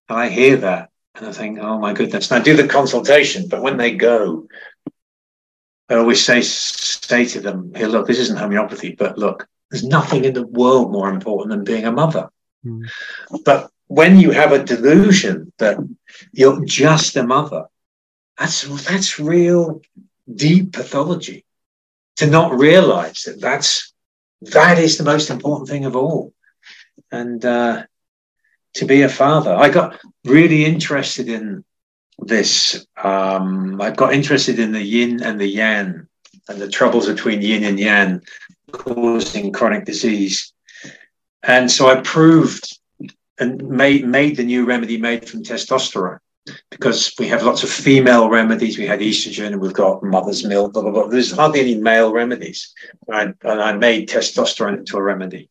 And 0.09 0.19
I 0.19 0.27
hear 0.27 0.57
that, 0.57 0.89
and 1.15 1.27
I 1.27 1.31
think, 1.31 1.59
"Oh 1.59 1.77
my 1.79 1.93
goodness!" 1.93 2.31
And 2.31 2.41
I 2.41 2.43
do 2.43 2.55
the 2.55 2.67
consultation, 2.67 3.47
but 3.47 3.61
when 3.61 3.77
they 3.77 3.95
go, 3.95 4.47
I 5.89 5.95
always 5.95 6.23
say 6.23 6.41
say 6.41 7.25
to 7.25 7.41
them, 7.41 7.73
"Here, 7.75 7.87
look, 7.87 8.07
this 8.07 8.19
isn't 8.19 8.39
homeopathy, 8.39 8.95
but 8.97 9.17
look, 9.17 9.47
there's 9.69 9.83
nothing 9.83 10.25
in 10.25 10.33
the 10.33 10.47
world 10.47 10.91
more 10.91 11.09
important 11.09 11.49
than 11.49 11.63
being 11.63 11.85
a 11.85 11.91
mother." 11.91 12.29
Mm. 12.65 12.87
But 13.43 13.69
when 13.87 14.19
you 14.19 14.31
have 14.31 14.53
a 14.53 14.63
delusion 14.63 15.51
that 15.57 15.77
you're 16.31 16.63
just 16.65 17.15
a 17.17 17.23
mother, 17.23 17.65
that's 18.37 18.61
that's 18.85 19.19
real 19.19 19.81
deep 20.33 20.73
pathology. 20.73 21.45
To 22.17 22.27
not 22.27 22.57
realize 22.57 23.23
that 23.23 23.41
that's 23.41 23.93
that 24.41 24.77
is 24.77 24.97
the 24.97 25.03
most 25.03 25.29
important 25.29 25.69
thing 25.69 25.85
of 25.85 25.95
all, 25.95 26.33
and 27.11 27.43
uh, 27.43 27.83
to 28.73 28.85
be 28.85 29.01
a 29.01 29.09
father. 29.09 29.53
I 29.53 29.69
got 29.69 29.99
really 30.25 30.65
interested 30.65 31.27
in 31.27 31.63
this. 32.19 32.85
Um, 33.01 33.81
I 33.81 33.91
got 33.91 34.13
interested 34.13 34.59
in 34.59 34.71
the 34.71 34.81
yin 34.81 35.23
and 35.23 35.39
the 35.39 35.47
yang 35.47 36.07
and 36.47 36.61
the 36.61 36.69
troubles 36.69 37.07
between 37.07 37.41
yin 37.41 37.63
and 37.63 37.79
yang 37.79 38.21
causing 38.71 39.51
chronic 39.51 39.85
disease. 39.85 40.53
And 41.43 41.69
so 41.71 41.89
I 41.89 42.01
proved 42.01 42.77
and 43.39 43.61
made 43.67 44.07
made 44.07 44.37
the 44.37 44.43
new 44.43 44.65
remedy 44.65 44.97
made 44.97 45.27
from 45.27 45.43
testosterone 45.43 46.19
because 46.69 47.13
we 47.19 47.27
have 47.27 47.43
lots 47.43 47.63
of 47.63 47.69
female 47.69 48.29
remedies. 48.29 48.77
We 48.77 48.85
had 48.85 48.99
estrogen 48.99 49.47
and 49.47 49.61
we've 49.61 49.73
got 49.73 50.03
mother's 50.03 50.45
milk, 50.45 50.73
blah, 50.73 50.81
blah, 50.83 50.91
blah. 50.91 51.07
There's 51.07 51.31
hardly 51.31 51.59
any 51.59 51.75
male 51.75 52.11
remedies. 52.11 52.73
I, 53.11 53.33
and 53.43 53.61
I 53.61 53.73
made 53.73 54.09
testosterone 54.09 54.79
into 54.79 54.97
a 54.97 55.03
remedy. 55.03 55.49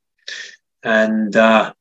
And 0.83 1.35
uh, 1.37 1.73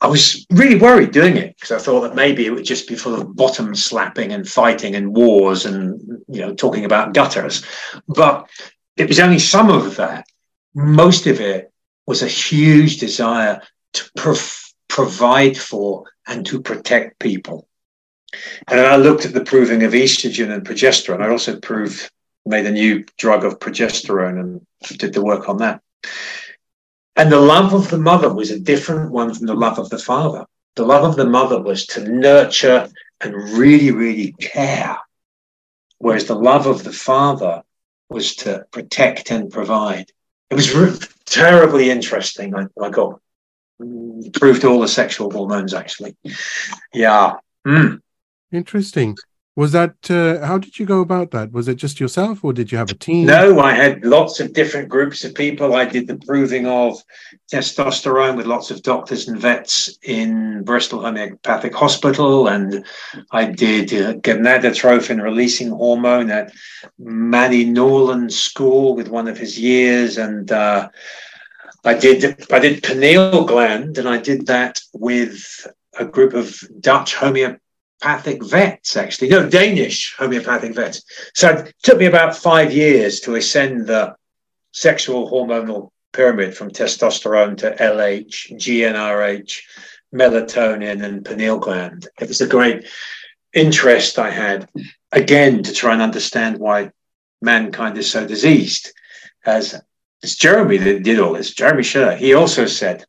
I 0.00 0.06
was 0.06 0.46
really 0.50 0.78
worried 0.78 1.10
doing 1.10 1.36
it 1.36 1.56
because 1.56 1.72
I 1.72 1.78
thought 1.78 2.02
that 2.02 2.14
maybe 2.14 2.46
it 2.46 2.50
would 2.50 2.64
just 2.64 2.88
be 2.88 2.94
full 2.94 3.14
of 3.14 3.34
bottom 3.34 3.74
slapping 3.74 4.32
and 4.32 4.48
fighting 4.48 4.94
and 4.94 5.14
wars 5.14 5.66
and 5.66 6.00
you 6.28 6.40
know 6.40 6.54
talking 6.54 6.84
about 6.84 7.14
gutters. 7.14 7.64
But 8.06 8.48
it 8.96 9.08
was 9.08 9.18
only 9.18 9.40
some 9.40 9.70
of 9.70 9.96
that. 9.96 10.26
Most 10.74 11.26
of 11.26 11.40
it 11.40 11.72
was 12.06 12.22
a 12.22 12.28
huge 12.28 12.98
desire 12.98 13.60
to 13.94 14.10
prov- 14.16 14.72
provide 14.88 15.58
for 15.58 16.04
and 16.26 16.46
to 16.46 16.62
protect 16.62 17.18
people. 17.18 17.68
And 18.68 18.80
I 18.80 18.96
looked 18.96 19.24
at 19.24 19.32
the 19.32 19.44
proving 19.44 19.82
of 19.82 19.92
estrogen 19.92 20.52
and 20.52 20.64
progesterone. 20.64 21.22
I 21.22 21.30
also 21.30 21.58
proved 21.58 22.10
made 22.46 22.66
a 22.66 22.70
new 22.70 23.04
drug 23.18 23.44
of 23.44 23.58
progesterone 23.58 24.40
and 24.40 24.98
did 24.98 25.12
the 25.12 25.22
work 25.22 25.48
on 25.48 25.58
that. 25.58 25.82
And 27.18 27.32
the 27.32 27.40
love 27.40 27.74
of 27.74 27.90
the 27.90 27.98
mother 27.98 28.32
was 28.32 28.52
a 28.52 28.60
different 28.60 29.10
one 29.10 29.34
from 29.34 29.46
the 29.46 29.54
love 29.54 29.80
of 29.80 29.90
the 29.90 29.98
father. 29.98 30.46
The 30.76 30.86
love 30.86 31.02
of 31.02 31.16
the 31.16 31.26
mother 31.26 31.60
was 31.60 31.84
to 31.86 32.08
nurture 32.08 32.88
and 33.20 33.34
really, 33.58 33.90
really 33.90 34.32
care. 34.38 34.96
Whereas 35.98 36.26
the 36.26 36.36
love 36.36 36.68
of 36.68 36.84
the 36.84 36.92
father 36.92 37.64
was 38.08 38.36
to 38.36 38.64
protect 38.70 39.32
and 39.32 39.50
provide. 39.50 40.12
It 40.48 40.54
was 40.54 40.72
re- 40.72 40.96
terribly 41.26 41.90
interesting. 41.90 42.54
I, 42.54 42.66
I 42.80 42.90
got 42.90 43.20
mm, 43.82 44.32
proved 44.34 44.64
all 44.64 44.80
the 44.80 44.86
sexual 44.86 45.32
hormones 45.32 45.74
actually. 45.74 46.16
Yeah. 46.94 47.34
Mm. 47.66 48.00
Interesting. 48.52 49.16
Was 49.58 49.72
that 49.72 50.08
uh, 50.08 50.46
how 50.46 50.56
did 50.58 50.78
you 50.78 50.86
go 50.86 51.00
about 51.00 51.32
that? 51.32 51.50
Was 51.50 51.66
it 51.66 51.74
just 51.74 51.98
yourself, 51.98 52.44
or 52.44 52.52
did 52.52 52.70
you 52.70 52.78
have 52.78 52.92
a 52.92 52.94
team? 52.94 53.26
No, 53.26 53.58
I 53.58 53.72
had 53.72 54.04
lots 54.04 54.38
of 54.38 54.52
different 54.52 54.88
groups 54.88 55.24
of 55.24 55.34
people. 55.34 55.74
I 55.74 55.84
did 55.84 56.06
the 56.06 56.14
proving 56.14 56.68
of 56.68 57.02
testosterone 57.52 58.36
with 58.36 58.46
lots 58.46 58.70
of 58.70 58.84
doctors 58.84 59.26
and 59.26 59.36
vets 59.36 59.98
in 60.04 60.62
Bristol 60.62 61.00
Homeopathic 61.00 61.74
Hospital, 61.74 62.46
and 62.46 62.86
I 63.32 63.46
did 63.46 63.92
uh, 63.92 64.14
gonadotrophin 64.20 65.20
releasing 65.20 65.70
hormone 65.70 66.30
at 66.30 66.52
Misha 67.00 67.64
Norland 67.64 68.32
School 68.32 68.94
with 68.94 69.08
one 69.08 69.26
of 69.26 69.36
his 69.36 69.58
years, 69.58 70.18
and 70.18 70.52
uh, 70.52 70.88
I 71.84 71.94
did 71.94 72.46
I 72.52 72.60
did 72.60 72.84
pineal 72.84 73.44
gland, 73.44 73.98
and 73.98 74.08
I 74.08 74.18
did 74.18 74.46
that 74.46 74.80
with 74.92 75.66
a 75.98 76.04
group 76.04 76.34
of 76.34 76.62
Dutch 76.78 77.16
homeopathic 78.02 78.44
vets, 78.44 78.96
actually, 78.96 79.28
no, 79.28 79.48
Danish 79.48 80.14
homeopathic 80.18 80.74
vets. 80.74 81.02
So 81.34 81.50
it 81.50 81.74
took 81.82 81.98
me 81.98 82.06
about 82.06 82.36
five 82.36 82.72
years 82.72 83.20
to 83.20 83.34
ascend 83.34 83.86
the 83.86 84.14
sexual 84.72 85.30
hormonal 85.30 85.90
pyramid 86.12 86.56
from 86.56 86.70
testosterone 86.70 87.56
to 87.58 87.74
LH, 87.76 88.52
GnRH, 88.52 89.60
melatonin, 90.14 91.04
and 91.04 91.24
pineal 91.24 91.58
gland. 91.58 92.08
It 92.20 92.28
was 92.28 92.40
a 92.40 92.46
great 92.46 92.86
interest 93.52 94.18
I 94.18 94.30
had, 94.30 94.68
again, 95.12 95.62
to 95.62 95.72
try 95.72 95.92
and 95.92 96.02
understand 96.02 96.58
why 96.58 96.90
mankind 97.42 97.98
is 97.98 98.10
so 98.10 98.26
diseased. 98.26 98.92
As 99.44 99.80
it's 100.22 100.36
Jeremy 100.36 100.78
that 100.78 101.02
did 101.02 101.20
all 101.20 101.34
this, 101.34 101.54
Jeremy 101.54 101.82
Sherr, 101.82 102.16
he 102.16 102.34
also 102.34 102.66
said 102.66 103.04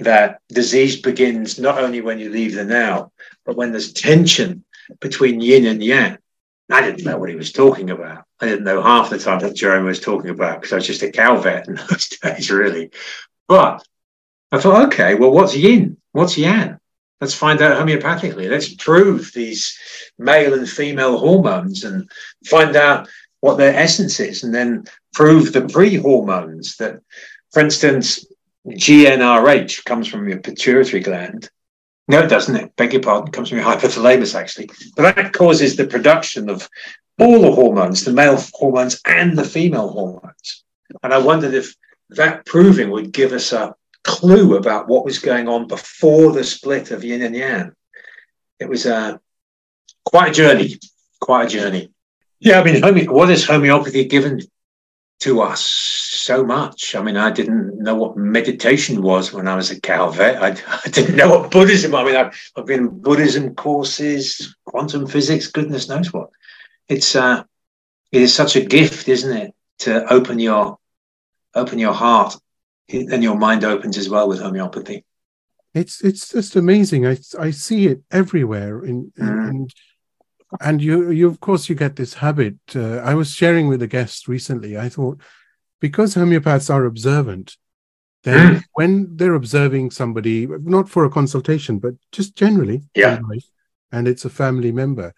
that 0.00 0.40
disease 0.48 1.00
begins 1.00 1.58
not 1.58 1.78
only 1.78 2.00
when 2.00 2.18
you 2.18 2.30
leave 2.30 2.54
the 2.54 2.64
now, 2.64 3.12
but 3.44 3.56
when 3.56 3.72
there's 3.72 3.92
tension 3.92 4.64
between 5.00 5.40
yin 5.40 5.66
and 5.66 5.82
yang. 5.82 6.18
I 6.70 6.82
didn't 6.82 7.04
know 7.04 7.18
what 7.18 7.30
he 7.30 7.34
was 7.34 7.52
talking 7.52 7.90
about. 7.90 8.24
I 8.40 8.46
didn't 8.46 8.64
know 8.64 8.82
half 8.82 9.10
the 9.10 9.18
time 9.18 9.40
that 9.40 9.56
Jeremy 9.56 9.86
was 9.86 10.00
talking 10.00 10.30
about 10.30 10.60
because 10.60 10.72
I 10.72 10.76
was 10.76 10.86
just 10.86 11.02
a 11.02 11.10
cow 11.10 11.36
vet 11.38 11.66
in 11.66 11.76
those 11.76 12.08
days, 12.22 12.50
really. 12.50 12.90
But 13.46 13.82
I 14.52 14.58
thought, 14.58 14.86
okay, 14.88 15.14
well, 15.14 15.30
what's 15.30 15.56
yin? 15.56 15.96
What's 16.12 16.36
yang? 16.36 16.78
Let's 17.20 17.34
find 17.34 17.60
out 17.62 17.76
homeopathically. 17.76 18.48
Let's 18.48 18.74
prove 18.74 19.32
these 19.34 19.78
male 20.18 20.54
and 20.54 20.68
female 20.68 21.18
hormones 21.18 21.84
and 21.84 22.08
find 22.46 22.76
out 22.76 23.08
what 23.40 23.56
their 23.56 23.74
essence 23.74 24.20
is, 24.20 24.44
and 24.44 24.54
then 24.54 24.84
prove 25.14 25.52
the 25.52 25.66
pre 25.66 25.96
hormones 25.96 26.76
that, 26.76 27.00
for 27.52 27.60
instance, 27.60 28.26
GnRH 28.66 29.84
comes 29.84 30.08
from 30.08 30.28
your 30.28 30.40
pituitary 30.40 31.00
gland. 31.02 31.48
No, 32.08 32.20
it 32.20 32.28
doesn't. 32.28 32.56
It 32.56 32.76
beg 32.76 32.92
your 32.92 33.02
pardon. 33.02 33.30
Comes 33.32 33.50
from 33.50 33.58
your 33.58 33.66
hypothalamus, 33.66 34.34
actually. 34.34 34.70
But 34.96 35.14
that 35.14 35.32
causes 35.32 35.76
the 35.76 35.86
production 35.86 36.48
of 36.48 36.68
all 37.18 37.42
the 37.42 37.52
hormones, 37.52 38.04
the 38.04 38.12
male 38.12 38.42
hormones 38.54 39.00
and 39.04 39.36
the 39.36 39.44
female 39.44 39.88
hormones. 39.88 40.64
And 41.02 41.12
I 41.12 41.18
wondered 41.18 41.54
if 41.54 41.74
that 42.10 42.46
proving 42.46 42.90
would 42.90 43.12
give 43.12 43.32
us 43.32 43.52
a 43.52 43.74
clue 44.04 44.56
about 44.56 44.88
what 44.88 45.04
was 45.04 45.18
going 45.18 45.48
on 45.48 45.66
before 45.66 46.32
the 46.32 46.44
split 46.44 46.90
of 46.90 47.04
yin 47.04 47.22
and 47.22 47.36
yang. 47.36 47.72
It 48.58 48.68
was 48.68 48.86
a 48.86 49.20
quite 50.04 50.30
a 50.30 50.34
journey. 50.34 50.78
Quite 51.20 51.46
a 51.46 51.50
journey. 51.50 51.92
Yeah, 52.40 52.60
I 52.60 52.64
mean, 52.64 52.82
home- 52.82 53.14
what 53.14 53.28
has 53.28 53.44
homeopathy 53.44 54.04
given 54.04 54.40
to 55.20 55.40
us 55.40 55.60
so 55.64 56.44
much. 56.44 56.94
I 56.94 57.02
mean, 57.02 57.16
I 57.16 57.30
didn't 57.30 57.78
know 57.78 57.94
what 57.94 58.16
meditation 58.16 59.02
was 59.02 59.32
when 59.32 59.48
I 59.48 59.56
was 59.56 59.70
a 59.70 59.80
cow 59.80 60.10
vet. 60.10 60.42
I, 60.42 60.48
I 60.84 60.88
didn't 60.88 61.16
know 61.16 61.30
what 61.30 61.50
Buddhism. 61.50 61.94
I 61.94 62.04
mean, 62.04 62.16
I've, 62.16 62.50
I've 62.56 62.66
been 62.66 62.80
in 62.80 63.00
Buddhism 63.00 63.54
courses, 63.54 64.54
quantum 64.64 65.06
physics, 65.06 65.48
goodness 65.48 65.88
knows 65.88 66.12
what. 66.12 66.30
It's 66.88 67.16
uh, 67.16 67.44
it 68.12 68.22
is 68.22 68.34
such 68.34 68.56
a 68.56 68.64
gift, 68.64 69.08
isn't 69.08 69.36
it, 69.36 69.54
to 69.80 70.10
open 70.12 70.38
your 70.38 70.78
open 71.54 71.78
your 71.78 71.92
heart, 71.94 72.36
and 72.88 73.22
your 73.22 73.36
mind 73.36 73.64
opens 73.64 73.98
as 73.98 74.08
well 74.08 74.28
with 74.28 74.40
homeopathy. 74.40 75.04
It's 75.74 76.02
it's 76.02 76.30
just 76.30 76.56
amazing. 76.56 77.06
I 77.06 77.18
I 77.38 77.50
see 77.50 77.88
it 77.88 78.02
everywhere 78.10 78.84
in, 78.84 79.12
Mm. 79.18 79.48
and 79.48 79.74
and 80.60 80.82
you, 80.82 81.10
you 81.10 81.26
of 81.28 81.40
course, 81.40 81.68
you 81.68 81.74
get 81.74 81.96
this 81.96 82.14
habit. 82.14 82.56
Uh, 82.74 82.96
I 82.98 83.14
was 83.14 83.30
sharing 83.32 83.68
with 83.68 83.82
a 83.82 83.86
guest 83.86 84.28
recently. 84.28 84.78
I 84.78 84.88
thought 84.88 85.20
because 85.80 86.14
homeopaths 86.14 86.70
are 86.74 86.84
observant, 86.84 87.56
then 88.24 88.56
Mm. 88.56 88.62
when 88.72 89.16
they're 89.16 89.34
observing 89.34 89.90
somebody, 89.92 90.46
not 90.46 90.88
for 90.88 91.04
a 91.04 91.10
consultation, 91.10 91.78
but 91.78 91.94
just 92.12 92.34
generally, 92.36 92.82
Yeah. 92.94 93.20
life, 93.28 93.44
and 93.92 94.08
it's 94.08 94.24
a 94.24 94.30
family 94.30 94.72
member, 94.72 95.14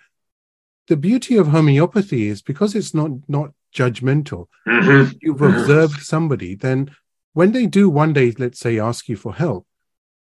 the 0.89 0.97
beauty 0.97 1.37
of 1.37 1.49
homeopathy 1.49 2.26
is 2.28 2.43
because 2.43 2.74
it's 2.74 2.93
not 2.95 3.11
not 3.28 3.53
judgmental. 3.74 4.49
Mhm. 4.66 5.16
You've 5.22 5.43
observed 5.43 6.01
somebody, 6.01 6.57
then 6.57 6.91
when 7.33 7.53
they 7.53 7.66
do 7.66 7.89
one 7.89 8.12
day, 8.12 8.35
let's 8.37 8.59
say, 8.59 8.78
ask 8.81 9.09
you 9.09 9.16
for 9.16 9.33
help, 9.33 9.66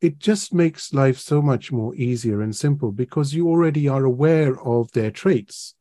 it 0.06 0.14
just 0.30 0.46
makes 0.62 0.92
life 1.02 1.18
so 1.30 1.36
much 1.50 1.64
more 1.80 1.92
easier 2.08 2.38
and 2.44 2.54
simple 2.54 2.90
because 3.04 3.28
you 3.36 3.44
already 3.48 3.84
are 3.94 4.04
aware 4.12 4.52
of 4.74 4.82
their 4.92 5.10
traits 5.22 5.74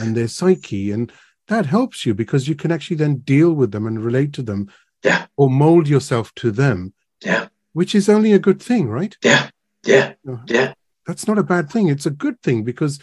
and 0.00 0.08
their 0.16 0.28
psyche, 0.28 0.90
and 0.94 1.12
that 1.48 1.66
helps 1.66 1.98
you 2.06 2.12
because 2.22 2.48
you 2.50 2.54
can 2.62 2.70
actually 2.72 2.96
then 3.02 3.16
deal 3.34 3.52
with 3.60 3.70
them 3.72 3.86
and 3.86 4.04
relate 4.08 4.32
to 4.34 4.42
them, 4.50 4.60
Yeah. 5.08 5.26
or 5.36 5.48
mold 5.50 5.88
yourself 5.88 6.26
to 6.42 6.48
them, 6.62 6.92
Yeah. 7.24 7.44
which 7.78 7.94
is 7.94 8.08
only 8.08 8.32
a 8.32 8.44
good 8.46 8.60
thing, 8.68 8.84
right? 8.98 9.14
Yeah. 9.24 9.44
Yeah. 9.84 10.08
Uh-huh. 10.28 10.44
Yeah. 10.46 10.72
That's 11.06 11.26
not 11.26 11.38
a 11.38 11.42
bad 11.54 11.64
thing. 11.72 11.88
It's 11.88 12.06
a 12.06 12.10
good 12.24 12.36
thing 12.42 12.62
because 12.64 12.94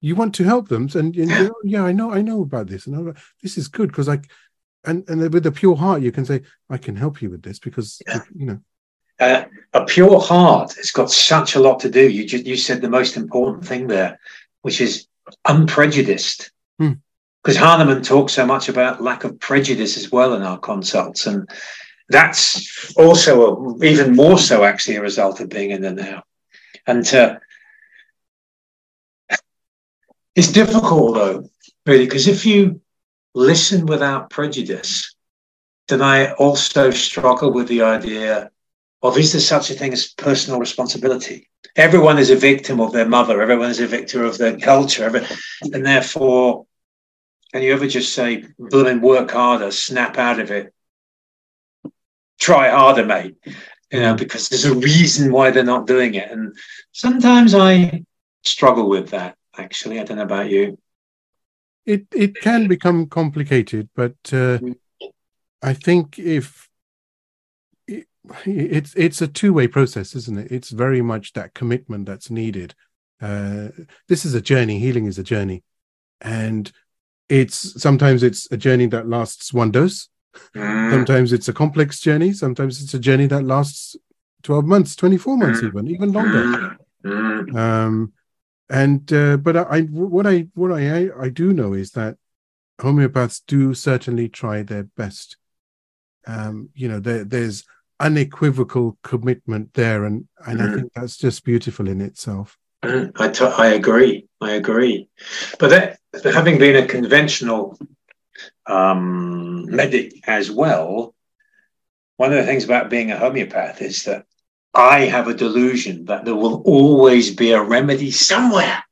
you 0.00 0.14
want 0.20 0.34
to 0.36 0.44
help 0.44 0.68
them, 0.68 0.84
and, 1.00 1.14
and 1.16 1.30
Yeah. 1.30 1.38
you 1.42 1.44
know, 1.48 1.54
yeah, 1.74 1.84
I 1.90 1.92
know, 1.92 2.08
I 2.18 2.22
know 2.22 2.40
about 2.42 2.66
this, 2.68 2.86
and 2.86 2.94
I, 2.96 3.12
this 3.42 3.56
is 3.60 3.68
good 3.68 3.88
because 3.92 4.08
I, 4.14 4.18
and 4.88 4.98
and 5.10 5.18
with 5.34 5.46
a 5.46 5.52
pure 5.60 5.76
heart, 5.76 6.02
you 6.02 6.12
can 6.12 6.24
say, 6.24 6.38
I 6.74 6.78
can 6.78 6.96
help 6.96 7.22
you 7.22 7.28
with 7.30 7.42
this 7.42 7.58
because 7.66 7.88
Yeah. 8.08 8.22
you 8.40 8.46
know, 8.48 8.58
Uh, 9.18 9.44
a 9.72 9.84
pure 9.84 10.20
heart 10.20 10.74
has 10.74 10.90
got 10.90 11.10
such 11.10 11.54
a 11.54 11.60
lot 11.60 11.80
to 11.80 11.90
do. 11.90 12.08
You 12.08 12.26
just, 12.26 12.46
you 12.46 12.56
said 12.56 12.80
the 12.80 12.90
most 12.90 13.16
important 13.16 13.66
thing 13.66 13.86
there, 13.86 14.18
which 14.62 14.80
is 14.80 15.06
unprejudiced. 15.44 16.50
Hmm. 16.78 16.92
Because 17.42 17.56
Hahnemann 17.56 18.02
talks 18.02 18.32
so 18.32 18.44
much 18.44 18.68
about 18.68 19.02
lack 19.02 19.24
of 19.24 19.38
prejudice 19.38 19.96
as 19.96 20.10
well 20.10 20.34
in 20.34 20.42
our 20.42 20.58
consults, 20.58 21.26
and 21.26 21.48
that's 22.08 22.92
also 22.96 23.78
a, 23.78 23.84
even 23.84 24.16
more 24.16 24.38
so 24.38 24.64
actually 24.64 24.96
a 24.96 25.02
result 25.02 25.40
of 25.40 25.48
being 25.48 25.70
in 25.70 25.82
the 25.82 25.92
now. 25.92 26.24
And 26.86 27.06
uh, 27.14 27.38
it's 30.34 30.52
difficult 30.52 31.14
though, 31.14 31.48
really, 31.86 32.04
because 32.04 32.26
if 32.26 32.44
you 32.44 32.80
listen 33.34 33.86
without 33.86 34.30
prejudice, 34.30 35.14
then 35.88 36.02
I 36.02 36.32
also 36.32 36.90
struggle 36.90 37.52
with 37.52 37.68
the 37.68 37.82
idea 37.82 38.50
of 39.02 39.18
is 39.18 39.32
there 39.32 39.40
such 39.40 39.70
a 39.70 39.74
thing 39.74 39.92
as 39.92 40.08
personal 40.08 40.58
responsibility? 40.60 41.48
Everyone 41.76 42.18
is 42.18 42.30
a 42.30 42.36
victim 42.36 42.80
of 42.80 42.92
their 42.92 43.08
mother, 43.08 43.40
everyone 43.42 43.70
is 43.70 43.80
a 43.80 43.86
victim 43.86 44.24
of 44.24 44.38
their 44.38 44.58
culture, 44.58 45.04
every- 45.04 45.26
and 45.72 45.84
therefore, 45.84 46.66
can 47.52 47.62
you 47.62 47.72
ever 47.72 47.86
just 47.86 48.14
say, 48.14 48.44
blooming 48.58 49.00
work 49.00 49.30
harder, 49.30 49.70
snap 49.70 50.18
out 50.18 50.40
of 50.40 50.50
it, 50.50 50.72
try 52.38 52.68
harder, 52.70 53.04
mate? 53.04 53.36
You 53.92 54.00
know, 54.00 54.14
because 54.14 54.48
there's 54.48 54.64
a 54.64 54.74
reason 54.74 55.32
why 55.32 55.50
they're 55.50 55.62
not 55.64 55.86
doing 55.86 56.14
it. 56.14 56.30
And 56.30 56.56
sometimes 56.92 57.54
I 57.54 58.02
struggle 58.42 58.88
with 58.88 59.10
that, 59.10 59.36
actually. 59.56 60.00
I 60.00 60.04
don't 60.04 60.16
know 60.16 60.24
about 60.24 60.50
you. 60.50 60.78
it 61.86 62.06
it 62.12 62.34
can 62.34 62.66
become 62.66 63.06
complicated, 63.06 63.88
but 63.94 64.16
uh, 64.32 64.58
I 65.62 65.72
think 65.72 66.18
if 66.18 66.68
it's 68.44 68.94
it's 68.94 69.22
a 69.22 69.28
two 69.28 69.52
way 69.52 69.68
process, 69.68 70.14
isn't 70.14 70.38
it? 70.38 70.52
It's 70.52 70.70
very 70.70 71.02
much 71.02 71.32
that 71.34 71.54
commitment 71.54 72.06
that's 72.06 72.30
needed. 72.30 72.74
Uh, 73.20 73.68
this 74.08 74.24
is 74.24 74.34
a 74.34 74.40
journey. 74.40 74.78
Healing 74.78 75.06
is 75.06 75.18
a 75.18 75.22
journey, 75.22 75.62
and 76.20 76.70
it's 77.28 77.80
sometimes 77.80 78.22
it's 78.22 78.50
a 78.50 78.56
journey 78.56 78.86
that 78.86 79.08
lasts 79.08 79.52
one 79.52 79.70
dose. 79.70 80.08
Mm, 80.54 80.90
Sometimes 80.90 81.32
it's 81.32 81.48
a 81.48 81.52
complex 81.52 82.00
journey. 82.00 82.32
Sometimes 82.32 82.82
it's 82.82 82.94
a 82.94 82.98
journey 82.98 83.26
that 83.26 83.44
lasts 83.44 83.96
twelve 84.42 84.64
months, 84.66 84.94
twenty 84.96 85.16
four 85.16 85.36
months, 85.36 85.60
Mm. 85.60 85.68
even 85.68 85.88
even 85.88 86.12
longer. 86.12 86.44
mm, 86.44 86.76
mm. 87.04 87.56
um 87.56 88.12
and 88.68 89.12
uh, 89.12 89.36
but 89.36 89.56
I, 89.56 89.62
I 89.62 89.80
what 89.82 90.26
i 90.26 90.48
what 90.54 90.72
i 90.72 91.08
i 91.20 91.28
do 91.28 91.52
know 91.52 91.72
is 91.72 91.92
that 91.92 92.16
homeopaths 92.80 93.42
do 93.46 93.74
certainly 93.74 94.28
try 94.28 94.62
their 94.62 94.82
best 94.96 95.36
um 96.26 96.70
you 96.74 96.88
know 96.88 96.98
there 96.98 97.22
there's 97.24 97.64
unequivocal 98.00 98.96
commitment 99.02 99.72
there 99.74 100.04
and 100.04 100.26
and 100.46 100.60
i 100.60 100.66
Mhm. 100.66 100.74
think 100.74 100.92
that's 100.94 101.16
just 101.16 101.44
beautiful 101.44 101.88
in 101.88 102.00
itself 102.00 102.58
Mm, 102.84 103.10
I, 103.18 103.28
t- 103.30 103.44
I 103.44 103.68
agree. 103.68 104.28
I 104.40 104.52
agree. 104.52 105.08
But 105.58 105.70
that, 105.70 105.98
having 106.32 106.58
been 106.58 106.76
a 106.76 106.86
conventional 106.86 107.76
um, 108.66 109.64
medic 109.74 110.12
as 110.28 110.50
well, 110.50 111.14
one 112.18 112.32
of 112.32 112.38
the 112.38 112.44
things 112.46 112.64
about 112.64 112.90
being 112.90 113.10
a 113.10 113.16
homeopath 113.18 113.80
is 113.82 114.04
that 114.04 114.24
I 114.74 115.00
have 115.06 115.26
a 115.26 115.34
delusion 115.34 116.04
that 116.04 116.24
there 116.24 116.36
will 116.36 116.62
always 116.62 117.34
be 117.34 117.52
a 117.52 117.62
remedy 117.62 118.10
somewhere 118.10 118.84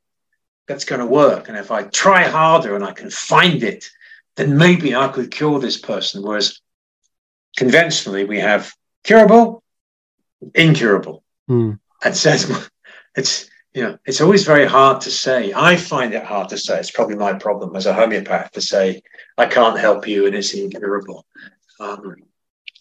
that's 0.66 0.86
going 0.86 1.00
to 1.00 1.06
work. 1.06 1.48
And 1.48 1.56
if 1.58 1.70
I 1.70 1.82
try 1.84 2.24
harder 2.24 2.74
and 2.74 2.84
I 2.84 2.92
can 2.92 3.10
find 3.10 3.62
it, 3.62 3.84
then 4.36 4.56
maybe 4.56 4.94
I 4.96 5.08
could 5.08 5.30
cure 5.30 5.60
this 5.60 5.78
person. 5.78 6.22
Whereas 6.22 6.58
conventionally, 7.56 8.24
we 8.24 8.40
have 8.40 8.72
curable, 9.04 9.62
incurable. 10.54 11.22
Hmm. 11.46 11.72
And 12.02 12.16
so 12.16 12.36
it's, 13.16 13.48
you 13.74 13.82
know 13.82 13.98
it's 14.06 14.20
always 14.20 14.44
very 14.44 14.66
hard 14.66 15.00
to 15.02 15.10
say. 15.10 15.52
I 15.52 15.76
find 15.76 16.14
it 16.14 16.24
hard 16.24 16.48
to 16.50 16.58
say. 16.58 16.78
It's 16.78 16.90
probably 16.90 17.16
my 17.16 17.34
problem 17.34 17.76
as 17.76 17.86
a 17.86 17.92
homeopath 17.94 18.52
to 18.52 18.60
say 18.60 19.02
I 19.36 19.46
can't 19.46 19.78
help 19.78 20.06
you 20.06 20.26
and 20.26 20.34
it's 20.34 20.54
incurable. 20.54 21.26
Um, 21.80 22.16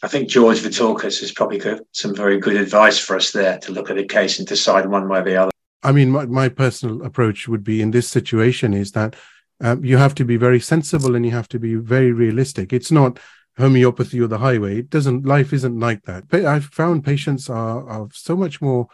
I 0.03 0.07
think 0.07 0.29
George 0.29 0.59
Vithoulkas 0.59 1.21
has 1.21 1.31
probably 1.31 1.57
got 1.59 1.79
some 1.93 2.13
very 2.13 2.37
good 2.37 2.57
advice 2.57 2.99
for 2.99 3.15
us 3.15 3.31
there 3.31 3.57
to 3.59 3.71
look 3.71 3.89
at 3.89 3.97
a 3.97 4.03
case 4.03 4.37
and 4.37 4.47
decide 4.47 4.85
one 4.85 5.07
way 5.07 5.19
or 5.19 5.23
the 5.23 5.37
other. 5.37 5.51
i 5.81 5.91
mean 5.91 6.11
my, 6.11 6.25
my 6.25 6.49
personal 6.49 7.03
approach 7.03 7.47
would 7.47 7.63
be 7.63 7.81
in 7.81 7.91
this 7.91 8.07
situation 8.07 8.73
is 8.73 8.91
that 8.91 9.15
um, 9.61 9.83
you 9.83 9.97
have 9.97 10.13
to 10.15 10.25
be 10.25 10.35
very 10.35 10.59
sensible 10.59 11.15
and 11.15 11.25
you 11.25 11.31
have 11.31 11.47
to 11.47 11.59
be 11.59 11.75
very 11.75 12.11
realistic 12.11 12.73
it's 12.73 12.91
not 12.91 13.17
homeopathy 13.57 14.19
or 14.19 14.27
the 14.27 14.39
highway 14.39 14.79
it 14.79 14.89
doesn't 14.89 15.25
life 15.25 15.53
isn't 15.53 15.79
like 15.79 16.03
that. 16.03 16.27
But 16.27 16.45
i've 16.45 16.65
found 16.65 17.05
patients 17.05 17.49
are, 17.49 17.87
are 17.87 18.07
so 18.11 18.35
much 18.35 18.61
more 18.61 18.87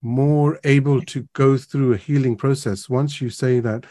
more 0.00 0.60
able 0.62 1.02
to 1.02 1.28
go 1.32 1.56
through 1.56 1.92
a 1.92 1.96
healing 1.96 2.36
process 2.36 2.88
once 2.88 3.20
you 3.20 3.30
say 3.30 3.58
that 3.60 3.84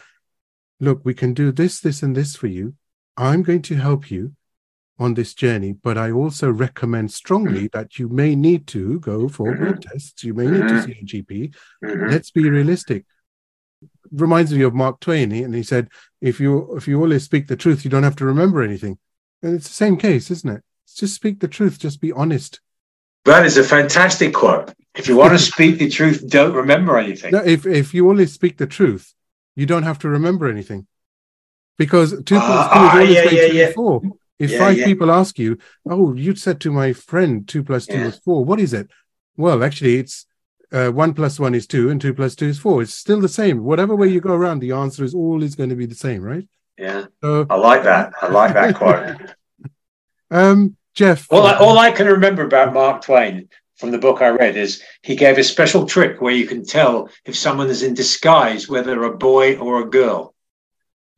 look 0.80 1.04
we 1.04 1.14
can 1.14 1.34
do 1.34 1.52
this 1.52 1.80
this 1.80 2.02
and 2.02 2.16
this 2.16 2.36
for 2.36 2.46
you. 2.46 2.74
I'm 3.16 3.42
going 3.42 3.62
to 3.62 3.74
help 3.74 4.10
you 4.10 4.34
on 5.00 5.14
this 5.14 5.32
journey 5.32 5.72
but 5.72 5.96
i 5.96 6.10
also 6.10 6.50
recommend 6.50 7.12
strongly 7.12 7.68
mm-hmm. 7.68 7.78
that 7.78 7.98
you 7.98 8.08
may 8.08 8.34
need 8.34 8.66
to 8.66 8.98
go 8.98 9.28
for 9.28 9.52
mm-hmm. 9.52 9.64
blood 9.64 9.82
tests. 9.82 10.24
You 10.24 10.34
may 10.34 10.46
need 10.46 10.68
to 10.68 10.74
mm-hmm. 10.74 10.84
see 10.84 10.98
a 11.00 11.22
gp 11.22 11.54
let's 12.10 12.30
be 12.30 12.48
realistic. 12.48 13.04
Reminds 14.10 14.52
me 14.54 14.62
of 14.62 14.74
mark 14.74 15.00
twain 15.00 15.30
and 15.32 15.54
he 15.54 15.62
said 15.62 15.88
if 16.20 16.40
you 16.40 16.74
if 16.76 16.88
you 16.88 17.00
always 17.00 17.24
speak 17.24 17.46
the 17.46 17.56
truth 17.56 17.84
you 17.84 17.90
don't 17.90 18.02
have 18.02 18.16
to 18.16 18.24
remember 18.24 18.62
anything 18.62 18.98
and 19.42 19.54
it's 19.54 19.68
the 19.68 19.74
same 19.74 19.96
case 19.96 20.30
isn't 20.30 20.50
it 20.56 20.62
just 20.96 21.14
speak 21.14 21.40
the 21.40 21.48
truth 21.48 21.78
just 21.78 22.00
be 22.00 22.12
honest 22.12 22.60
That 23.24 23.44
is 23.46 23.56
a 23.58 23.62
fantastic 23.64 24.32
quote. 24.34 24.72
If 24.94 25.06
you 25.08 25.16
want 25.16 25.32
to 25.32 25.38
speak 25.52 25.78
the 25.78 25.88
truth, 25.88 26.26
don't 26.28 26.54
remember 26.54 26.98
anything. 26.98 27.32
no, 27.32 27.42
if 27.44 27.66
if 27.66 27.94
you 27.94 28.08
only 28.08 28.26
speak 28.26 28.56
the 28.58 28.66
truth 28.66 29.14
you 29.54 29.66
don't 29.66 29.82
have 29.90 29.98
to 30.00 30.08
remember 30.08 30.48
anything 30.48 30.86
because 31.76 32.10
two 32.10 32.38
plus 32.38 32.66
Ah, 32.66 32.70
two 32.72 32.80
is 32.80 32.88
ah, 32.88 32.94
always 32.94 33.16
yeah, 33.18 33.30
yeah, 33.30 33.52
yeah. 33.60 33.72
four 33.72 34.02
if 34.38 34.50
Yeah, 34.52 34.58
five 34.58 34.76
yeah. 34.78 34.84
people 34.84 35.10
ask 35.10 35.38
you 35.38 35.58
oh 35.88 36.14
you 36.14 36.34
said 36.34 36.60
to 36.60 36.70
my 36.72 36.92
friend 36.92 37.46
two 37.46 37.62
plus 37.62 37.86
two 37.86 37.98
Yeah. 37.98 38.08
is 38.08 38.18
four 38.18 38.44
what 38.44 38.60
is 38.60 38.72
it 38.72 38.90
well 39.36 39.62
actually 39.62 39.96
it's 39.96 40.26
uh, 40.72 40.90
one 40.90 41.14
plus 41.14 41.40
one 41.40 41.54
is 41.54 41.66
two 41.66 41.88
and 41.90 42.00
two 42.00 42.14
plus 42.14 42.34
two 42.34 42.46
is 42.54 42.58
four 42.58 42.82
it's 42.82 42.94
still 42.94 43.20
the 43.20 43.28
same 43.40 43.64
whatever 43.64 43.94
way 43.96 44.08
you 44.08 44.20
go 44.20 44.34
around 44.34 44.58
the 44.60 44.72
answer 44.72 45.02
is 45.04 45.14
always 45.14 45.54
going 45.54 45.70
to 45.70 45.76
be 45.76 45.86
the 45.86 45.94
same 46.06 46.22
right 46.22 46.46
Yeah, 46.78 47.06
so 47.20 47.46
I 47.50 47.56
like 47.56 47.82
that. 47.84 48.12
I 48.22 48.28
like 48.28 48.54
that 48.54 48.74
quote. 48.74 49.16
Um, 50.30 50.76
Geoff. 50.92 51.26
All 51.30 51.46
I, 51.46 51.54
all 51.54 51.78
I 51.78 51.90
can 51.90 52.06
remember 52.06 52.42
about 52.42 52.74
Mark 52.74 53.02
Twain 53.02 53.48
from 53.76 53.92
the 53.92 53.98
book 53.98 54.20
I 54.20 54.28
read 54.28 54.56
is 54.56 54.82
he 55.02 55.16
gave 55.16 55.38
a 55.38 55.42
special 55.44 55.86
trick 55.86 56.20
where 56.20 56.34
you 56.34 56.46
can 56.46 56.66
tell 56.66 57.08
if 57.24 57.34
someone 57.34 57.70
is 57.70 57.82
in 57.82 57.94
disguise, 57.94 58.68
whether 58.68 59.04
a 59.04 59.16
boy 59.16 59.56
or 59.56 59.80
a 59.80 59.88
girl. 59.88 60.34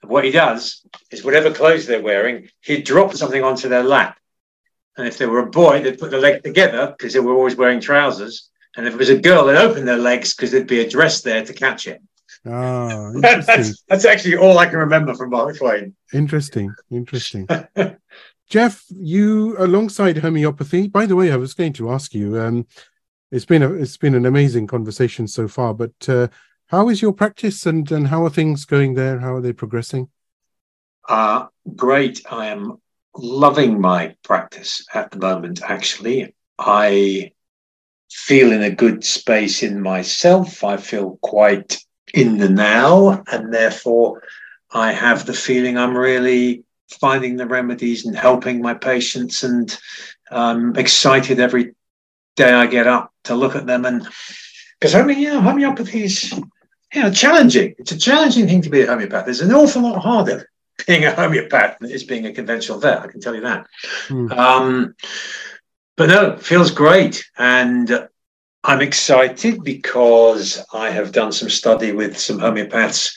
And 0.03 0.11
what 0.11 0.25
he 0.25 0.31
does 0.31 0.87
is 1.11 1.25
whatever 1.25 1.51
clothes 1.51 1.87
they're 1.87 2.03
wearing, 2.03 2.51
he'd 2.61 2.85
drop 2.85 3.15
something 3.15 3.43
onto 3.43 3.69
their 3.69 3.83
lap. 3.83 4.19
And 4.97 5.09
if 5.09 5.19
they 5.19 5.27
were 5.27 5.41
a 5.41 5.51
boy, 5.51 5.83
they'd 5.83 5.99
put 5.99 6.11
their 6.11 6.21
leg 6.21 6.45
together 6.45 6.95
because 6.97 7.15
they 7.15 7.21
were 7.21 7.35
always 7.35 7.57
wearing 7.57 7.81
trousers. 7.81 8.51
And 8.77 8.87
if 8.87 8.95
it 8.95 8.99
was 8.99 9.11
a 9.11 9.19
girl, 9.19 9.47
they'd 9.47 9.57
open 9.57 9.87
their 9.87 9.97
legs 9.97 10.35
because 10.35 10.53
there'd 10.53 10.67
be 10.67 10.81
a 10.81 10.89
dress 10.89 11.23
there 11.23 11.45
to 11.45 11.53
catch 11.53 11.89
it. 11.89 12.03
Ah, 12.47 13.11
interesting, 13.15 13.45
that's, 13.47 13.83
that's 13.89 14.05
actually 14.05 14.37
all 14.37 14.59
I 14.59 14.67
can 14.67 14.79
remember 14.79 15.15
from 15.15 15.31
Mark 15.31 15.57
Twain. 15.57 15.95
interesting, 16.13 16.75
interesting. 16.91 17.49
Geoff, 18.49 18.85
you 18.91 19.57
alongside 19.59 20.19
homeopathy. 20.19 20.89
By 20.89 21.07
the 21.07 21.15
way, 21.15 21.31
I 21.31 21.37
was 21.37 21.55
going 21.55 21.73
to 21.75 21.91
ask 21.91 22.15
you. 22.15 22.41
Um, 22.41 22.67
it's 23.31 23.45
been 23.45 23.63
a 23.63 23.73
it's 23.73 23.97
been 23.97 24.17
an 24.17 24.27
amazing 24.27 24.67
conversation 24.67 25.29
so 25.29 25.47
far, 25.47 25.73
but 25.73 25.93
uh, 26.09 26.29
how 26.67 26.89
is 26.89 27.03
your 27.03 27.13
practice 27.13 27.67
and, 27.67 27.91
and 27.93 28.09
how 28.09 28.25
are 28.25 28.31
things 28.31 28.65
going 28.65 28.95
there? 28.95 29.19
How 29.19 29.35
are 29.35 29.41
they 29.41 29.53
progressing? 29.53 30.09
Uh, 31.09 31.47
great. 31.77 32.23
I 32.31 32.47
am 32.47 32.79
loving 33.17 33.81
my 33.81 34.15
practice 34.23 34.87
at 34.95 35.11
the 35.11 35.19
moment, 35.19 35.63
actually. 35.63 36.35
I 36.59 37.33
feel 38.11 38.53
in 38.53 38.63
a 38.63 38.71
good 38.71 39.05
space 39.05 39.63
in 39.63 39.81
myself. 39.81 40.63
I 40.63 40.77
feel 40.77 41.19
quite 41.23 41.79
in 42.15 42.39
the 42.39 42.49
now, 42.49 43.23
and 43.31 43.53
therefore 43.53 44.23
I 44.71 44.93
have 44.93 45.27
the 45.27 45.33
feeling 45.33 45.77
I'm 45.77 45.97
really 45.97 46.65
finding 46.89 47.37
the 47.37 47.47
remedies 47.47 48.05
and 48.05 48.17
helping 48.17 48.61
my 48.61 48.75
patients 48.75 49.43
and 49.43 49.77
um, 50.31 50.77
excited 50.77 51.39
every 51.39 51.75
day 52.37 52.53
I 52.53 52.67
get 52.67 52.87
up 52.87 53.13
to 53.25 53.35
look 53.35 53.55
at 53.55 53.67
them 53.67 53.85
and 53.85 54.07
because 54.81 54.95
I 54.95 55.03
mean, 55.03 55.21
yeah, 55.21 55.41
homeopathy 55.41 56.05
is 56.05 56.33
you 56.33 57.03
know 57.03 57.13
challenging. 57.13 57.75
It's 57.79 57.93
a 57.93 57.99
challenging 57.99 58.47
thing 58.47 58.63
to 58.63 58.71
be 58.71 58.83
a 58.83 58.87
homeopath. 58.87 59.29
It's 59.29 59.41
an 59.41 59.53
awful 59.53 59.83
lot 59.83 60.01
harder 60.01 60.49
being 60.87 61.05
a 61.05 61.15
homeopath 61.15 61.79
than 61.79 61.91
it 61.91 61.95
is 61.95 62.05
being 62.05 62.27
a 62.27 62.33
conventional 62.33 62.79
vet. 62.79 63.01
I 63.01 63.09
can 63.09 63.21
tell 63.21 63.35
you 63.35 63.43
that. 63.43 63.67
Mm. 64.09 64.33
Um, 64.33 64.95
but 65.97 66.09
no, 66.09 66.39
feels 66.39 66.71
great, 66.71 67.25
and 67.37 68.09
I'm 68.63 68.83
excited 68.83 69.65
because 69.65 70.63
I 70.73 70.91
have 70.91 71.13
done 71.13 71.33
some 71.33 71.49
study 71.49 71.93
with 71.93 72.19
some 72.19 72.39
homeopaths 72.39 73.15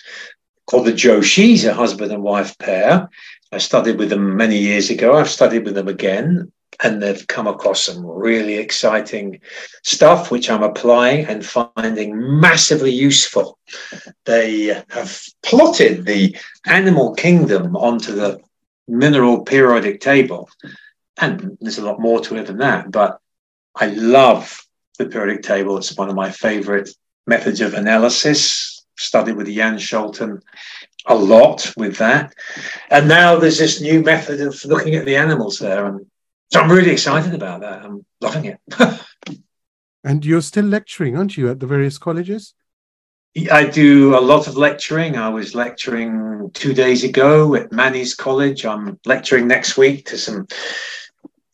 called 0.68 0.86
the 0.86 0.94
Joshis, 0.94 1.66
a 1.66 1.74
husband 1.74 2.14
and 2.14 2.24
wife 2.24 2.58
pair. 2.60 3.10
I 3.52 3.58
studied 3.58 4.00
with 4.00 4.10
them 4.10 4.38
many 4.38 4.58
years 4.58 4.90
ago. 4.90 5.16
I've 5.16 5.30
studied 5.30 5.66
with 5.66 5.76
them 5.76 5.90
again, 5.90 6.50
and 6.82 7.04
they've 7.04 7.28
come 7.28 7.48
across 7.48 7.82
some 7.82 8.06
really 8.06 8.56
exciting 8.56 9.42
stuff, 9.84 10.32
which 10.32 10.50
I'm 10.50 10.64
applying 10.64 11.26
and 11.26 11.46
finding 11.46 12.40
massively 12.40 12.92
useful. 12.92 13.60
They 14.24 14.82
have 14.90 15.22
plotted 15.42 16.06
the 16.06 16.38
animal 16.66 17.16
kingdom 17.16 17.76
onto 17.76 18.14
the 18.16 18.40
mineral 18.88 19.44
periodic 19.44 20.00
table, 20.00 20.50
and 21.18 21.58
there's 21.60 21.80
a 21.80 21.86
lot 21.86 22.00
more 22.00 22.22
to 22.22 22.38
it 22.38 22.48
than 22.48 22.60
that. 22.60 22.90
But 22.92 23.20
I 23.76 23.88
love 23.88 24.66
the 25.04 25.10
periodic 25.10 25.44
table. 25.44 25.78
It's 25.78 25.98
one 25.98 26.10
of 26.10 26.16
my 26.16 26.32
favorite 26.32 26.90
methods 27.28 27.62
of 27.62 27.74
analysis. 27.74 28.86
Studied 28.96 29.36
with 29.36 29.48
Jan 29.48 29.78
Scholten 29.78 30.42
a 31.06 31.16
lot 31.16 31.72
with 31.78 31.98
that. 31.98 32.34
And 32.90 33.08
now 33.08 33.36
there's 33.36 33.58
this 33.58 33.82
new 33.82 34.02
method 34.02 34.42
of 34.42 34.64
looking 34.66 34.96
at 34.96 35.06
the 35.06 35.16
animals 35.16 35.60
there. 35.60 35.86
And 35.86 36.06
so 36.52 36.62
I'm 36.62 36.72
really 36.72 36.92
excited 36.92 37.34
about 37.34 37.62
that. 37.62 37.84
I'm 37.84 38.06
loving 38.22 38.46
it. 38.46 38.60
and 40.04 40.26
you're 40.26 40.42
still 40.42 40.66
lecturing, 40.66 41.18
aren't 41.18 41.38
you, 41.38 41.50
at 41.50 41.60
the 41.60 41.68
various 41.68 41.98
colleges? 41.98 42.54
I 43.52 43.66
do 43.66 44.16
a 44.16 44.22
lot 44.22 44.48
of 44.48 44.58
lecturing. 44.58 45.18
I 45.18 45.30
was 45.30 45.56
lecturing 45.56 46.52
two 46.54 46.74
days 46.74 47.04
ago 47.04 47.56
at 47.56 47.72
Misha's 47.72 48.14
College. 48.14 48.66
I'm 48.66 49.00
lecturing 49.06 49.48
next 49.48 49.76
week 49.76 50.06
to 50.08 50.18
some 50.18 50.48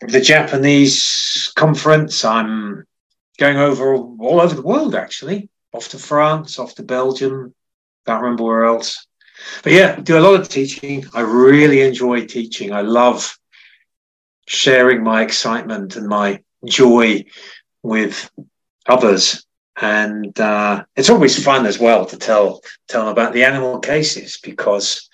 the 0.02 0.20
Japanese 0.20 1.52
conference. 1.56 2.26
I'm 2.26 2.86
going 3.40 3.58
over 3.58 3.96
all 3.96 4.42
over 4.42 4.54
the 4.54 4.62
world 4.62 4.96
actually, 4.96 5.50
off 5.74 5.90
to 5.90 5.98
France, 5.98 6.60
off 6.60 6.76
to 6.76 6.84
Belgium. 6.84 7.54
Can't 8.06 8.22
remember 8.22 8.44
where 8.44 8.66
else. 8.66 9.08
But 9.64 9.74
yeah, 9.74 9.96
do 9.96 10.18
a 10.18 10.22
lot 10.22 10.40
of 10.40 10.50
teaching. 10.50 11.06
I 11.14 11.22
really 11.22 11.82
enjoy 11.82 12.26
teaching. 12.26 12.74
I 12.74 12.82
love 12.82 13.38
sharing 14.48 15.04
my 15.04 15.24
excitement 15.24 15.96
and 15.96 16.08
my 16.08 16.44
joy 16.66 17.26
with 17.84 18.30
others. 18.86 19.46
And 19.82 20.38
uh, 20.40 20.84
it's 20.96 21.10
always 21.10 21.42
fun 21.42 21.66
as 21.66 21.80
well 21.80 22.06
to 22.08 22.18
tell 22.18 22.62
tell 22.90 23.02
them 23.02 23.12
about 23.12 23.32
the 23.34 23.46
animal 23.46 23.80
cases 23.80 24.38
because 24.44 25.10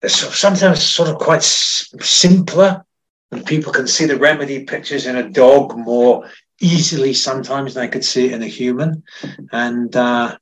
they're 0.00 0.10
sometimes 0.10 0.82
sort 0.82 1.08
of 1.08 1.18
quite 1.18 1.36
s- 1.36 1.94
simpler, 2.00 2.84
and 3.30 3.46
people 3.46 3.72
can 3.72 3.86
see 3.86 4.06
the 4.06 4.18
remedy 4.18 4.64
pictures 4.64 5.06
in 5.06 5.16
a 5.16 5.30
dog 5.30 5.76
more 5.76 6.28
easily 6.62 7.12
sometimes 7.12 7.74
than 7.74 7.82
I 7.82 7.88
could 7.88 8.04
see 8.04 8.26
it 8.26 8.32
in 8.32 8.42
a 8.42 8.46
human. 8.46 9.02
And 9.50 9.94
uh, 9.94 10.38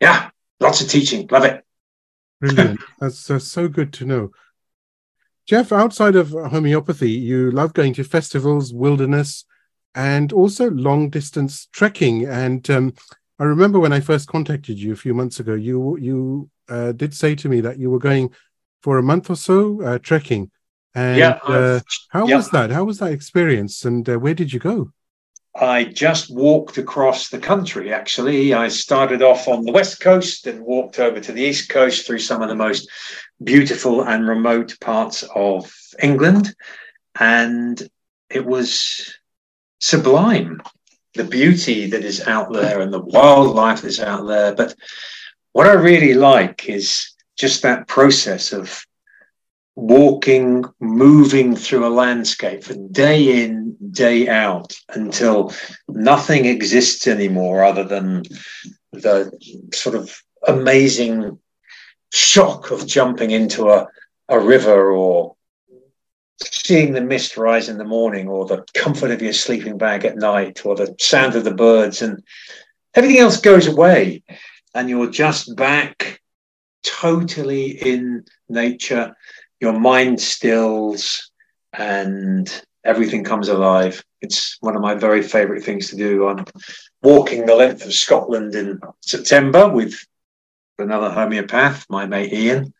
yeah, 0.00 0.30
lots 0.60 0.80
of 0.80 0.88
teaching. 0.88 1.26
Love 1.30 1.44
it. 1.44 1.64
Brilliant. 2.40 2.80
That's 3.00 3.30
uh, 3.30 3.38
so 3.38 3.68
good 3.68 3.92
to 3.94 4.04
know. 4.04 4.30
Geoff, 5.46 5.72
outside 5.72 6.16
of 6.16 6.30
homeopathy, 6.30 7.10
you 7.10 7.50
love 7.50 7.74
going 7.74 7.92
to 7.94 8.04
festivals, 8.04 8.72
wilderness, 8.72 9.44
and 9.94 10.32
also 10.32 10.70
long 10.70 11.10
distance 11.10 11.66
trekking. 11.72 12.26
And 12.26 12.68
um, 12.70 12.94
I 13.38 13.44
remember 13.44 13.78
when 13.80 13.92
I 13.92 14.00
first 14.00 14.28
contacted 14.28 14.78
you 14.78 14.92
a 14.92 14.96
few 14.96 15.14
months 15.14 15.40
ago, 15.40 15.54
you 15.54 15.96
you 15.98 16.50
uh, 16.68 16.92
did 16.92 17.14
say 17.14 17.34
to 17.36 17.48
me 17.48 17.60
that 17.62 17.78
you 17.78 17.90
were 17.90 17.98
going 17.98 18.30
for 18.82 18.98
a 18.98 19.02
month 19.02 19.30
or 19.30 19.36
so 19.36 19.82
uh, 19.82 19.98
trekking. 19.98 20.50
And 20.94 21.18
yeah, 21.18 21.38
uh, 21.42 21.80
how 22.10 22.26
yeah. 22.26 22.36
was 22.36 22.50
that? 22.50 22.70
How 22.70 22.84
was 22.84 22.98
that 22.98 23.12
experience? 23.12 23.84
And 23.84 24.08
uh, 24.08 24.18
where 24.18 24.34
did 24.34 24.52
you 24.52 24.60
go? 24.60 24.92
I 25.56 25.84
just 25.84 26.34
walked 26.34 26.78
across 26.78 27.28
the 27.28 27.38
country, 27.38 27.92
actually. 27.92 28.54
I 28.54 28.68
started 28.68 29.22
off 29.22 29.46
on 29.46 29.64
the 29.64 29.72
west 29.72 30.00
coast 30.00 30.48
and 30.48 30.64
walked 30.64 30.98
over 30.98 31.20
to 31.20 31.32
the 31.32 31.42
east 31.42 31.68
coast 31.68 32.06
through 32.06 32.18
some 32.18 32.42
of 32.42 32.48
the 32.48 32.56
most 32.56 32.90
beautiful 33.42 34.02
and 34.02 34.26
remote 34.26 34.76
parts 34.80 35.22
of 35.34 35.72
England. 36.02 36.54
And 37.20 37.80
it 38.28 38.44
was 38.44 39.14
sublime, 39.78 40.60
the 41.14 41.24
beauty 41.24 41.88
that 41.90 42.04
is 42.04 42.26
out 42.26 42.52
there 42.52 42.80
and 42.80 42.92
the 42.92 43.02
wildlife 43.02 43.82
that's 43.82 44.00
out 44.00 44.26
there. 44.26 44.56
But 44.56 44.74
what 45.52 45.68
I 45.68 45.74
really 45.74 46.14
like 46.14 46.68
is 46.68 47.14
just 47.36 47.62
that 47.62 47.86
process 47.86 48.52
of 48.52 48.84
walking, 49.76 50.64
moving 50.80 51.56
through 51.56 51.86
a 51.86 51.88
landscape 51.88 52.64
for 52.64 52.74
day 52.74 53.44
in, 53.44 53.76
day 53.90 54.28
out 54.28 54.72
until 54.90 55.52
nothing 55.88 56.44
exists 56.44 57.06
anymore 57.06 57.64
other 57.64 57.84
than 57.84 58.22
the 58.92 59.32
sort 59.72 59.94
of 59.94 60.16
amazing 60.46 61.38
shock 62.12 62.70
of 62.70 62.86
jumping 62.86 63.32
into 63.32 63.70
a, 63.70 63.88
a 64.28 64.38
river 64.38 64.92
or 64.92 65.34
seeing 66.40 66.92
the 66.92 67.00
mist 67.00 67.36
rise 67.36 67.68
in 67.68 67.78
the 67.78 67.84
morning 67.84 68.28
or 68.28 68.46
the 68.46 68.64
comfort 68.74 69.10
of 69.10 69.22
your 69.22 69.32
sleeping 69.32 69.78
bag 69.78 70.04
at 70.04 70.16
night 70.16 70.64
or 70.64 70.74
the 70.76 70.94
sound 71.00 71.34
of 71.34 71.44
the 71.44 71.54
birds 71.54 72.02
and 72.02 72.22
everything 72.94 73.18
else 73.18 73.40
goes 73.40 73.66
away 73.66 74.22
and 74.74 74.88
you're 74.88 75.10
just 75.10 75.54
back 75.56 76.20
totally 76.82 77.70
in 77.70 78.24
nature 78.48 79.14
your 79.64 79.72
mind 79.72 80.20
stills 80.20 81.30
and 81.72 82.62
everything 82.84 83.24
comes 83.24 83.48
alive. 83.48 84.04
It's 84.20 84.58
one 84.60 84.76
of 84.76 84.82
my 84.82 84.94
very 84.94 85.22
favorite 85.22 85.64
things 85.64 85.88
to 85.88 85.96
do. 85.96 86.28
I'm 86.28 86.44
walking 87.02 87.46
the 87.46 87.56
length 87.56 87.84
of 87.86 87.94
Scotland 87.94 88.54
in 88.54 88.78
September 89.00 89.66
with 89.70 89.94
another 90.78 91.08
homeopath, 91.08 91.86
my 91.88 92.04
mate 92.04 92.32
Ian. 92.34 92.74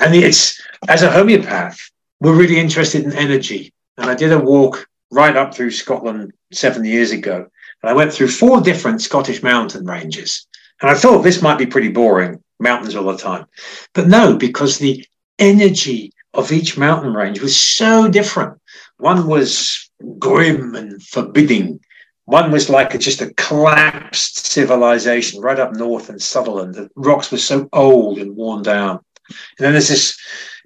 And 0.00 0.14
it's 0.14 0.58
as 0.88 1.02
a 1.02 1.10
homeopath, 1.10 1.78
we're 2.20 2.34
really 2.34 2.58
interested 2.58 3.04
in 3.04 3.12
energy. 3.12 3.74
And 3.98 4.08
I 4.08 4.14
did 4.14 4.32
a 4.32 4.38
walk 4.38 4.88
right 5.10 5.36
up 5.36 5.54
through 5.54 5.70
Scotland 5.70 6.32
seven 6.50 6.84
years 6.86 7.10
ago. 7.10 7.46
And 7.82 7.90
I 7.90 7.92
went 7.92 8.10
through 8.10 8.28
four 8.28 8.62
different 8.62 9.02
Scottish 9.02 9.42
mountain 9.42 9.84
ranges. 9.84 10.46
And 10.80 10.90
I 10.90 10.94
thought 10.94 11.22
this 11.22 11.42
might 11.42 11.58
be 11.58 11.66
pretty 11.66 11.90
boring, 11.90 12.42
mountains 12.58 12.96
all 12.96 13.12
the 13.12 13.18
time. 13.18 13.44
But 13.92 14.08
no, 14.08 14.36
because 14.36 14.78
the 14.78 15.06
energy 15.38 16.12
of 16.32 16.52
each 16.52 16.76
mountain 16.76 17.14
range 17.14 17.40
was 17.40 17.56
so 17.56 18.08
different. 18.08 18.60
One 18.98 19.26
was 19.26 19.90
grim 20.18 20.74
and 20.74 21.02
forbidding. 21.02 21.80
One 22.26 22.50
was 22.50 22.70
like 22.70 22.94
a, 22.94 22.98
just 22.98 23.20
a 23.20 23.34
collapsed 23.34 24.46
civilization 24.46 25.40
right 25.40 25.58
up 25.58 25.74
north 25.74 26.08
in 26.10 26.18
Sutherland. 26.18 26.74
The 26.74 26.90
rocks 26.96 27.30
were 27.30 27.38
so 27.38 27.68
old 27.72 28.18
and 28.18 28.34
worn 28.34 28.62
down. 28.62 29.00
And 29.28 29.64
then 29.64 29.72
there's 29.72 29.88
this 29.88 30.18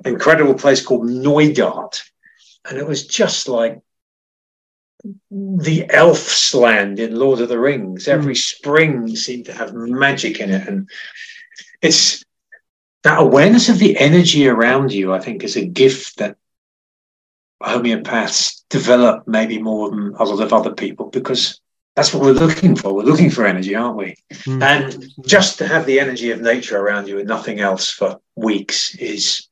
incredible 0.04 0.54
place 0.54 0.84
called 0.84 1.08
Knoydart. 1.08 2.00
And 2.68 2.78
it 2.78 2.86
was 2.86 3.06
just 3.06 3.48
like 3.48 3.80
the 5.30 5.86
elf's 5.90 6.54
land 6.54 6.98
in 6.98 7.16
Lord 7.16 7.40
of 7.40 7.48
the 7.48 7.58
Rings. 7.58 8.08
Every 8.08 8.34
mm. 8.34 8.38
spring 8.38 9.16
seemed 9.16 9.46
to 9.46 9.52
have 9.52 9.74
magic 9.74 10.40
in 10.40 10.50
it. 10.50 10.68
And 10.68 10.88
it's 11.80 12.24
that 13.09 13.20
awareness 13.20 13.70
of 13.70 13.78
the 13.78 13.98
energy 13.98 14.46
around 14.46 14.92
you, 14.92 15.14
I 15.14 15.18
think, 15.18 15.42
is 15.42 15.56
a 15.56 15.64
gift 15.64 16.18
that 16.18 16.36
homeopaths 17.62 18.64
develop 18.68 19.26
maybe 19.26 19.61
more 19.61 19.88
than 19.88 20.14
a 20.18 20.24
lot 20.24 20.42
of 20.42 20.52
other 20.52 20.74
people 20.74 21.09
because 21.09 21.59
that's 21.96 22.12
what 22.12 22.22
we're 22.22 22.32
looking 22.32 22.76
for. 22.76 22.92
We're 22.92 23.04
looking 23.04 23.30
for 23.30 23.46
energy, 23.46 23.74
aren't 23.74 23.96
we? 23.96 24.14
Mm. 24.30 24.62
And 24.62 25.26
just 25.26 25.56
to 25.59 25.66
have 25.66 25.86
the 25.86 25.98
energy 25.98 26.32
of 26.32 26.42
nature 26.42 26.78
around 26.78 27.09
you 27.09 27.18
and 27.18 27.26
nothing 27.26 27.61
else 27.61 27.90
for 27.90 28.20
weeks 28.36 28.94
is 28.96 29.48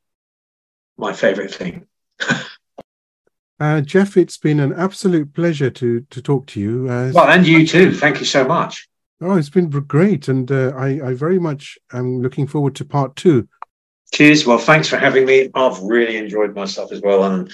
my 0.95 1.11
favorite 1.11 1.51
thing. 1.51 1.87
uh, 3.59 3.81
Geoff, 3.81 4.17
it's 4.17 4.37
been 4.37 4.59
an 4.59 4.71
absolute 4.71 5.33
pleasure 5.33 5.71
to 5.71 6.01
to 6.01 6.21
talk 6.21 6.45
to 6.47 6.59
you. 6.59 6.87
Uh, 6.87 7.11
well, 7.11 7.27
and 7.27 7.47
you 7.47 7.65
too. 7.65 7.91
Thank 7.91 8.19
you 8.19 8.25
so 8.25 8.47
much. 8.47 8.87
Oh, 9.19 9.35
it's 9.35 9.49
been 9.49 9.69
great, 9.69 10.27
and 10.27 10.51
uh, 10.51 10.73
I, 10.75 11.09
I 11.09 11.13
very 11.13 11.39
much 11.39 11.77
am 11.91 12.21
looking 12.21 12.45
forward 12.45 12.75
to 12.75 12.85
part 12.85 13.15
two. 13.15 13.47
Cheers. 14.13 14.45
Well, 14.45 14.59
thanks 14.59 14.87
for 14.87 14.97
having 14.97 15.25
me. 15.25 15.49
I've 15.53 15.79
really 15.81 16.17
enjoyed 16.17 16.55
myself 16.55 16.91
as 16.91 17.01
well, 17.01 17.23
and 17.23 17.51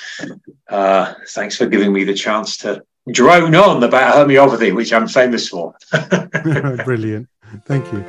uh, 0.70 1.14
thanks 1.30 1.58
for 1.58 1.66
giving 1.66 1.94
me 1.94 2.04
the 2.04 2.14
chance 2.14 2.58
to 2.58 2.84
drone 3.12 3.56
on 3.56 3.84
about 3.84 4.14
homeopathy, 4.14 4.72
which 4.72 4.94
I'm 4.94 5.08
famous 5.08 5.50
for. 5.50 5.74
Brilliant. 6.86 7.28
Thank 7.66 7.92
you. 7.94 8.06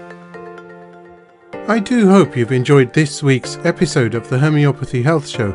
I 1.66 1.78
do 1.78 2.11
hope 2.11 2.36
you've 2.36 2.52
enjoyed 2.52 2.92
this 2.92 3.22
week's 3.22 3.57
episode 3.64 4.14
of 4.14 4.28
the 4.28 4.38
Homeopathy 4.38 5.02
Health 5.02 5.26
Show. 5.26 5.52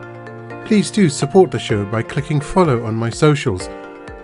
Please 0.65 0.89
do 0.89 1.09
support 1.09 1.51
the 1.51 1.59
show 1.59 1.85
by 1.85 2.01
clicking 2.01 2.41
follow 2.41 2.83
on 2.85 2.95
my 2.95 3.09
socials. 3.09 3.69